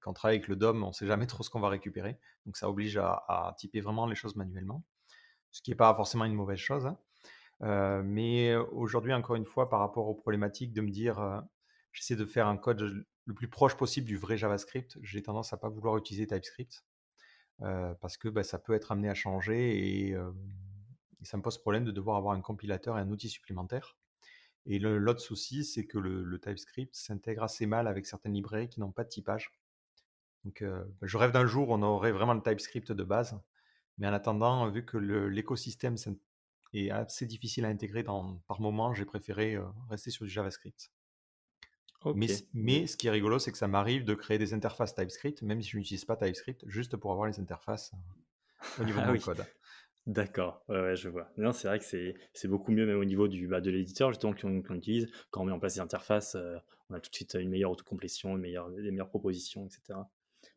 quand 0.00 0.12
on 0.12 0.14
travaille 0.14 0.36
avec 0.36 0.48
le 0.48 0.56
DOM, 0.56 0.82
on 0.82 0.88
ne 0.88 0.92
sait 0.92 1.06
jamais 1.06 1.26
trop 1.26 1.42
ce 1.42 1.50
qu'on 1.50 1.60
va 1.60 1.68
récupérer. 1.68 2.16
Donc 2.46 2.56
ça 2.56 2.68
oblige 2.68 2.96
à 2.96 3.54
typer 3.58 3.80
vraiment 3.80 4.06
les 4.06 4.14
choses 4.14 4.36
manuellement 4.36 4.84
ce 5.52 5.62
qui 5.62 5.70
n'est 5.70 5.76
pas 5.76 5.94
forcément 5.94 6.24
une 6.24 6.34
mauvaise 6.34 6.58
chose. 6.58 6.86
Hein. 6.86 6.98
Mais 8.02 8.54
aujourd'hui, 8.56 9.12
encore 9.12 9.36
une 9.36 9.44
fois, 9.44 9.68
par 9.68 9.80
rapport 9.80 10.08
aux 10.08 10.14
problématiques, 10.14 10.72
de 10.72 10.80
me 10.80 10.90
dire, 10.90 11.42
j'essaie 11.92 12.16
de 12.16 12.24
faire 12.24 12.46
un 12.46 12.56
code 12.56 13.04
le 13.26 13.34
plus 13.34 13.48
proche 13.48 13.76
possible 13.76 14.06
du 14.06 14.16
vrai 14.16 14.36
JavaScript. 14.36 14.98
J'ai 15.02 15.22
tendance 15.22 15.52
à 15.52 15.56
pas 15.56 15.68
vouloir 15.68 15.96
utiliser 15.96 16.26
TypeScript 16.26 16.84
parce 17.58 18.16
que 18.16 18.28
bah, 18.28 18.42
ça 18.42 18.58
peut 18.58 18.72
être 18.74 18.92
amené 18.92 19.08
à 19.08 19.14
changer 19.14 20.08
et, 20.08 20.16
ça 21.22 21.36
me 21.36 21.42
pose 21.42 21.58
problème 21.58 21.84
de 21.84 21.90
devoir 21.90 22.16
avoir 22.16 22.34
un 22.34 22.40
compilateur 22.40 22.96
et 22.96 23.00
un 23.02 23.10
outil 23.10 23.28
supplémentaire. 23.28 23.98
Et 24.64 24.78
l'autre 24.78 25.20
souci, 25.20 25.64
c'est 25.64 25.84
que 25.84 25.98
le, 25.98 26.38
TypeScript 26.38 26.94
s'intègre 26.94 27.42
assez 27.42 27.66
mal 27.66 27.86
avec 27.86 28.06
certaines 28.06 28.32
librairies 28.32 28.70
qui 28.70 28.80
n'ont 28.80 28.92
pas 28.92 29.04
de 29.04 29.10
typage. 29.10 29.52
Donc, 30.44 30.64
je 31.02 31.16
rêve 31.18 31.32
d'un 31.32 31.44
jour 31.44 31.68
où 31.68 31.74
on 31.74 31.82
aurait 31.82 32.12
vraiment 32.12 32.32
le 32.32 32.40
TypeScript 32.40 32.92
de 32.92 33.04
base 33.04 33.38
mais 34.00 34.08
en 34.08 34.14
attendant, 34.14 34.68
vu 34.70 34.84
que 34.84 34.96
l'écosystème 34.96 35.96
est 36.72 36.90
assez 36.90 37.26
difficile 37.26 37.66
à 37.66 37.68
intégrer 37.68 38.02
par 38.02 38.60
moment, 38.60 38.94
j'ai 38.94 39.04
préféré 39.04 39.54
euh, 39.54 39.64
rester 39.90 40.10
sur 40.10 40.24
du 40.24 40.30
JavaScript. 40.30 40.90
Mais, 42.54 42.86
ce 42.86 42.96
qui 42.96 43.08
est 43.08 43.10
rigolo, 43.10 43.38
c'est 43.38 43.52
que 43.52 43.58
ça 43.58 43.68
m'arrive 43.68 44.04
de 44.04 44.14
créer 44.14 44.38
des 44.38 44.54
interfaces 44.54 44.94
TypeScript, 44.94 45.42
même 45.42 45.60
si 45.60 45.68
je 45.68 45.76
n'utilise 45.76 46.06
pas 46.06 46.16
TypeScript, 46.16 46.64
juste 46.66 46.96
pour 46.96 47.12
avoir 47.12 47.26
les 47.26 47.38
interfaces 47.40 47.92
euh, 47.92 48.82
au 48.82 48.84
niveau 48.84 49.00
de 49.00 49.04
ah 49.04 49.12
mon 49.12 49.18
code. 49.18 49.44
D'accord, 50.06 50.64
ouais, 50.70 50.96
je 50.96 51.10
vois. 51.10 51.30
Non, 51.36 51.52
c'est 51.52 51.68
vrai 51.68 51.78
que 51.78 51.84
c'est 51.84 52.48
beaucoup 52.48 52.72
mieux, 52.72 52.86
même 52.86 52.98
au 52.98 53.04
niveau 53.04 53.28
du, 53.28 53.46
bah, 53.48 53.60
de 53.60 53.70
l'éditeur, 53.70 54.12
justement, 54.12 54.32
qu'on 54.32 54.74
utilise. 54.74 55.10
Quand 55.30 55.42
on 55.42 55.44
met 55.44 55.52
en 55.52 55.60
place 55.60 55.74
des 55.74 55.80
interfaces, 55.80 56.36
euh, 56.36 56.56
on 56.88 56.94
a 56.94 57.00
tout 57.00 57.10
de 57.10 57.14
suite 57.14 57.34
une 57.38 57.50
meilleure 57.50 57.72
autocomplétion, 57.72 58.30
une 58.30 58.40
meilleure, 58.40 58.70
des 58.70 58.90
meilleures 58.90 59.10
propositions, 59.10 59.66
etc 59.66 59.98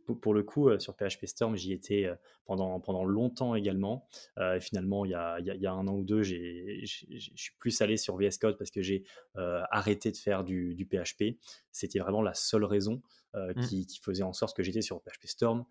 pour, 0.06 0.34
le 0.34 0.44
coup, 0.44 0.70
euh, 0.70 0.80
sur 0.80 0.96
PHP 0.96 1.26
Storm, 1.26 1.56
j'y 1.56 1.74
étais 1.74 2.06
euh, 2.06 2.16
pendant, 2.46 2.80
pendant 2.80 3.06
longtemps 3.06 3.56
également. 3.56 4.08
Euh, 4.38 4.56
et 4.56 4.60
finalement, 4.60 5.06
il 5.06 5.12
y, 5.12 5.16
a, 5.16 5.40
il, 5.40 5.46
y 5.46 5.66
a, 5.66 5.72
un 5.72 5.88
an 5.88 5.96
ou 5.96 6.04
deux, 6.04 6.24
je 6.24 6.86
suis 6.86 7.54
plus 7.60 7.82
allé 7.82 7.98
sur 7.98 8.18
VS 8.18 8.38
Code 8.40 8.58
parce 8.58 8.72
que 8.72 8.82
j'ai 8.82 9.04
arrêté 9.36 10.12
de 10.12 10.18
faire 10.18 10.44
du, 10.44 10.76
du 10.76 10.86
PHP. 10.86 11.38
C'était 11.72 12.00
vraiment 12.00 12.22
la 12.22 12.34
seule 12.34 12.66
raison 12.66 13.02
mmh. 13.34 13.54
qui, 13.68 13.86
qui, 13.86 14.00
faisait 14.00 14.24
en 14.24 14.34
sorte 14.34 14.56
que 14.56 14.64
j'étais 14.64 14.82
sur 14.82 15.02
PHP 15.02 15.26
Storm. 15.26 15.66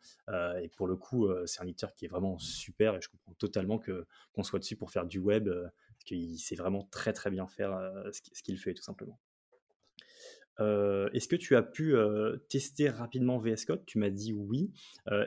et 0.62 0.68
pour 0.76 0.86
le 0.86 0.96
coup, 0.96 1.28
c'est 1.46 1.60
un 1.60 1.66
éditeur 1.66 1.94
qui 1.94 2.06
est 2.06 2.08
vraiment 2.08 2.38
super 2.38 2.96
et 2.96 3.00
je 3.00 3.08
comprends 3.08 3.34
totalement 3.34 3.78
que, 3.78 4.06
qu'on 4.32 4.42
soit 4.42 4.58
dessus 4.58 4.76
pour 4.76 4.90
faire 4.90 5.06
du 5.06 5.18
web, 5.18 5.48
parce 5.48 6.04
qu'il 6.04 6.38
sait 6.38 6.56
vraiment 6.56 6.88
très 6.90 7.12
très 7.12 7.30
bien 7.30 7.46
faire 7.46 7.78
ce 8.12 8.42
qu'il 8.42 8.58
fait 8.58 8.74
tout 8.74 8.82
simplement. 8.82 9.18
Est-ce 10.58 11.28
que 11.28 11.36
tu 11.36 11.56
as 11.56 11.62
pu 11.62 11.94
tester 12.48 12.88
rapidement 12.88 13.38
VS 13.38 13.64
Code? 13.66 13.84
Tu 13.86 13.98
m'as 13.98 14.10
dit 14.10 14.32
oui. 14.32 14.70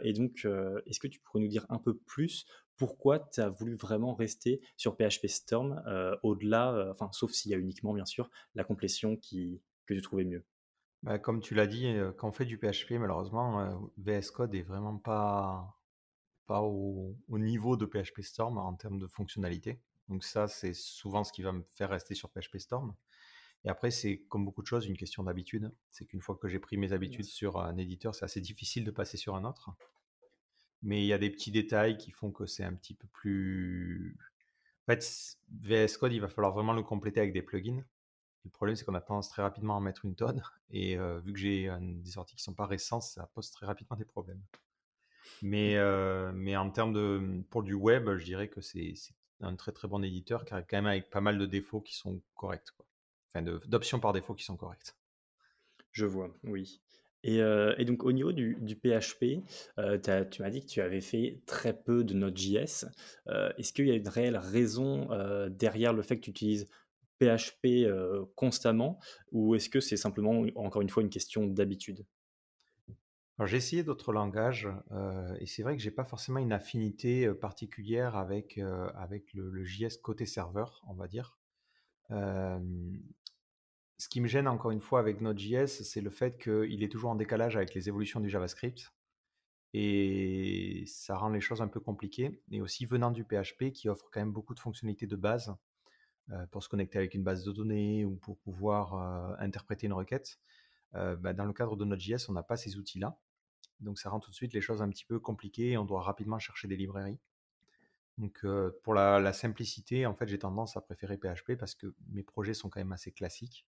Et 0.03 0.13
donc, 0.13 0.47
est-ce 0.85 0.99
que 0.99 1.07
tu 1.07 1.19
pourrais 1.19 1.41
nous 1.41 1.47
dire 1.47 1.65
un 1.69 1.79
peu 1.79 1.95
plus 1.95 2.45
pourquoi 2.77 3.19
tu 3.19 3.39
as 3.39 3.49
voulu 3.49 3.75
vraiment 3.75 4.13
rester 4.13 4.61
sur 4.77 4.97
PHP 4.97 5.27
Storm 5.27 5.81
au-delà, 6.23 6.89
enfin, 6.91 7.09
sauf 7.11 7.31
s'il 7.31 7.51
y 7.51 7.53
a 7.55 7.57
uniquement, 7.57 7.93
bien 7.93 8.05
sûr, 8.05 8.29
la 8.53 8.63
complétion 8.63 9.15
qui, 9.15 9.61
que 9.85 9.93
tu 9.93 10.01
trouvais 10.01 10.25
mieux? 10.25 10.43
Bah, 11.03 11.19
Comme 11.19 11.41
tu 11.41 11.53
l'as 11.55 11.67
dit, 11.67 11.95
quand 12.17 12.29
on 12.29 12.31
fait 12.31 12.45
du 12.45 12.57
PHP, 12.57 12.93
malheureusement, 12.93 13.91
VS 13.97 14.31
Code 14.33 14.55
est 14.55 14.63
vraiment 14.63 14.97
pas, 14.97 15.77
pas 16.47 16.61
au, 16.61 17.15
au, 17.27 17.39
niveau 17.39 17.77
de 17.77 17.85
PHP 17.85 18.21
Storm 18.21 18.57
en 18.57 18.73
termes 18.73 18.99
de 18.99 19.07
fonctionnalité. 19.07 19.79
Donc 20.09 20.23
ça, 20.23 20.47
c'est 20.47 20.73
souvent 20.73 21.23
ce 21.23 21.31
qui 21.31 21.41
va 21.41 21.51
me 21.51 21.63
faire 21.73 21.89
rester 21.89 22.15
sur 22.15 22.29
PHP 22.29 22.57
Storm. 22.57 22.93
Et 23.65 23.69
après, 23.69 23.89
c'est 23.89 24.19
comme 24.29 24.45
beaucoup 24.45 24.61
de 24.61 24.67
choses, 24.67 24.85
une 24.85 24.95
question 24.95 25.23
d'habitude. 25.23 25.71
C'est 25.89 26.05
qu'une 26.05 26.21
fois 26.21 26.35
que 26.35 26.47
j'ai 26.47 26.59
pris 26.59 26.77
mes 26.77 26.93
habitudes 26.93 27.25
sur 27.25 27.59
un 27.59 27.77
éditeur, 27.77 28.13
c'est 28.13 28.25
assez 28.25 28.39
difficile 28.41 28.85
de 28.85 28.91
passer 28.91 29.17
sur 29.17 29.35
un 29.35 29.43
autre. 29.43 29.71
Mais 30.83 31.01
il 31.03 31.07
y 31.07 31.13
a 31.13 31.17
des 31.17 31.31
petits 31.31 31.51
détails 31.51 31.97
qui 31.97 32.11
font 32.11 32.31
que 32.31 32.45
c'est 32.45 32.63
un 32.63 32.75
petit 32.75 32.93
peu 32.93 33.07
plus. 33.07 34.17
En 34.87 34.93
fait, 34.93 35.37
VS 35.61 35.97
Code, 35.97 36.13
il 36.13 36.21
va 36.21 36.29
falloir 36.29 36.53
vraiment 36.53 36.73
le 36.73 36.83
compléter 36.83 37.19
avec 37.19 37.33
des 37.33 37.41
plugins. 37.41 37.83
Le 38.43 38.51
problème, 38.51 38.75
c'est 38.75 38.85
qu'on 38.85 38.93
a 38.93 39.01
tendance 39.01 39.29
très 39.29 39.41
rapidement 39.41 39.73
à 39.73 39.77
en 39.77 39.81
mettre 39.81 40.05
une 40.05 40.15
tonne. 40.15 40.43
Et 40.69 40.95
euh, 40.99 41.19
vu 41.21 41.33
que 41.33 41.39
j'ai 41.39 41.71
des 41.81 42.11
sorties 42.11 42.35
qui 42.35 42.41
ne 42.41 42.45
sont 42.45 42.53
pas 42.53 42.67
récentes, 42.67 43.01
ça 43.01 43.31
pose 43.33 43.49
très 43.49 43.65
rapidement 43.65 43.97
des 43.97 44.05
problèmes. 44.05 44.43
Mais, 45.41 45.75
euh, 45.77 46.31
mais 46.35 46.55
en 46.55 46.69
termes 46.69 46.93
de. 46.93 47.43
Pour 47.49 47.63
du 47.63 47.73
web, 47.73 48.15
je 48.17 48.25
dirais 48.25 48.47
que 48.47 48.61
c'est 48.61 48.93
un 49.41 49.55
très 49.55 49.71
très 49.71 49.87
bon 49.87 50.03
éditeur 50.03 50.45
qui 50.45 50.53
arrive 50.53 50.67
quand 50.69 50.77
même 50.77 50.85
avec 50.85 51.09
pas 51.09 51.21
mal 51.21 51.39
de 51.39 51.47
défauts 51.47 51.81
qui 51.81 51.95
sont 51.95 52.21
corrects. 52.35 52.69
Quoi 52.77 52.84
d'options 53.41 53.99
par 53.99 54.13
défaut 54.13 54.33
qui 54.33 54.43
sont 54.43 54.57
correctes. 54.57 54.95
Je 55.91 56.05
vois, 56.05 56.29
oui. 56.43 56.81
Et, 57.25 57.41
euh, 57.41 57.73
donc 57.85 58.03
au 58.03 58.11
niveau 58.11 58.31
du, 58.31 58.55
PHP, 58.75 59.41
euh, 59.79 59.97
tu 60.29 60.41
m'as 60.43 60.49
dit 60.51 60.61
que 60.61 60.67
tu 60.67 60.79
avais 60.79 61.01
fait 61.01 61.41
très 61.47 61.73
peu 61.73 62.03
de 62.03 62.13
Node.js. 62.13 62.85
Euh, 63.27 63.51
est-ce 63.57 63.73
qu'il 63.73 63.87
y 63.87 63.91
a 63.91 63.95
une 63.95 64.07
réelle 64.07 64.37
raison 64.37 65.09
derrière 65.49 65.91
le 65.91 66.03
fait 66.03 66.17
que 66.17 66.21
tu 66.21 66.29
utilises 66.29 66.69
PHP 67.19 67.87
constamment 68.35 68.99
ou 69.31 69.55
est-ce 69.55 69.69
que 69.69 69.79
c'est 69.79 69.97
simplement, 69.97 70.45
encore 70.55 70.83
une 70.83 70.89
fois, 70.89 71.01
une 71.01 71.09
question 71.09 71.47
d'habitude? 71.47 72.05
J'ai 73.43 73.57
essayé 73.57 73.83
d'autres 73.83 74.13
langages 74.13 74.69
et 75.39 75.47
c'est 75.47 75.63
vrai 75.63 75.75
que 75.75 75.81
j'ai 75.81 75.91
pas 75.91 76.05
forcément 76.05 76.39
une 76.39 76.53
affinité 76.53 77.27
particulière 77.33 78.17
avec, 78.17 78.59
avec 78.95 79.33
le, 79.33 79.49
le, 79.49 79.63
JS 79.65 79.97
côté 80.03 80.27
serveur, 80.27 80.83
on 80.87 80.93
va 80.93 81.07
dire 81.07 81.37
ce 83.97 84.09
qui 84.09 84.19
me 84.19 84.27
gêne 84.27 84.47
encore 84.47 84.71
une 84.71 84.81
fois 84.81 84.99
avec 84.99 85.21
Node.js, 85.21 85.67
c'est 85.67 86.01
le 86.01 86.09
fait 86.09 86.37
qu'il 86.37 86.83
est 86.83 86.91
toujours 86.91 87.11
en 87.11 87.15
décalage 87.15 87.55
avec 87.55 87.73
les 87.73 87.87
évolutions 87.87 88.19
du 88.19 88.29
JavaScript. 88.29 88.91
Et 89.73 90.83
ça 90.87 91.17
rend 91.17 91.29
les 91.29 91.41
choses 91.41 91.61
un 91.61 91.67
peu 91.67 91.79
compliquées. 91.79 92.41
Et 92.51 92.61
aussi 92.61 92.85
venant 92.85 93.11
du 93.11 93.23
PHP 93.23 93.71
qui 93.73 93.89
offre 93.89 94.09
quand 94.11 94.19
même 94.19 94.31
beaucoup 94.31 94.53
de 94.53 94.59
fonctionnalités 94.59 95.07
de 95.07 95.15
base 95.15 95.55
euh, 96.31 96.45
pour 96.47 96.63
se 96.63 96.69
connecter 96.69 96.97
avec 96.97 97.13
une 97.13 97.23
base 97.23 97.43
de 97.43 97.51
données 97.51 98.05
ou 98.05 98.15
pour 98.15 98.37
pouvoir 98.37 98.95
euh, 98.95 99.35
interpréter 99.39 99.87
une 99.87 99.93
requête. 99.93 100.39
Euh, 100.95 101.15
bah, 101.15 101.33
dans 101.33 101.45
le 101.45 101.53
cadre 101.53 101.75
de 101.75 101.85
Node.js, 101.85 102.29
on 102.29 102.33
n'a 102.33 102.43
pas 102.43 102.57
ces 102.57 102.77
outils-là. 102.77 103.17
Donc 103.79 103.99
ça 103.99 104.09
rend 104.09 104.19
tout 104.19 104.29
de 104.29 104.35
suite 104.35 104.53
les 104.53 104.61
choses 104.61 104.81
un 104.81 104.89
petit 104.89 105.05
peu 105.05 105.19
compliquées 105.19 105.71
et 105.71 105.77
on 105.77 105.85
doit 105.85 106.01
rapidement 106.01 106.39
chercher 106.39 106.67
des 106.67 106.77
librairies. 106.77 107.19
Donc 108.17 108.45
pour 108.83 108.93
la, 108.93 109.19
la, 109.19 109.33
simplicité, 109.33 110.05
en 110.05 110.15
fait, 110.15 110.27
j'ai 110.27 110.39
tendance 110.39 110.77
à 110.77 110.81
préférer 110.81 111.17
PHP 111.17 111.57
parce 111.59 111.75
que 111.75 111.93
mes 112.11 112.23
projets 112.23 112.53
sont 112.53 112.69
quand 112.69 112.79
même 112.79 112.93
assez 112.93 113.11
classiques. 113.11 113.67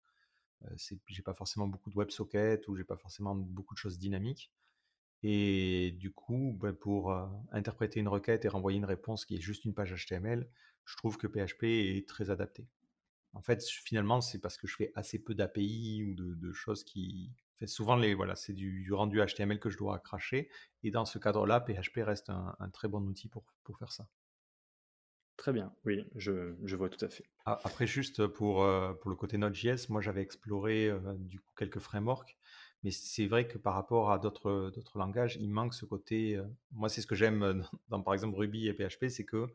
Euh, 0.66 0.96
j'ai 1.06 1.22
pas 1.22 1.34
forcément 1.34 1.66
beaucoup 1.66 1.90
de 1.90 1.96
WebSockets 1.96 2.68
ou 2.68 2.76
j'ai 2.76 2.84
pas 2.84 2.96
forcément 2.96 3.34
beaucoup 3.34 3.74
de 3.74 3.78
choses 3.78 3.98
dynamiques. 3.98 4.50
Et 5.22 5.92
du 5.98 6.12
coup, 6.12 6.56
ben, 6.60 6.72
pour 6.72 7.12
euh, 7.12 7.26
interpréter 7.52 8.00
une 8.00 8.08
requête 8.08 8.44
et 8.44 8.48
renvoyer 8.48 8.78
une 8.78 8.84
réponse 8.84 9.24
qui 9.24 9.36
est 9.36 9.40
juste 9.40 9.64
une 9.64 9.74
page 9.74 9.94
HTML, 9.94 10.48
je 10.84 10.96
trouve 10.96 11.16
que 11.16 11.26
PHP 11.26 11.64
est 11.64 12.08
très 12.08 12.30
adapté. 12.30 12.66
En 13.34 13.42
fait, 13.42 13.64
finalement, 13.64 14.20
c'est 14.20 14.40
parce 14.40 14.58
que 14.58 14.66
je 14.66 14.76
fais 14.76 14.92
assez 14.94 15.18
peu 15.18 15.34
d'API 15.34 16.04
ou 16.04 16.14
de, 16.14 16.52
choses 16.52 16.84
qui. 16.84 17.32
souvent, 17.66 17.98
voilà, 18.16 18.36
c'est 18.36 18.52
du, 18.52 18.92
rendu 18.92 19.20
HTML 19.24 19.58
que 19.58 19.70
je 19.70 19.78
dois 19.78 19.98
cracher. 20.00 20.50
Et 20.82 20.90
dans 20.90 21.06
ce 21.06 21.18
cadre-là, 21.18 21.60
PHP 21.60 21.98
reste 22.04 22.28
un, 22.30 22.70
très 22.72 22.88
bon 22.88 23.02
outil 23.06 23.28
pour 23.28 23.44
faire 23.78 23.92
ça. 23.92 24.06
Très 25.36 25.52
bien, 25.52 25.72
oui, 25.84 26.04
je, 26.14 26.76
vois 26.76 26.88
tout 26.88 27.04
à 27.04 27.08
fait. 27.08 27.24
Après, 27.46 27.86
juste 27.86 28.26
pour, 28.26 28.62
euh, 28.62 28.92
pour 28.92 29.10
le 29.10 29.16
côté 29.16 29.38
Node.js, 29.38 29.88
moi 29.88 30.00
j'avais 30.00 30.22
exploré 30.22 30.88
euh, 30.88 31.00
du 31.18 31.40
coup 31.40 31.50
quelques 31.56 31.78
frameworks, 31.78 32.36
mais 32.82 32.90
c'est 32.90 33.26
vrai 33.26 33.48
que 33.48 33.58
par 33.58 33.74
rapport 33.74 34.12
à 34.12 34.18
d'autres, 34.18 34.72
langages, 34.94 35.36
il 35.40 35.50
manque 35.50 35.74
ce 35.74 35.84
côté. 35.84 36.36
Euh, 36.36 36.44
moi, 36.72 36.88
c'est 36.88 37.00
ce 37.00 37.06
que 37.06 37.14
j'aime 37.14 37.64
dans, 37.88 38.02
par 38.02 38.14
exemple 38.14 38.36
Ruby 38.36 38.68
et 38.68 38.74
PHP, 38.74 39.08
c'est 39.08 39.24
que 39.24 39.46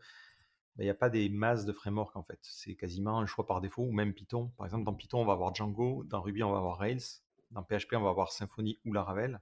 ben, 0.76 0.84
il 0.84 0.86
n'y 0.86 0.90
a 0.90 0.96
pas 0.96 1.10
des 1.10 1.30
masses 1.30 1.66
de 1.66 1.74
frameworks 1.74 2.16
en 2.16 2.24
fait. 2.24 2.40
C'est 2.42 2.76
quasiment 2.76 3.20
un 3.20 3.26
choix 3.26 3.46
par 3.46 3.62
défaut, 3.62 3.84
ou 3.84 3.92
même 3.92 4.14
Python. 4.14 4.52
Par 4.58 4.66
exemple, 4.66 4.84
dans 4.84 4.94
Python, 4.94 5.22
on 5.22 5.26
va 5.26 5.34
avoir 5.34 5.54
Django, 5.54 6.04
dans 6.06 6.22
Ruby, 6.22 6.44
on 6.44 6.52
va 6.52 6.58
avoir 6.58 6.78
Rails, 6.78 7.22
dans 7.52 7.64
PHP, 7.64 7.94
on 7.94 8.02
va 8.02 8.10
avoir 8.10 8.32
Symfony 8.32 8.80
ou 8.86 8.94
Laravel. 8.94 9.40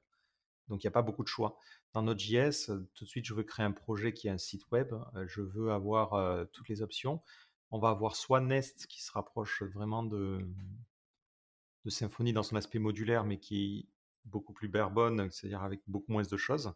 Donc 0.67 0.83
il 0.83 0.87
n'y 0.87 0.89
a 0.89 0.91
pas 0.91 1.01
beaucoup 1.01 1.23
de 1.23 1.27
choix. 1.27 1.57
Dans 1.93 2.01
Node.js, 2.01 2.71
tout 2.93 3.03
de 3.03 3.09
suite, 3.09 3.25
je 3.25 3.33
veux 3.33 3.43
créer 3.43 3.65
un 3.65 3.71
projet 3.71 4.13
qui 4.13 4.27
est 4.27 4.31
un 4.31 4.37
site 4.37 4.69
web, 4.71 4.93
je 5.27 5.41
veux 5.41 5.71
avoir 5.71 6.47
toutes 6.51 6.69
les 6.69 6.81
options. 6.81 7.21
On 7.71 7.79
va 7.79 7.89
avoir 7.89 8.15
soit 8.15 8.41
Nest 8.41 8.87
qui 8.87 9.01
se 9.01 9.11
rapproche 9.11 9.63
vraiment 9.63 10.03
de, 10.03 10.39
Symfony 11.87 12.33
dans 12.33 12.43
son 12.43 12.55
aspect 12.55 12.79
modulaire, 12.79 13.25
mais 13.25 13.37
qui 13.37 13.79
est 13.79 13.85
beaucoup 14.25 14.53
plus 14.53 14.67
barebone, 14.67 15.29
c'est-à-dire 15.31 15.61
avec 15.61 15.81
beaucoup 15.87 16.11
moins 16.11 16.23
de 16.23 16.37
choses. 16.37 16.73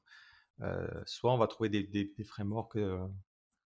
soit 1.05 1.33
on 1.33 1.37
va 1.37 1.47
trouver 1.47 1.69
des, 1.69 2.23
frameworks 2.23 2.77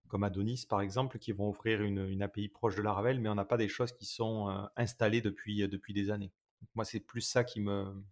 comme 0.09 0.25
Adonis 0.25 0.67
par 0.69 0.81
exemple, 0.81 1.19
qui 1.19 1.33
vont 1.33 1.51
offrir 1.51 1.83
une, 1.83 2.23
API 2.23 2.49
proche 2.49 2.77
de 2.77 2.83
Laravel, 2.83 3.21
mais 3.21 3.29
on 3.29 3.35
n'a 3.35 3.45
pas 3.45 3.59
des 3.59 3.69
choses 3.69 3.93
qui 3.93 4.07
sont 4.07 4.69
installées 4.77 5.21
depuis 5.21 5.93
des 5.93 6.11
années. 6.11 6.33
moi, 6.75 6.85
c'est 6.85 7.01
plus 7.01 7.21
ça 7.21 7.45
qui 7.45 7.61
me, 7.61 8.03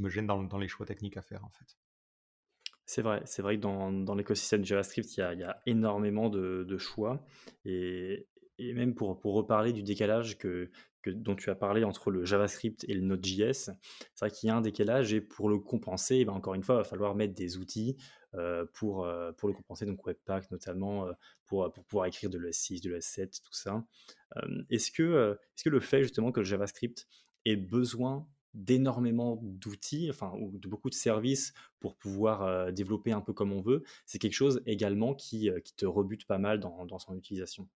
me 0.00 0.08
gêne 0.08 0.26
dans, 0.26 0.58
les 0.58 0.68
choix 0.68 0.86
techniques 0.86 1.16
à 1.16 1.22
faire 1.22 1.44
en 1.44 1.50
fait. 1.50 1.76
C'est 2.84 3.02
vrai, 3.02 3.20
c'est 3.24 3.42
vrai 3.42 3.56
que 3.56 3.62
dans, 3.62 4.14
l'écosystème 4.14 4.64
JavaScript, 4.64 5.16
il 5.16 5.20
y 5.20 5.42
a, 5.42 5.60
énormément 5.66 6.28
de, 6.28 6.78
choix. 6.78 7.24
Et, 7.64 8.28
même 8.58 8.94
pour, 8.94 9.20
reparler 9.24 9.72
du 9.72 9.82
décalage 9.82 10.38
que, 10.38 10.70
dont 11.04 11.34
tu 11.34 11.50
as 11.50 11.54
parlé 11.54 11.84
entre 11.84 12.10
le 12.10 12.24
JavaScript 12.24 12.84
et 12.88 12.94
le 12.94 13.00
Node.js, 13.00 13.52
c'est 13.52 14.20
vrai 14.20 14.30
qu'il 14.30 14.48
y 14.48 14.50
a 14.50 14.56
un 14.56 14.60
décalage 14.60 15.12
et 15.12 15.20
pour 15.20 15.48
le 15.48 15.58
compenser, 15.58 16.24
ben 16.24 16.32
encore 16.32 16.54
une 16.54 16.62
fois, 16.62 16.76
il 16.76 16.78
va 16.78 16.84
falloir 16.84 17.14
mettre 17.14 17.34
des 17.34 17.58
outils 17.58 17.96
euh, 18.34 18.66
pour, 18.74 19.06
euh, 19.06 19.32
pour 19.32 19.48
le 19.48 19.54
compenser, 19.54 19.86
donc 19.86 20.04
Webpack 20.04 20.50
notamment, 20.50 21.06
euh, 21.06 21.12
pour, 21.46 21.72
pouvoir 21.72 22.06
écrire 22.06 22.28
de 22.28 22.38
l'S6, 22.38 22.82
de 22.82 22.90
l'S7, 22.90 23.40
tout 23.42 23.52
ça. 23.52 23.82
est-ce, 24.68 24.90
que, 24.90 25.38
est-ce 25.54 25.64
que 25.64 25.70
le 25.70 25.80
fait 25.80 26.02
justement 26.02 26.32
que 26.32 26.40
le 26.40 26.46
JavaScript 26.46 27.06
ait 27.46 27.56
besoin 27.56 28.28
d'énormément 28.56 29.38
d'outils, 29.42 30.08
enfin, 30.10 30.32
ou 30.40 30.58
de 30.58 30.66
beaucoup 30.66 30.88
de 30.88 30.94
services 30.94 31.52
pour 31.78 31.94
pouvoir 31.96 32.42
euh, 32.42 32.72
développer 32.72 33.12
un 33.12 33.20
peu 33.20 33.34
comme 33.34 33.52
on 33.52 33.60
veut, 33.60 33.84
c'est 34.06 34.18
quelque 34.18 34.32
chose 34.32 34.62
également 34.66 35.14
qui, 35.14 35.50
euh, 35.50 35.60
qui, 35.60 35.74
te 35.74 35.84
rebute 35.84 36.26
pas 36.26 36.38
mal 36.38 36.58
dans, 36.58 36.86
dans 36.86 36.98
son 36.98 37.14
utilisation, 37.14 37.68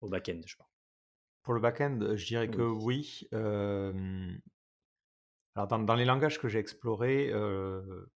au 0.00 0.08
back-end, 0.08 0.40
je 0.46 0.56
pense. 0.56 0.68
Pour 1.42 1.54
le 1.54 1.60
back-end, 1.60 1.98
je 2.14 2.26
dirais 2.26 2.48
que 2.48 2.62
oui. 2.62 3.26
Alors, 5.56 5.66
dans, 5.66 5.80
dans, 5.80 5.96
les 5.96 6.04
langages 6.04 6.38
que 6.38 6.48
j'ai 6.48 6.60
explorés, 6.60 7.32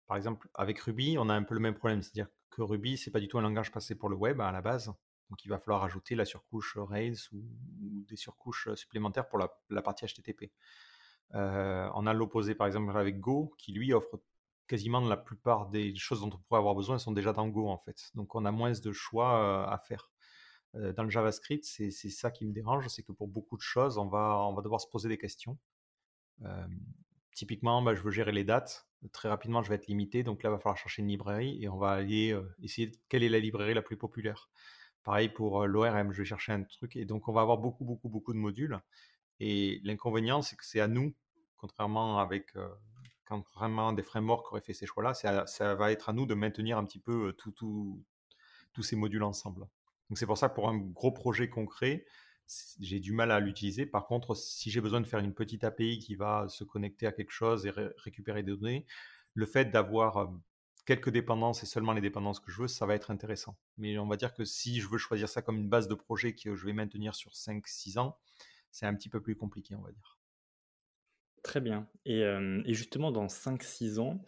par 0.07 0.17
exemple, 0.17 0.49
avec 0.55 0.79
Ruby, 0.81 1.17
on 1.19 1.29
a 1.31 1.35
un 1.35 1.45
peu 1.45 1.55
le 1.55 1.61
même 1.61 1.75
problème, 1.75 2.03
c'est-à-dire 2.03 2.29
que 2.51 2.63
Ruby, 2.63 2.99
c'est 2.99 3.11
pas 3.11 3.21
du 3.21 3.29
tout 3.29 3.39
un 3.39 3.43
langage 3.43 3.73
passé 3.73 3.95
pour 3.95 4.09
le 4.11 4.17
web 4.17 4.41
à 4.41 4.53
la 4.53 4.61
base. 4.61 4.93
Donc, 5.31 5.45
il 5.45 5.49
va 5.49 5.59
falloir 5.59 5.83
ajouter 5.85 6.15
la 6.15 6.27
surcouche 6.27 6.77
Rails 6.77 7.17
ou, 7.33 7.43
des 8.07 8.17
surcouches 8.17 8.75
supplémentaires 8.75 9.29
pour 9.29 9.39
la, 9.39 9.51
la 9.71 9.81
partie 9.81 10.05
HTTP. 10.05 10.51
Euh, 11.35 11.89
on 11.95 12.07
a 12.07 12.13
l'opposé 12.13 12.55
par 12.55 12.67
exemple 12.67 12.97
avec 12.97 13.21
Go, 13.21 13.55
qui 13.59 13.73
lui 13.73 13.93
offre 13.93 14.21
quasiment 14.67 15.01
la 15.01 15.17
plupart 15.17 15.69
des 15.69 15.95
choses 15.97 16.21
dont 16.21 16.31
on 16.33 16.39
pourrait 16.39 16.59
avoir 16.59 16.75
besoin 16.75 16.99
sont 16.99 17.13
déjà 17.13 17.33
dans 17.33 17.49
Go 17.49 17.69
en 17.69 17.79
fait. 17.79 18.11
Donc 18.15 18.35
on 18.35 18.45
a 18.45 18.51
moins 18.51 18.73
de 18.73 18.93
choix 18.93 19.39
euh, 19.39 19.73
à 19.73 19.79
faire. 19.79 20.11
Euh, 20.75 20.93
dans 20.93 21.05
le 21.05 21.11
JavaScript, 21.11 21.65
c'est 21.65 21.91
ça 21.91 22.31
qui 22.31 22.47
me 22.47 22.53
dérange, 22.53 22.89
c'est 22.89 23.03
que 23.03 23.13
pour 23.13 23.29
beaucoup 23.29 23.57
de 23.57 23.63
choses, 23.63 23.99
on 23.99 24.07
va, 24.07 24.39
on 24.49 24.55
va 24.55 24.63
devoir 24.63 24.81
se 24.81 24.87
poser 24.89 25.09
des 25.09 25.19
questions. 25.19 25.59
typiquement, 27.35 27.83
bah, 27.83 27.95
je 27.95 28.03
veux 28.03 28.11
gérer 28.11 28.33
les 28.33 28.45
dates. 28.45 28.87
Très 29.13 29.29
rapidement, 29.29 29.63
je 29.63 29.69
vais 29.69 29.77
être 29.77 29.87
limité. 29.87 30.23
Donc 30.23 30.43
là, 30.43 30.51
il 30.51 30.53
va 30.53 30.59
falloir 30.59 30.77
chercher 30.77 31.03
une 31.03 31.09
librairie 31.09 31.63
et 31.63 31.69
on 31.69 31.79
va 31.79 31.91
aller 31.91 32.39
essayer 32.63 32.89
de, 32.89 32.97
quelle 33.09 33.23
est 33.23 33.29
la 33.29 33.39
librairie 33.39 33.75
la 33.75 33.83
plus 33.83 33.97
populaire. 33.97 34.49
Pareil 35.03 35.29
pour 35.29 35.67
l'ORM, 35.67 36.13
je 36.13 36.19
vais 36.19 36.25
chercher 36.25 36.53
un 36.53 36.63
truc. 36.63 36.97
Et 36.97 37.05
donc, 37.05 37.29
on 37.29 37.33
va 37.33 37.43
avoir 37.43 37.59
beaucoup, 37.59 37.85
beaucoup, 37.85 38.09
beaucoup 38.09 38.33
de 38.33 38.39
modules. 38.39 38.79
Et 39.41 39.81
l'inconvénient, 39.85 40.43
c'est 40.43 40.57
que 40.57 40.65
c'est 40.65 40.81
à 40.81 40.89
nous 40.89 41.15
contrairement 41.63 42.19
avec 42.19 42.55
euh, 42.57 42.69
quand 43.25 43.43
vraiment 43.55 43.93
des 43.93 44.03
frameworks 44.03 44.51
auraient 44.51 44.61
fait 44.61 44.75
ces 44.75 44.85
choix-là, 44.85 45.15
ça, 45.15 45.75
va 45.77 45.93
être 45.93 46.09
à 46.09 46.13
nous 46.13 46.27
de 46.27 46.35
maintenir 46.35 46.77
un 46.77 46.85
petit 46.85 46.99
peu 46.99 47.29
euh, 47.29 47.33
tout, 47.33 48.05
tous 48.73 48.83
ces 48.83 48.97
modules 48.97 49.23
ensemble. 49.23 49.61
Donc 50.11 50.19
c'est 50.19 50.27
pour 50.27 50.37
ça 50.37 50.49
que 50.49 50.55
pour 50.55 50.69
un 50.69 50.77
gros 50.77 51.13
projet 51.13 51.49
concret, 51.49 52.05
j'ai 52.81 52.99
du 52.99 53.13
mal 53.13 53.31
à 53.31 53.39
l'utiliser. 53.39 53.87
Par 53.87 54.07
contre, 54.07 54.35
si 54.35 54.71
j'ai 54.71 54.81
besoin 54.81 55.01
de 55.01 55.07
faire 55.07 55.21
une 55.21 55.33
petite 55.33 55.63
API 55.63 56.01
qui 56.01 56.17
va 56.17 56.49
se 56.49 56.65
connecter 56.65 57.07
à 57.07 57.13
quelque 57.13 57.31
chose 57.31 57.65
et 57.65 57.71
récupérer 57.71 58.43
des 58.43 58.51
données, 58.57 58.85
le 59.35 59.47
fait 59.47 59.67
d'avoir 59.67 60.17
euh, 60.17 60.27
quelques 60.85 61.11
dépendances 61.11 61.63
et 61.63 61.67
seulement 61.67 61.93
les 61.93 62.01
dépendances 62.01 62.41
que 62.41 62.51
je 62.51 62.63
veux, 62.63 62.69
ça 62.69 62.87
va 62.87 62.97
être 62.97 63.13
intéressant. 63.13 63.57
Mais 63.79 63.97
on 63.99 64.09
va 64.09 64.17
dire 64.17 64.35
que 64.35 64.45
si 64.45 64.81
je 64.81 64.89
veux 64.89 64.99
choisir 64.99 65.29
ça 65.29 65.43
comme 65.43 65.59
une 65.59 65.69
base 65.69 65.87
de 65.87 65.95
projet 65.95 66.35
que 66.35 66.57
je 66.57 66.67
vais 66.67 66.73
maintenir 66.73 67.15
sur 67.15 67.31
5-6 67.31 68.01
ans, 68.01 68.19
c'est 68.73 68.87
un 68.87 68.95
petit 68.97 69.09
peu 69.09 69.23
plus 69.23 69.37
compliqué, 69.37 69.77
on 69.77 69.83
va 69.83 69.93
dire. 69.93 70.19
Très 71.43 71.61
bien. 71.61 71.89
Et, 72.07 72.25
justement, 72.69 73.11
dans 73.11 73.27
5-6 73.27 73.99
ans, 73.99 74.23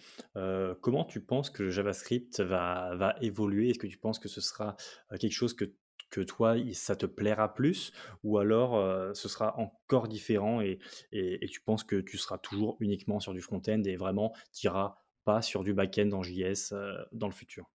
comment 0.80 1.04
tu 1.04 1.20
penses 1.20 1.50
que 1.50 1.70
JavaScript 1.70 2.40
va, 2.40 3.16
évoluer? 3.20 3.70
Est-ce 3.70 3.78
que 3.78 3.86
tu 3.86 3.98
penses 3.98 4.18
que 4.18 4.28
ce 4.28 4.40
sera 4.40 4.76
quelque 5.20 5.32
chose 5.32 5.54
que, 5.54 5.72
que 6.10 6.20
toi, 6.20 6.56
ça 6.72 6.96
te 6.96 7.06
plaira 7.06 7.54
plus? 7.54 7.92
Ou 8.24 8.38
alors 8.38 9.14
ce 9.16 9.28
sera 9.28 9.56
encore 9.58 10.08
différent 10.08 10.60
et, 10.60 10.80
et, 11.12 11.46
tu 11.46 11.60
penses 11.60 11.84
que 11.84 12.00
tu 12.00 12.18
seras 12.18 12.38
toujours 12.38 12.76
uniquement 12.80 13.20
sur 13.20 13.32
du 13.32 13.40
front-end 13.40 13.82
et 13.84 13.96
vraiment 13.96 14.32
tu 14.52 14.66
n'iras 14.66 14.96
pas 15.24 15.40
sur 15.40 15.62
du 15.62 15.72
back-end 15.72 16.10
en 16.12 16.22
JS 16.22 16.74
dans 17.12 17.28
le 17.28 17.32
futur? 17.32 17.70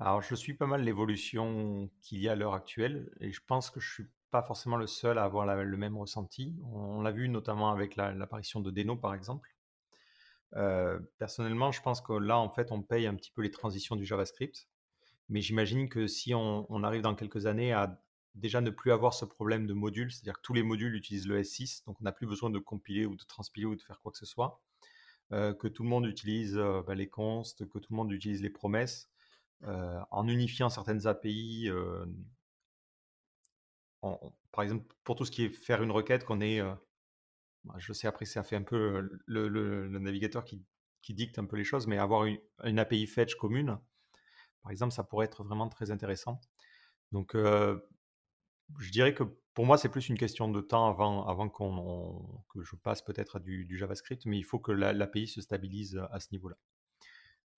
Alors, 0.00 0.22
je 0.22 0.34
suis 0.34 0.54
pas 0.54 0.66
mal 0.66 0.82
l'évolution 0.82 1.88
qu'il 2.00 2.18
y 2.18 2.28
a 2.28 2.32
à 2.32 2.34
l'heure 2.34 2.54
actuelle 2.54 3.08
et 3.20 3.30
je 3.30 3.40
pense 3.46 3.70
que 3.70 3.78
je 3.78 3.92
suis 3.92 4.06
pas 4.32 4.42
forcément 4.42 4.78
le 4.78 4.86
seul 4.86 5.18
à 5.18 5.24
avoir 5.24 5.46
le 5.46 5.76
même 5.76 5.96
ressenti. 5.96 6.56
On, 6.72 7.02
l'a 7.02 7.12
vu 7.12 7.28
notamment 7.28 7.70
avec 7.70 7.96
l'apparition 7.96 8.60
de 8.60 8.70
Deno, 8.70 8.96
par 8.96 9.14
exemple. 9.14 9.54
Euh, 10.56 10.98
personnellement, 11.18 11.70
je 11.70 11.82
pense 11.82 12.00
que 12.00 12.14
là, 12.14 12.38
en 12.38 12.48
fait, 12.48 12.72
on 12.72 12.82
paye 12.82 13.06
un 13.06 13.14
petit 13.14 13.30
peu 13.30 13.42
les 13.42 13.50
transitions 13.50 13.94
du 13.94 14.06
JavaScript. 14.06 14.68
Mais 15.28 15.42
j'imagine 15.42 15.88
que 15.88 16.06
si 16.06 16.34
on, 16.34 16.82
arrive 16.82 17.02
dans 17.02 17.14
quelques 17.14 17.44
années 17.44 17.72
à 17.72 18.02
déjà 18.34 18.62
ne 18.62 18.70
plus 18.70 18.90
avoir 18.90 19.12
ce 19.12 19.26
problème 19.26 19.66
de 19.66 19.74
modules, 19.74 20.10
c'est-à-dire 20.10 20.34
que 20.34 20.42
tous 20.42 20.54
les 20.54 20.62
modules 20.62 20.94
utilisent 20.94 21.28
le 21.28 21.38
S6, 21.40 21.84
donc 21.84 22.00
on 22.00 22.04
n'a 22.04 22.12
plus 22.12 22.26
besoin 22.26 22.48
de 22.48 22.58
compiler 22.58 23.04
ou 23.04 23.16
de 23.16 23.24
transpiler 23.24 23.66
ou 23.66 23.76
de 23.76 23.82
faire 23.82 24.00
quoi 24.00 24.12
que 24.12 24.18
ce 24.18 24.26
soit, 24.26 24.62
euh, 25.32 25.52
que 25.52 25.68
tout 25.68 25.82
le 25.82 25.90
monde 25.90 26.06
utilise 26.06 26.56
euh, 26.56 26.82
bah, 26.86 26.94
les 26.94 27.08
consts, 27.08 27.68
que 27.68 27.78
tout 27.78 27.92
le 27.92 27.96
monde 27.96 28.10
utilise 28.12 28.42
les 28.42 28.50
promesses, 28.50 29.10
en 30.10 30.26
unifiant 30.26 30.70
certaines 30.70 31.06
API, 31.06 31.70
par 34.52 34.64
exemple, 34.64 34.84
pour 35.04 35.16
tout 35.16 35.24
ce 35.24 35.30
qui 35.30 35.44
est 35.44 35.50
faire 35.50 35.82
une 35.82 35.90
requête, 35.90 36.24
qu'on 36.24 36.40
est, 36.40 36.60
euh, 36.60 36.74
bah, 37.64 37.74
je 37.78 37.92
sais 37.92 38.06
après 38.06 38.24
ça 38.24 38.42
fait 38.42 38.56
un 38.56 38.62
peu 38.62 39.08
le, 39.26 39.88
navigateur 39.98 40.44
qui, 40.44 40.64
dicte 41.08 41.38
un 41.38 41.44
peu 41.44 41.56
les 41.56 41.64
choses, 41.64 41.86
mais 41.86 41.98
avoir 41.98 42.24
une, 42.24 42.78
API 42.78 43.06
fetch 43.06 43.34
commune, 43.36 43.78
par 44.62 44.72
exemple, 44.72 44.92
ça 44.92 45.04
pourrait 45.04 45.26
être 45.26 45.44
vraiment 45.44 45.68
très 45.68 45.90
intéressant. 45.90 46.40
Donc, 47.12 47.34
je 48.78 48.90
dirais 48.90 49.14
que 49.14 49.24
pour 49.54 49.66
moi, 49.66 49.76
c'est 49.76 49.88
plus 49.88 50.08
une 50.08 50.16
question 50.16 50.48
de 50.48 50.60
temps 50.60 50.88
avant, 50.88 51.26
avant 51.26 51.48
que 51.48 52.62
je 52.62 52.76
passe 52.76 53.02
peut-être 53.02 53.36
à 53.36 53.40
du, 53.40 53.76
JavaScript, 53.76 54.24
mais 54.26 54.38
il 54.38 54.44
faut 54.44 54.58
que 54.58 54.72
l'API 54.72 55.26
se 55.26 55.40
stabilise 55.40 56.00
à 56.10 56.20
ce 56.20 56.28
niveau-là. 56.32 56.56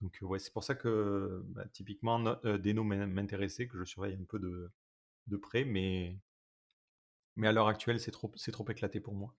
Donc, 0.00 0.18
ouais, 0.22 0.38
c'est 0.38 0.52
pour 0.52 0.64
ça 0.64 0.74
que 0.74 1.42
bah, 1.46 1.66
typiquement, 1.72 2.22
euh, 2.44 2.58
Deno 2.58 2.82
m'intéressait, 2.84 3.68
que 3.68 3.78
je 3.78 3.84
surveille 3.84 4.18
un 4.20 4.24
peu 4.24 4.38
de 4.38 5.36
près, 5.36 5.64
mais 5.64 6.18
mais 7.36 7.48
à 7.48 7.52
l'heure 7.52 7.68
actuelle, 7.68 8.00
c'est 8.00 8.10
trop, 8.10 8.30
trop 8.52 8.68
éclaté 8.68 9.00
pour 9.00 9.14
moi. 9.14 9.34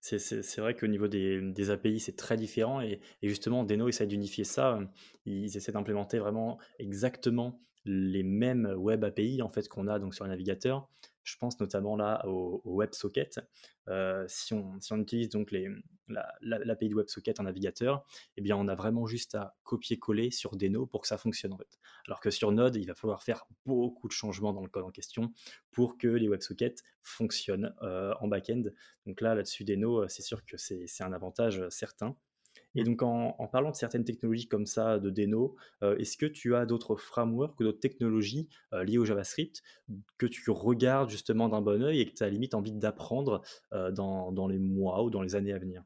C'est 0.00 0.58
vrai 0.58 0.74
qu'au 0.74 0.86
niveau 0.86 1.08
des, 1.08 1.40
des 1.40 1.70
API, 1.70 2.00
c'est 2.00 2.16
très 2.16 2.36
différent. 2.36 2.80
Et, 2.80 3.00
justement, 3.22 3.64
Deno 3.64 3.88
essaie 3.88 4.06
d'unifier 4.06 4.44
ça. 4.44 4.80
Ils 5.24 5.56
essaient 5.56 5.72
d'implémenter 5.72 6.18
vraiment 6.18 6.58
exactement 6.78 7.60
les 7.84 8.22
mêmes 8.22 8.66
web 8.76 9.04
API 9.04 9.40
en 9.42 9.48
fait, 9.48 9.68
qu'on 9.68 9.86
a 9.86 9.98
donc 9.98 10.14
sur 10.14 10.24
le 10.24 10.30
navigateur. 10.30 10.88
Je 11.28 11.36
pense 11.36 11.60
notamment 11.60 11.96
là 11.96 12.26
au, 12.26 12.62
WebSocket. 12.64 13.40
Euh, 13.88 14.24
si, 14.28 14.54
on, 14.54 14.78
utilise 14.96 15.28
donc 15.28 15.50
l'API 15.52 15.82
la, 16.08 16.74
de 16.74 16.94
WebSocket 16.94 17.38
en 17.40 17.42
navigateur, 17.42 18.04
eh 18.36 18.40
bien 18.40 18.56
on 18.56 18.66
a 18.68 18.74
vraiment 18.74 19.06
juste 19.06 19.34
à 19.34 19.54
copier-coller 19.62 20.30
sur 20.30 20.56
Deno 20.56 20.86
pour 20.86 21.02
que 21.02 21.08
ça 21.08 21.18
fonctionne 21.18 21.52
en 21.52 21.58
fait. 21.58 21.78
Alors 22.06 22.20
que 22.20 22.30
sur 22.30 22.50
Node, 22.52 22.76
il 22.76 22.86
va 22.86 22.94
falloir 22.94 23.22
faire 23.22 23.44
beaucoup 23.66 24.08
de 24.08 24.12
changements 24.12 24.52
dans 24.52 24.62
le 24.62 24.68
code 24.70 24.84
en 24.84 24.90
question 24.90 25.32
pour 25.70 25.98
que 25.98 26.08
les 26.08 26.28
WebSockets 26.28 26.76
fonctionnent 27.02 27.74
euh, 27.82 28.14
en 28.20 28.28
back-end. 28.28 28.62
Donc 29.06 29.20
là, 29.20 29.34
là-dessus 29.34 29.64
Deno, 29.64 30.02
euh, 30.02 30.08
c'est 30.08 30.22
sûr 30.22 30.44
que 30.44 30.56
c'est 30.56 31.02
un 31.02 31.12
avantage 31.12 31.68
certain. 31.68 32.16
Et 32.74 32.84
donc, 32.84 33.02
en, 33.02 33.32
parlant 33.48 33.70
de 33.70 33.76
certaines 33.76 34.04
technologies 34.04 34.46
comme 34.46 34.66
ça, 34.66 34.98
de 34.98 35.10
Deno, 35.10 35.56
euh, 35.82 35.96
est-ce 35.96 36.16
que 36.16 36.26
tu 36.26 36.54
as 36.54 36.66
d'autres 36.66 36.96
frameworks 36.96 37.58
ou 37.60 37.64
d'autres 37.64 37.80
technologies 37.80 38.48
euh, 38.72 38.84
liées 38.84 38.98
au 38.98 39.04
JavaScript 39.04 39.62
que 40.18 40.26
tu 40.26 40.50
regardes 40.50 41.10
justement 41.10 41.48
d'un 41.48 41.62
bon 41.62 41.82
oeil 41.82 42.00
et 42.00 42.06
que 42.06 42.14
tu 42.14 42.22
as 42.22 42.28
limite 42.28 42.54
envie 42.54 42.72
d'apprendre 42.72 43.42
euh, 43.72 43.90
dans, 43.90 44.46
les 44.46 44.58
mois 44.58 45.02
ou 45.02 45.10
dans 45.10 45.22
les 45.22 45.34
années 45.34 45.52
à 45.52 45.58
venir? 45.58 45.82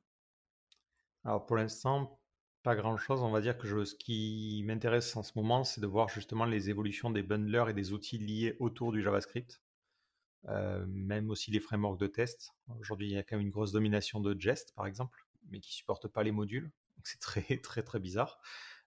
Alors, 1.25 1.47
pour 1.47 1.57
l'instant, 1.57 2.19
Pas 2.65 2.77
grand-chose. 2.77 3.23
On 3.23 3.31
va 3.31 3.41
dire 3.41 3.59
que 3.59 3.85
ce 3.85 3.95
qui 3.95 4.63
m'intéresse 4.67 5.17
en 5.17 5.23
ce 5.23 5.33
moment, 5.37 5.65
c'est 5.65 5.81
de 5.81 5.87
voir 5.87 6.09
justement 6.09 6.45
les 6.45 6.71
évolutions 6.71 7.11
des 7.11 7.23
bundlers 7.23 7.69
et 7.69 7.75
des 7.75 7.93
outils 7.93 8.19
liés 8.19 8.57
autour 8.61 8.93
du 8.93 9.03
JavaScript. 9.03 9.61
Même 10.87 11.31
aussi 11.31 11.51
les 11.51 11.61
frameworks 11.61 11.99
de 11.99 12.07
test. 12.07 12.53
Aujourd'hui, 12.79 13.09
il 13.09 13.15
y 13.15 13.19
a 13.19 13.23
quand 13.23 13.37
même 13.37 13.47
une 13.47 13.53
grosse 13.53 13.73
domination 13.73 14.21
de 14.21 14.37
Jest, 14.39 14.73
par 14.75 14.87
exemple, 14.87 15.27
mais 15.51 15.61
qui 15.61 15.73
supporte 15.73 16.09
pas 16.09 16.23
les 16.23 16.33
modules. 16.33 16.71
c'est 17.05 17.21
très, 17.21 17.43
très, 17.63 17.83
très 17.83 18.01
bizarre. 18.01 18.41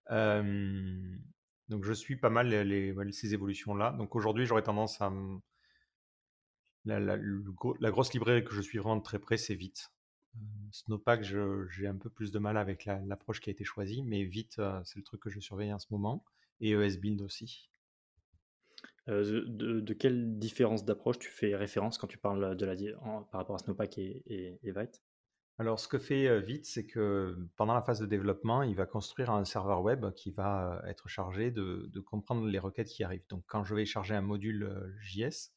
Donc, 0.09 1.83
je 1.83 1.93
suis 1.93 2.15
pas 2.15 2.29
mal 2.29 2.51
ces 3.11 3.33
évolutions-là. 3.33 3.91
Donc, 3.93 4.15
aujourd'hui, 4.15 4.45
j'aurais 4.45 4.63
tendance 4.63 5.01
à. 5.01 5.11
La, 6.85 7.17
grosse 7.89 8.13
librairie 8.13 8.43
que 8.43 8.53
je 8.53 8.61
suis 8.61 8.77
vraiment 8.77 9.01
très 9.01 9.17
près, 9.17 9.37
c'est 9.37 9.55
Vite. 9.55 9.91
Snowpack, 10.71 11.23
j'ai 11.23 11.87
un 11.87 11.97
peu 11.97 12.09
plus 12.09 12.31
de 12.31 12.37
mal 12.37 12.57
avec 12.57 12.85
l'approche 12.85 13.39
qui 13.39 13.49
a 13.49 13.53
été 13.53 13.63
choisie, 13.63 14.03
mais 14.03 14.23
Vite, 14.23 14.61
c'est 14.83 14.97
le 14.97 15.03
truc 15.03 15.21
que 15.21 15.29
je 15.29 15.39
surveille 15.39 15.73
en 15.73 15.79
ce 15.79 15.87
moment. 15.89 16.23
Et 16.61 16.71
ESBuild 16.71 17.21
aussi. 17.21 17.69
Euh, 19.07 19.43
de, 19.47 19.93
quelle 19.93 20.39
différence 20.39 20.83
d'approche 20.83 21.19
tu 21.19 21.29
fais 21.29 21.55
référence 21.55 21.97
quand 21.97 22.07
tu 22.07 22.17
parles 22.17 22.55
de 22.55 22.65
la, 22.65 22.75
par 23.31 23.39
rapport 23.39 23.55
à 23.55 23.59
Snowpack 23.59 23.97
et, 23.97 24.59
Vite? 24.63 25.01
Alors, 25.57 25.79
ce 25.79 25.87
que 25.87 25.97
fait 25.97 26.41
Vite, 26.41 26.65
c'est 26.65 26.85
que 26.85 27.37
pendant 27.55 27.73
la 27.73 27.81
phase 27.81 27.99
de 28.01 28.05
développement, 28.05 28.61
il 28.61 28.75
va 28.75 28.85
construire 28.85 29.31
un 29.31 29.45
serveur 29.45 29.81
web 29.81 30.11
qui 30.13 30.31
va 30.31 30.81
être 30.85 31.07
chargé 31.07 31.49
de, 31.49 31.89
comprendre 32.05 32.45
les 32.47 32.59
requêtes 32.59 32.89
qui 32.89 33.05
arrivent. 33.05 33.25
Donc, 33.29 33.43
quand 33.47 33.63
je 33.63 33.73
vais 33.73 33.85
charger 33.85 34.15
un 34.15 34.21
module 34.21 34.69
JS, 35.01 35.53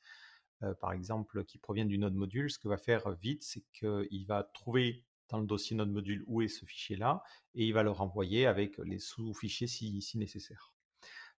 par 0.81 0.93
exemple, 0.93 1.45
qui 1.45 1.59
provient 1.59 1.85
du 1.85 1.99
node 1.99 2.15
module, 2.15 2.49
ce 2.49 2.61
que 2.61 2.69
va 2.69 2.79
faire 2.79 3.11
Vite, 3.17 3.43
c'est 3.43 3.65
qu'il 3.73 4.25
va 4.29 4.45
trouver 4.45 5.05
dans 5.31 5.39
le 5.39 5.47
dossier 5.47 5.77
node 5.77 5.91
module 5.91 6.23
où 6.27 6.43
est 6.43 6.49
ce 6.49 6.65
fichier-là 6.65 7.23
et 7.55 7.67
il 7.67 7.73
va 7.73 7.83
le 7.83 7.91
renvoyer 7.91 8.47
avec 8.47 8.79
les 8.79 8.99
sous-fichiers 8.99 9.67
si 9.67 10.17
nécessaire. 10.17 10.73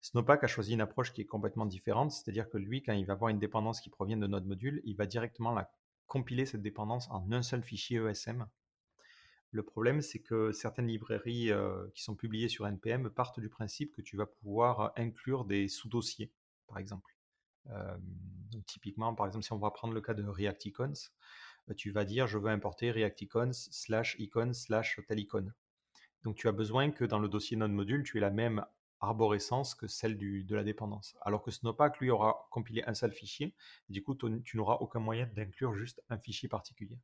Snowpack 0.02 0.44
a 0.44 0.46
choisi 0.46 0.72
une 0.72 0.80
approche 0.80 1.12
qui 1.12 1.20
est 1.20 1.26
complètement 1.26 1.66
différente, 1.66 2.10
c'est-à-dire 2.12 2.48
que 2.48 2.56
lui, 2.56 2.82
quand 2.82 2.92
il 2.92 3.04
va 3.04 3.12
avoir 3.12 3.28
une 3.28 3.38
dépendance 3.38 3.80
qui 3.80 3.90
provient 3.90 4.16
de 4.16 4.26
notre 4.26 4.46
module, 4.46 4.80
il 4.84 4.96
va 4.96 5.06
directement 5.06 5.52
la 5.52 5.70
compiler 6.10 6.44
cette 6.44 6.60
dépendance 6.60 7.08
en 7.10 7.30
un 7.30 7.42
seul 7.42 7.62
fichier 7.62 7.98
ESM. 7.98 8.46
Le 9.52 9.62
problème, 9.62 10.02
c'est 10.02 10.18
que 10.18 10.50
certaines 10.50 10.88
librairies 10.88 11.52
euh, 11.52 11.86
qui 11.94 12.02
sont 12.02 12.16
publiées 12.16 12.48
sur 12.48 12.66
NPM 12.66 13.10
partent 13.10 13.38
du 13.38 13.48
principe 13.48 13.92
que 13.92 14.02
tu 14.02 14.16
vas 14.16 14.26
pouvoir 14.26 14.92
inclure 14.96 15.44
des 15.44 15.68
sous-dossiers, 15.68 16.32
par 16.66 16.78
exemple. 16.78 17.16
Euh, 17.70 17.96
typiquement, 18.66 19.14
par 19.14 19.26
exemple, 19.26 19.44
si 19.44 19.52
on 19.52 19.58
va 19.58 19.70
prendre 19.70 19.94
le 19.94 20.00
cas 20.00 20.14
de 20.14 20.24
React 20.24 20.66
Icons, 20.66 20.92
euh, 21.68 21.74
tu 21.74 21.92
vas 21.92 22.04
dire 22.04 22.26
je 22.26 22.38
veux 22.38 22.50
importer 22.50 22.90
React 22.90 23.22
Icons 23.22 23.52
slash 23.52 24.16
icon 24.18 24.52
slash 24.52 24.98
tel 25.06 25.20
icône. 25.20 25.54
Donc 26.24 26.36
tu 26.36 26.48
as 26.48 26.52
besoin 26.52 26.90
que 26.90 27.04
dans 27.04 27.20
le 27.20 27.28
dossier 27.28 27.56
node 27.56 27.70
module, 27.70 28.02
tu 28.02 28.18
aies 28.18 28.20
la 28.20 28.30
même 28.30 28.64
arborescence 29.00 29.74
que 29.74 29.86
celle 29.86 30.18
de 30.18 30.54
la 30.54 30.64
dépendance. 30.64 31.16
Alors 31.22 31.42
que 31.42 31.50
Snowpack, 31.50 31.98
lui, 31.98 32.10
aura 32.10 32.48
compilé 32.50 32.82
un 32.86 32.94
seul 32.94 33.12
fichier. 33.12 33.54
du 33.88 34.02
coup, 34.02 34.14
tu 34.14 34.56
n'auras 34.56 34.74
aucun 34.76 35.00
moyen 35.00 35.26
d'inclure 35.26 35.74
juste 35.74 36.02
un 36.08 36.18
fichier 36.18 36.48
particulier. 36.48 36.98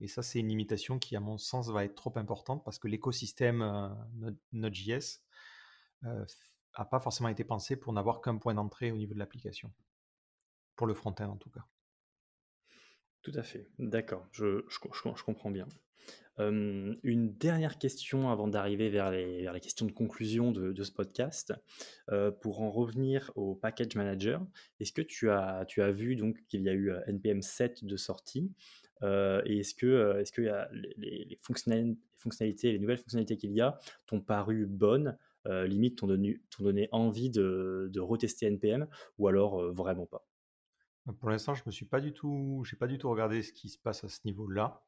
Et 0.00 0.08
ça, 0.08 0.22
c'est 0.22 0.40
une 0.40 0.48
limitation 0.48 0.98
qui, 0.98 1.14
à 1.14 1.20
mon 1.20 1.38
sens, 1.38 1.68
va 1.68 1.84
être 1.84 1.94
trop 1.94 2.12
importante 2.16 2.64
parce 2.64 2.78
que 2.78 2.88
l'écosystème 2.88 3.62
euh, 3.62 3.88
Node.js 4.52 5.20
n'a 6.02 6.10
euh, 6.10 6.84
pas 6.90 6.98
forcément 6.98 7.28
été 7.28 7.44
pensé 7.44 7.76
pour 7.76 7.92
n'avoir 7.92 8.20
qu'un 8.20 8.36
point 8.36 8.54
d'entrée 8.54 8.90
au 8.90 8.96
niveau 8.96 9.14
de 9.14 9.18
l'application. 9.20 9.72
Pour 10.74 10.88
le 10.88 10.94
front-end, 10.94 11.30
en 11.30 11.36
tout 11.36 11.50
cas. 11.50 11.64
Tout 13.22 13.32
à 13.34 13.42
fait, 13.42 13.68
d'accord, 13.78 14.26
je, 14.32 14.64
je, 14.68 15.22
comprends 15.22 15.50
bien. 15.50 15.68
Une 16.38 17.36
dernière 17.38 17.78
question 17.78 18.30
avant 18.30 18.48
d'arriver 18.48 18.88
vers 18.88 19.12
les, 19.12 19.42
vers 19.42 19.52
les, 19.52 19.60
questions 19.60 19.86
de 19.86 19.92
conclusion 19.92 20.50
de, 20.50 20.82
ce 20.82 20.90
podcast. 20.90 21.52
pour 22.40 22.62
en 22.62 22.70
revenir 22.70 23.30
au 23.36 23.54
package 23.54 23.94
manager, 23.94 24.44
est-ce 24.80 24.92
que 24.92 25.02
tu 25.02 25.30
as, 25.30 25.64
tu 25.68 25.82
as 25.82 25.92
vu 25.92 26.16
donc 26.16 26.36
qu'il 26.48 26.62
y 26.62 26.68
a 26.68 26.72
eu 26.72 26.90
NPM 27.06 27.42
7 27.42 27.84
de 27.84 27.96
sortie? 27.96 28.50
Et 29.02 29.58
est-ce 29.58 29.74
que, 29.74 30.18
est-ce 30.18 30.32
que 30.32 30.42
les, 30.96 31.38
fonctionnalités, 31.42 32.72
les 32.72 32.78
nouvelles 32.80 32.98
fonctionnalités 32.98 33.36
qu'il 33.36 33.52
y 33.52 33.60
a 33.60 33.78
t'ont 34.06 34.20
paru 34.20 34.66
bonnes, 34.66 35.16
limite 35.46 35.98
t'ont 35.98 36.08
donné, 36.08 36.40
donné 36.58 36.88
envie 36.90 37.30
de, 37.30 37.88
de 37.92 38.00
retester 38.00 38.46
NPM 38.46 38.88
ou 39.18 39.28
alors 39.28 39.72
vraiment 39.72 40.06
pas? 40.06 40.26
Pour 41.18 41.30
l'instant, 41.30 41.54
je 41.54 41.62
me 41.66 41.72
suis 41.72 41.86
pas 41.86 42.00
du 42.00 42.12
tout, 42.12 42.62
j'ai 42.64 42.76
pas 42.76 42.86
du 42.86 42.98
tout 42.98 43.10
regardé 43.10 43.42
ce 43.42 43.52
qui 43.52 43.68
se 43.68 43.78
passe 43.78 44.04
à 44.04 44.08
ce 44.08 44.20
niveau-là, 44.24 44.84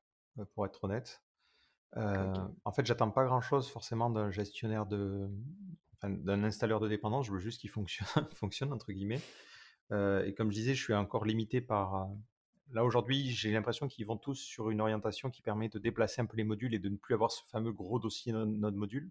pour 0.54 0.64
être 0.66 0.84
honnête. 0.84 1.22
Euh, 1.96 2.34
en 2.64 2.72
fait, 2.72 2.84
j'attends 2.86 3.10
pas 3.10 3.24
grand-chose 3.24 3.68
forcément 3.70 4.10
d'un 4.10 4.30
gestionnaire 4.30 4.86
de, 4.86 5.28
d'un 6.02 6.42
installeur 6.44 6.80
de 6.80 6.88
dépendance. 6.88 7.26
Je 7.26 7.32
veux 7.32 7.38
juste 7.38 7.60
qu'il 7.60 7.70
fonctionne, 7.70 8.26
fonctionne 8.34 8.72
entre 8.72 8.92
guillemets. 8.92 9.20
Euh, 9.92 10.24
et 10.24 10.34
comme 10.34 10.50
je 10.50 10.56
disais, 10.56 10.74
je 10.74 10.82
suis 10.82 10.94
encore 10.94 11.24
limité 11.24 11.60
par. 11.60 11.94
Euh, 11.94 12.06
là 12.72 12.84
aujourd'hui, 12.84 13.30
j'ai 13.30 13.52
l'impression 13.52 13.86
qu'ils 13.86 14.06
vont 14.06 14.16
tous 14.16 14.36
sur 14.36 14.70
une 14.70 14.80
orientation 14.80 15.30
qui 15.30 15.42
permet 15.42 15.68
de 15.68 15.78
déplacer 15.78 16.20
un 16.20 16.26
peu 16.26 16.36
les 16.36 16.44
modules 16.44 16.74
et 16.74 16.78
de 16.78 16.88
ne 16.88 16.96
plus 16.96 17.14
avoir 17.14 17.30
ce 17.30 17.42
fameux 17.46 17.72
gros 17.72 17.98
dossier 17.98 18.32
node 18.32 18.74
module. 18.74 19.10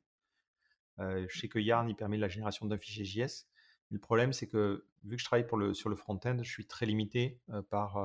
je 0.98 1.40
sais 1.40 1.48
que 1.48 1.60
Yarn 1.60 1.88
il 1.88 1.96
permet 1.96 2.18
la 2.18 2.28
génération 2.28 2.66
d'un 2.66 2.78
fichier 2.78 3.06
JS. 3.06 3.46
Le 3.90 4.00
problème, 4.00 4.34
c'est 4.34 4.48
que 4.48 4.86
vu 5.04 5.16
que 5.16 5.22
je 5.22 5.26
travaille 5.26 5.76
sur 5.76 5.90
le 5.90 5.96
front-end, 5.96 6.38
je 6.42 6.50
suis 6.50 6.66
très 6.66 6.86
limité 6.86 7.40
par, 7.70 7.98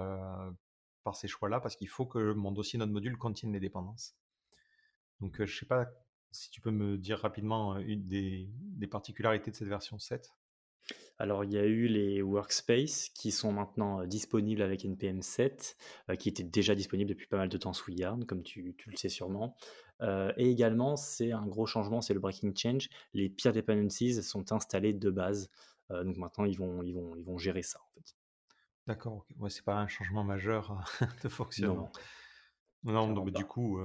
ces 1.15 1.29
choix-là 1.29 1.59
parce 1.61 1.75
qu'il 1.75 1.89
faut 1.89 2.05
que 2.05 2.35
mon 2.35 2.53
dossier 2.53 2.79
node 2.79 2.91
module 2.91 3.17
contienne 3.17 3.53
les 3.53 3.61
dépendances. 3.61 4.15
Donc, 5.21 5.37
je 5.39 5.43
ne 5.43 5.47
sais 5.47 5.65
pas 5.65 5.87
si 6.31 6.51
tu 6.51 6.61
peux 6.61 6.71
me 6.71 6.99
dire 6.99 7.19
rapidement 7.19 7.79
une 7.79 8.07
des, 8.07 8.51
particularités 8.91 9.51
de 9.51 9.57
cette 9.57 9.69
version 9.69 9.99
7. 9.99 10.31
Alors, 11.19 11.45
il 11.45 11.53
y 11.53 11.59
a 11.59 11.65
eu 11.65 11.87
les 11.87 12.23
workspaces 12.23 13.09
qui 13.09 13.33
sont 13.33 13.53
maintenant 13.53 14.05
disponibles 14.05 14.63
avec 14.63 14.85
NPM 14.85 15.21
7, 15.21 15.77
qui 16.19 16.29
étaient 16.29 16.45
déjà 16.45 16.77
disponibles 16.77 17.11
depuis 17.11 17.27
pas 17.27 17.39
mal 17.39 17.49
de 17.49 17.57
temps 17.59 17.73
sous 17.73 17.91
Yarn, 17.91 18.25
comme 18.25 18.43
tu, 18.43 18.77
le 18.87 18.97
sais 18.97 19.09
sûrement. 19.09 19.57
et 20.01 20.51
également, 20.51 20.95
c'est 20.95 21.33
un 21.33 21.45
gros 21.45 21.67
changement, 21.67 22.01
c'est 22.01 22.15
le 22.15 22.21
breaking 22.21 22.55
change. 22.57 22.89
Les 23.15 23.29
peer 23.29 23.53
dependencies 23.53 24.23
sont 24.23 24.53
installées 24.53 24.93
de 24.93 25.11
base. 25.11 25.51
donc 25.91 26.17
maintenant, 26.19 26.45
ils 26.45 26.57
vont, 26.57 26.85
ils, 26.85 26.95
vont, 26.95 27.17
ils 27.17 27.25
vont 27.25 27.37
gérer 27.37 27.63
ça, 27.63 27.81
en 27.81 27.91
fait. 27.95 28.15
D'accord, 28.87 29.27
ouais, 29.39 29.51
c'est 29.51 29.65
pas 29.65 29.77
un 29.77 29.89
changement 29.89 30.23
majeur 30.23 30.81
de 31.25 31.29
fonctionnement. 31.29 31.91
Non, 32.85 33.09
non, 33.09 33.25
du 33.25 33.45
coup, 33.45 33.81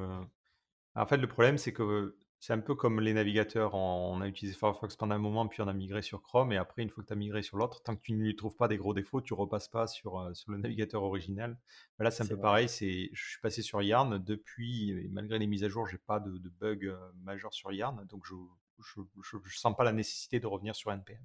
en 0.96 1.06
fait, 1.08 1.18
le 1.18 1.28
problème, 1.28 1.58
c'est 1.58 1.74
que 1.74 2.16
c'est 2.44 2.52
un 2.52 2.60
peu 2.60 2.76
comme 2.76 3.00
les 3.00 3.14
navigateurs. 3.14 3.74
On 3.74 4.20
a 4.20 4.28
utilisé 4.28 4.58
Firefox 4.58 4.98
pendant 4.98 5.16
un 5.16 5.18
moment, 5.18 5.48
puis 5.48 5.62
on 5.62 5.68
a 5.70 5.72
migré 5.72 6.02
sur 6.02 6.22
Chrome. 6.22 6.52
Et 6.52 6.58
après, 6.58 6.82
une 6.82 6.90
fois 6.90 7.02
que 7.02 7.08
tu 7.08 7.14
as 7.14 7.16
migré 7.16 7.42
sur 7.42 7.56
l'autre, 7.56 7.82
tant 7.84 7.96
que 7.96 8.02
tu 8.02 8.12
ne 8.12 8.22
lui 8.22 8.36
trouves 8.36 8.58
pas 8.58 8.68
des 8.68 8.76
gros 8.76 8.94
défauts, 8.94 9.22
tu 9.22 9.34
repasses 9.34 9.70
pas 9.70 9.88
sur, 9.88 10.20
euh, 10.20 10.34
sur 10.34 10.52
le 10.52 10.58
navigateur 10.58 11.04
original. 11.04 11.58
là, 12.00 12.12
c'est 12.12 12.22
un 12.22 12.28
peu 12.28 12.38
pareil. 12.38 12.68
C'est, 12.68 13.10
je 13.14 13.30
suis 13.30 13.40
passé 13.40 13.62
sur 13.62 13.82
Yarn 13.82 14.22
depuis, 14.22 15.08
malgré 15.10 15.40
les 15.40 15.48
mises 15.48 15.64
à 15.64 15.70
jour, 15.70 15.88
j'ai 15.88 15.98
pas 15.98 16.20
de, 16.20 16.38
de 16.38 16.50
bug 16.50 16.86
euh, 16.86 16.98
majeur 17.22 17.54
sur 17.54 17.72
Yarn. 17.72 18.06
Donc, 18.08 18.26
je 18.26 18.36
ne 18.36 19.40
sens 19.48 19.74
pas 19.78 19.86
la 19.86 19.94
nécessité 19.94 20.42
de 20.42 20.48
revenir 20.48 20.76
sur 20.76 20.92
NPM. 20.92 21.24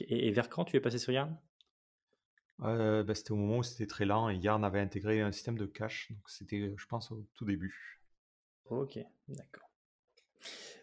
Et, 0.00 0.30
vers 0.32 0.50
quand 0.50 0.66
tu 0.66 0.76
es 0.76 0.80
passé 0.80 0.98
sur 0.98 1.14
Yarn? 1.14 1.34
Euh, 2.64 3.02
bah, 3.04 3.14
C'était 3.14 3.30
au 3.32 3.36
moment 3.36 3.56
où 3.56 3.62
c'était 3.62 3.86
très 3.86 4.04
lent 4.04 4.28
et 4.28 4.36
Yarn 4.36 4.62
avait 4.64 4.80
intégré 4.80 5.22
un 5.22 5.32
système 5.32 5.56
de 5.56 5.64
cache. 5.64 6.12
Donc, 6.12 6.28
c'était, 6.28 6.74
je 6.76 6.86
pense, 6.88 7.10
au 7.10 7.26
tout 7.36 7.46
début. 7.46 8.02
Ok, 8.66 8.98
d'accord. 9.26 9.69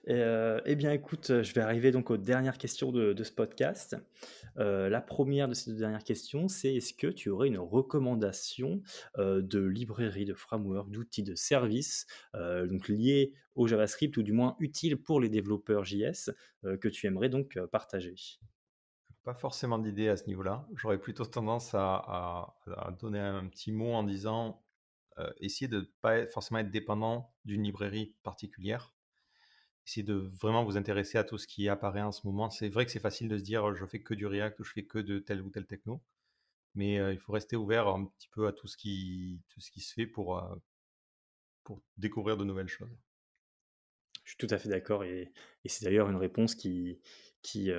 Euh, 0.10 0.62
eh 0.66 0.76
bien, 0.76 0.92
écoute, 0.94 1.42
je 1.42 1.54
vais 1.54 1.62
arriver 1.62 1.92
donc 1.92 2.10
aux 2.12 2.18
dernières 2.18 2.58
questions 2.58 2.92
de, 2.92 3.24
ce 3.24 3.32
podcast. 3.32 3.98
Euh, 4.58 4.90
la 4.90 5.02
première 5.02 5.48
de 5.48 5.54
ces 5.54 5.72
deux 5.72 5.78
dernières 5.78 6.04
questions, 6.04 6.48
c'est 6.48 6.76
est-ce 6.76 6.94
que 6.94 7.08
tu 7.08 7.30
aurais 7.30 7.48
une 7.48 7.60
recommandation 7.60 8.82
euh, 9.18 9.42
de 9.42 9.60
librairie, 9.60 10.26
de 10.26 10.34
framework, 10.34 10.90
d'outils, 10.90 11.24
de 11.24 11.36
services, 11.36 12.06
donc 12.34 12.88
liés 12.88 13.34
au 13.56 13.68
JavaScript 13.68 14.16
ou 14.18 14.24
du 14.24 14.32
moins 14.32 14.56
utiles 14.60 14.98
pour 14.98 15.20
les 15.20 15.30
développeurs 15.30 15.84
JS 15.84 16.32
que 16.64 16.88
tu 16.88 17.08
aimerais 17.08 17.30
donc 17.30 17.60
partager? 17.72 18.16
Pas 19.24 19.34
forcément 19.34 19.80
d'idée 19.80 20.08
à 20.08 20.16
ce 20.16 20.26
niveau-là. 20.28 20.68
J'aurais 20.76 21.00
plutôt 21.00 21.26
tendance 21.26 21.72
à, 21.74 22.56
donner 23.00 23.20
un 23.20 23.48
petit 23.48 23.72
mot 23.72 23.94
en 23.94 24.04
disant 24.04 24.64
essayez 25.38 25.68
de 25.68 25.80
ne 25.80 25.86
pas 26.02 26.28
forcément 26.28 26.60
être 26.60 26.72
dépendant 26.72 27.34
d'une 27.44 27.64
librairie 27.64 28.16
particulière. 28.24 28.94
Essayez 29.88 30.04
de 30.04 30.16
vraiment 30.16 30.66
vous 30.66 30.76
intéresser 30.76 31.18
à 31.18 31.24
tout 31.24 31.38
ce 31.38 31.48
qui 31.48 31.70
apparaît 31.70 32.02
en 32.02 32.12
ce 32.12 32.28
moment. 32.28 32.50
C'est 32.50 32.68
vrai 32.68 32.86
que 32.86 32.92
c'est 32.92 33.00
facile 33.00 33.30
de 33.30 33.38
se 33.38 33.44
dire 33.44 33.74
je 33.74 33.86
fais 33.86 34.02
que 34.02 34.14
du 34.14 34.26
React 34.28 34.60
ou 34.60 34.64
je 34.66 34.74
fais 34.74 34.84
que 34.84 35.00
de 35.00 35.20
tel 35.20 35.42
ou 35.42 35.50
tel 35.50 35.66
techno, 35.66 36.02
mais 36.76 37.00
euh, 37.00 37.14
il 37.14 37.20
faut 37.20 37.32
rester 37.32 37.56
ouvert 37.56 37.88
un 37.88 38.06
petit 38.06 38.28
peu 38.30 38.48
à 38.48 38.52
tout 38.52 38.68
ce 38.68 38.76
qui, 38.76 39.42
se 39.58 39.94
fait 39.94 40.06
pour, 40.06 40.40
euh, 40.40 40.56
pour 41.64 41.82
découvrir 41.98 42.36
de 42.36 42.44
nouvelles 42.44 42.68
choses. 42.68 42.98
Je 44.26 44.32
suis 44.32 44.38
tout 44.38 44.54
à 44.54 44.58
fait 44.58 44.68
d'accord 44.68 45.06
et, 45.06 45.32
c'est 45.66 45.86
d'ailleurs 45.86 46.10
une 46.10 46.18
réponse 46.18 46.54
qui, 46.54 47.00
qui, 47.42 47.72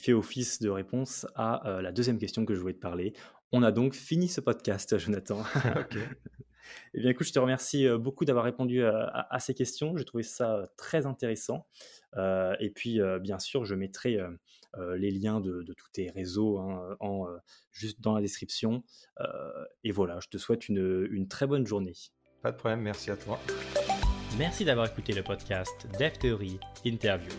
fait 0.00 0.14
office 0.14 0.60
de 0.62 0.70
réponse 0.70 1.26
à 1.34 1.80
la 1.82 1.92
deuxième 1.92 2.18
question 2.18 2.46
que 2.46 2.54
je 2.54 2.60
voulais 2.60 2.74
te 2.74 2.80
parler. 2.80 3.12
On 3.52 3.62
a 3.62 3.70
donc 3.70 3.94
fini 3.94 4.28
ce 4.28 4.40
podcast, 4.40 4.98
Jonathan. 4.98 5.42
Eh 6.94 7.00
bien, 7.00 7.10
écoute, 7.10 7.26
je 7.26 7.32
te 7.32 7.38
remercie 7.38 7.86
beaucoup 7.98 8.24
d'avoir 8.24 8.44
répondu 8.44 8.82
à, 8.84 9.36
ces 9.40 9.52
questions. 9.52 9.96
J'ai 9.96 10.04
trouvé 10.04 10.22
ça 10.22 10.70
très 10.76 11.06
intéressant. 11.06 11.66
et 12.16 12.70
puis, 12.74 13.00
bien 13.20 13.38
sûr, 13.38 13.64
je 13.64 13.74
mettrai 13.74 14.18
les 14.96 15.10
liens 15.10 15.40
de, 15.40 15.64
tous 15.76 15.90
tes 15.92 16.10
réseaux 16.10 16.58
hein, 16.60 16.96
en, 17.00 17.26
juste 17.72 18.00
dans 18.00 18.14
la 18.14 18.22
description. 18.22 18.84
et 19.84 19.90
voilà, 19.90 20.18
je 20.20 20.28
te 20.28 20.38
souhaite 20.38 20.68
une, 20.68 21.06
une 21.10 21.28
très 21.28 21.46
bonne 21.46 21.66
journée. 21.66 21.94
Pas 22.42 22.52
de 22.52 22.56
problème, 22.56 22.80
merci 22.80 23.10
à 23.10 23.16
toi. 23.16 23.38
Merci 24.38 24.64
d'avoir 24.64 24.86
écouté 24.86 25.12
le 25.12 25.22
podcast 25.22 25.86
Dev 25.98 26.12
Theory 26.18 26.58
Interviews. 26.86 27.36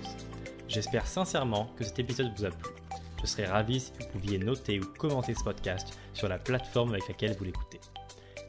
J'espère 0.67 1.07
sincèrement 1.07 1.67
que 1.77 1.83
cet 1.83 1.97
épisode 1.97 2.31
vous 2.35 2.45
a 2.45 2.49
plu. 2.49 2.82
Je 3.23 3.29
serais 3.29 3.45
ravi 3.45 3.79
si 3.79 3.91
vous 3.99 4.07
pouviez 4.07 4.37
noter 4.37 4.79
ou 4.79 4.85
commenter 4.97 5.33
ce 5.33 5.43
podcast 5.43 5.97
sur 6.13 6.27
la 6.27 6.37
plateforme 6.37 6.91
avec 6.91 7.07
laquelle 7.07 7.35
vous 7.37 7.45
l'écoutez. 7.45 7.79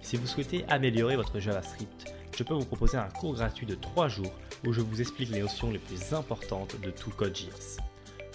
Si 0.03 0.17
vous 0.17 0.27
souhaitez 0.27 0.65
améliorer 0.69 1.17
votre 1.17 1.39
JavaScript, 1.39 2.13
je 2.37 2.43
peux 2.43 2.55
vous 2.55 2.65
proposer 2.65 2.99
un 2.99 3.09
cours 3.09 3.35
gratuit 3.35 3.67
de 3.67 3.77
3 3.77 4.09
jours 4.09 4.33
où 4.67 4.73
je 4.73 4.81
vous 4.81 5.01
explique 5.01 5.31
les 5.31 5.41
notions 5.41 5.71
les 5.71 5.79
plus 5.79 6.13
importantes 6.13 6.77
de 6.83 6.91
tout 6.91 7.11
Code.js. 7.11 7.79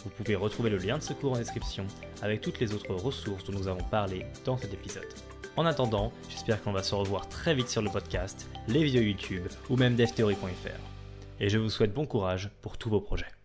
Vous 0.04 0.10
pouvez 0.12 0.36
retrouver 0.36 0.70
le 0.70 0.78
lien 0.78 0.98
de 0.98 1.04
ce 1.04 1.14
cours 1.14 1.34
en 1.34 1.38
description 1.38 1.86
avec 2.22 2.40
toutes 2.40 2.60
les 2.60 2.74
autres 2.74 2.94
ressources 2.94 3.44
dont 3.44 3.54
nous 3.54 3.68
avons 3.68 3.84
parlé 3.84 4.26
dans 4.46 4.58
cet 4.58 4.74
épisode. 4.74 5.14
En 5.58 5.66
attendant, 5.66 6.14
j'espère 6.30 6.64
qu'on 6.64 6.72
va 6.72 6.84
se 6.84 6.96
revoir 6.96 7.28
très 7.28 7.54
vite 7.54 7.68
sur 7.68 7.82
le 7.82 7.90
podcast, 7.90 8.48
les 8.70 8.84
vidéos 8.84 9.02
YouTube 9.02 9.46
ou 9.70 9.76
même 9.76 9.96
devtheory.fr. 9.96 10.80
Et 11.42 11.50
je 11.50 11.58
vous 11.58 11.70
souhaite 11.70 11.94
bon 11.94 12.06
courage 12.06 12.50
pour 12.62 12.78
tous 12.78 12.90
vos 12.90 13.02
projets. 13.02 13.39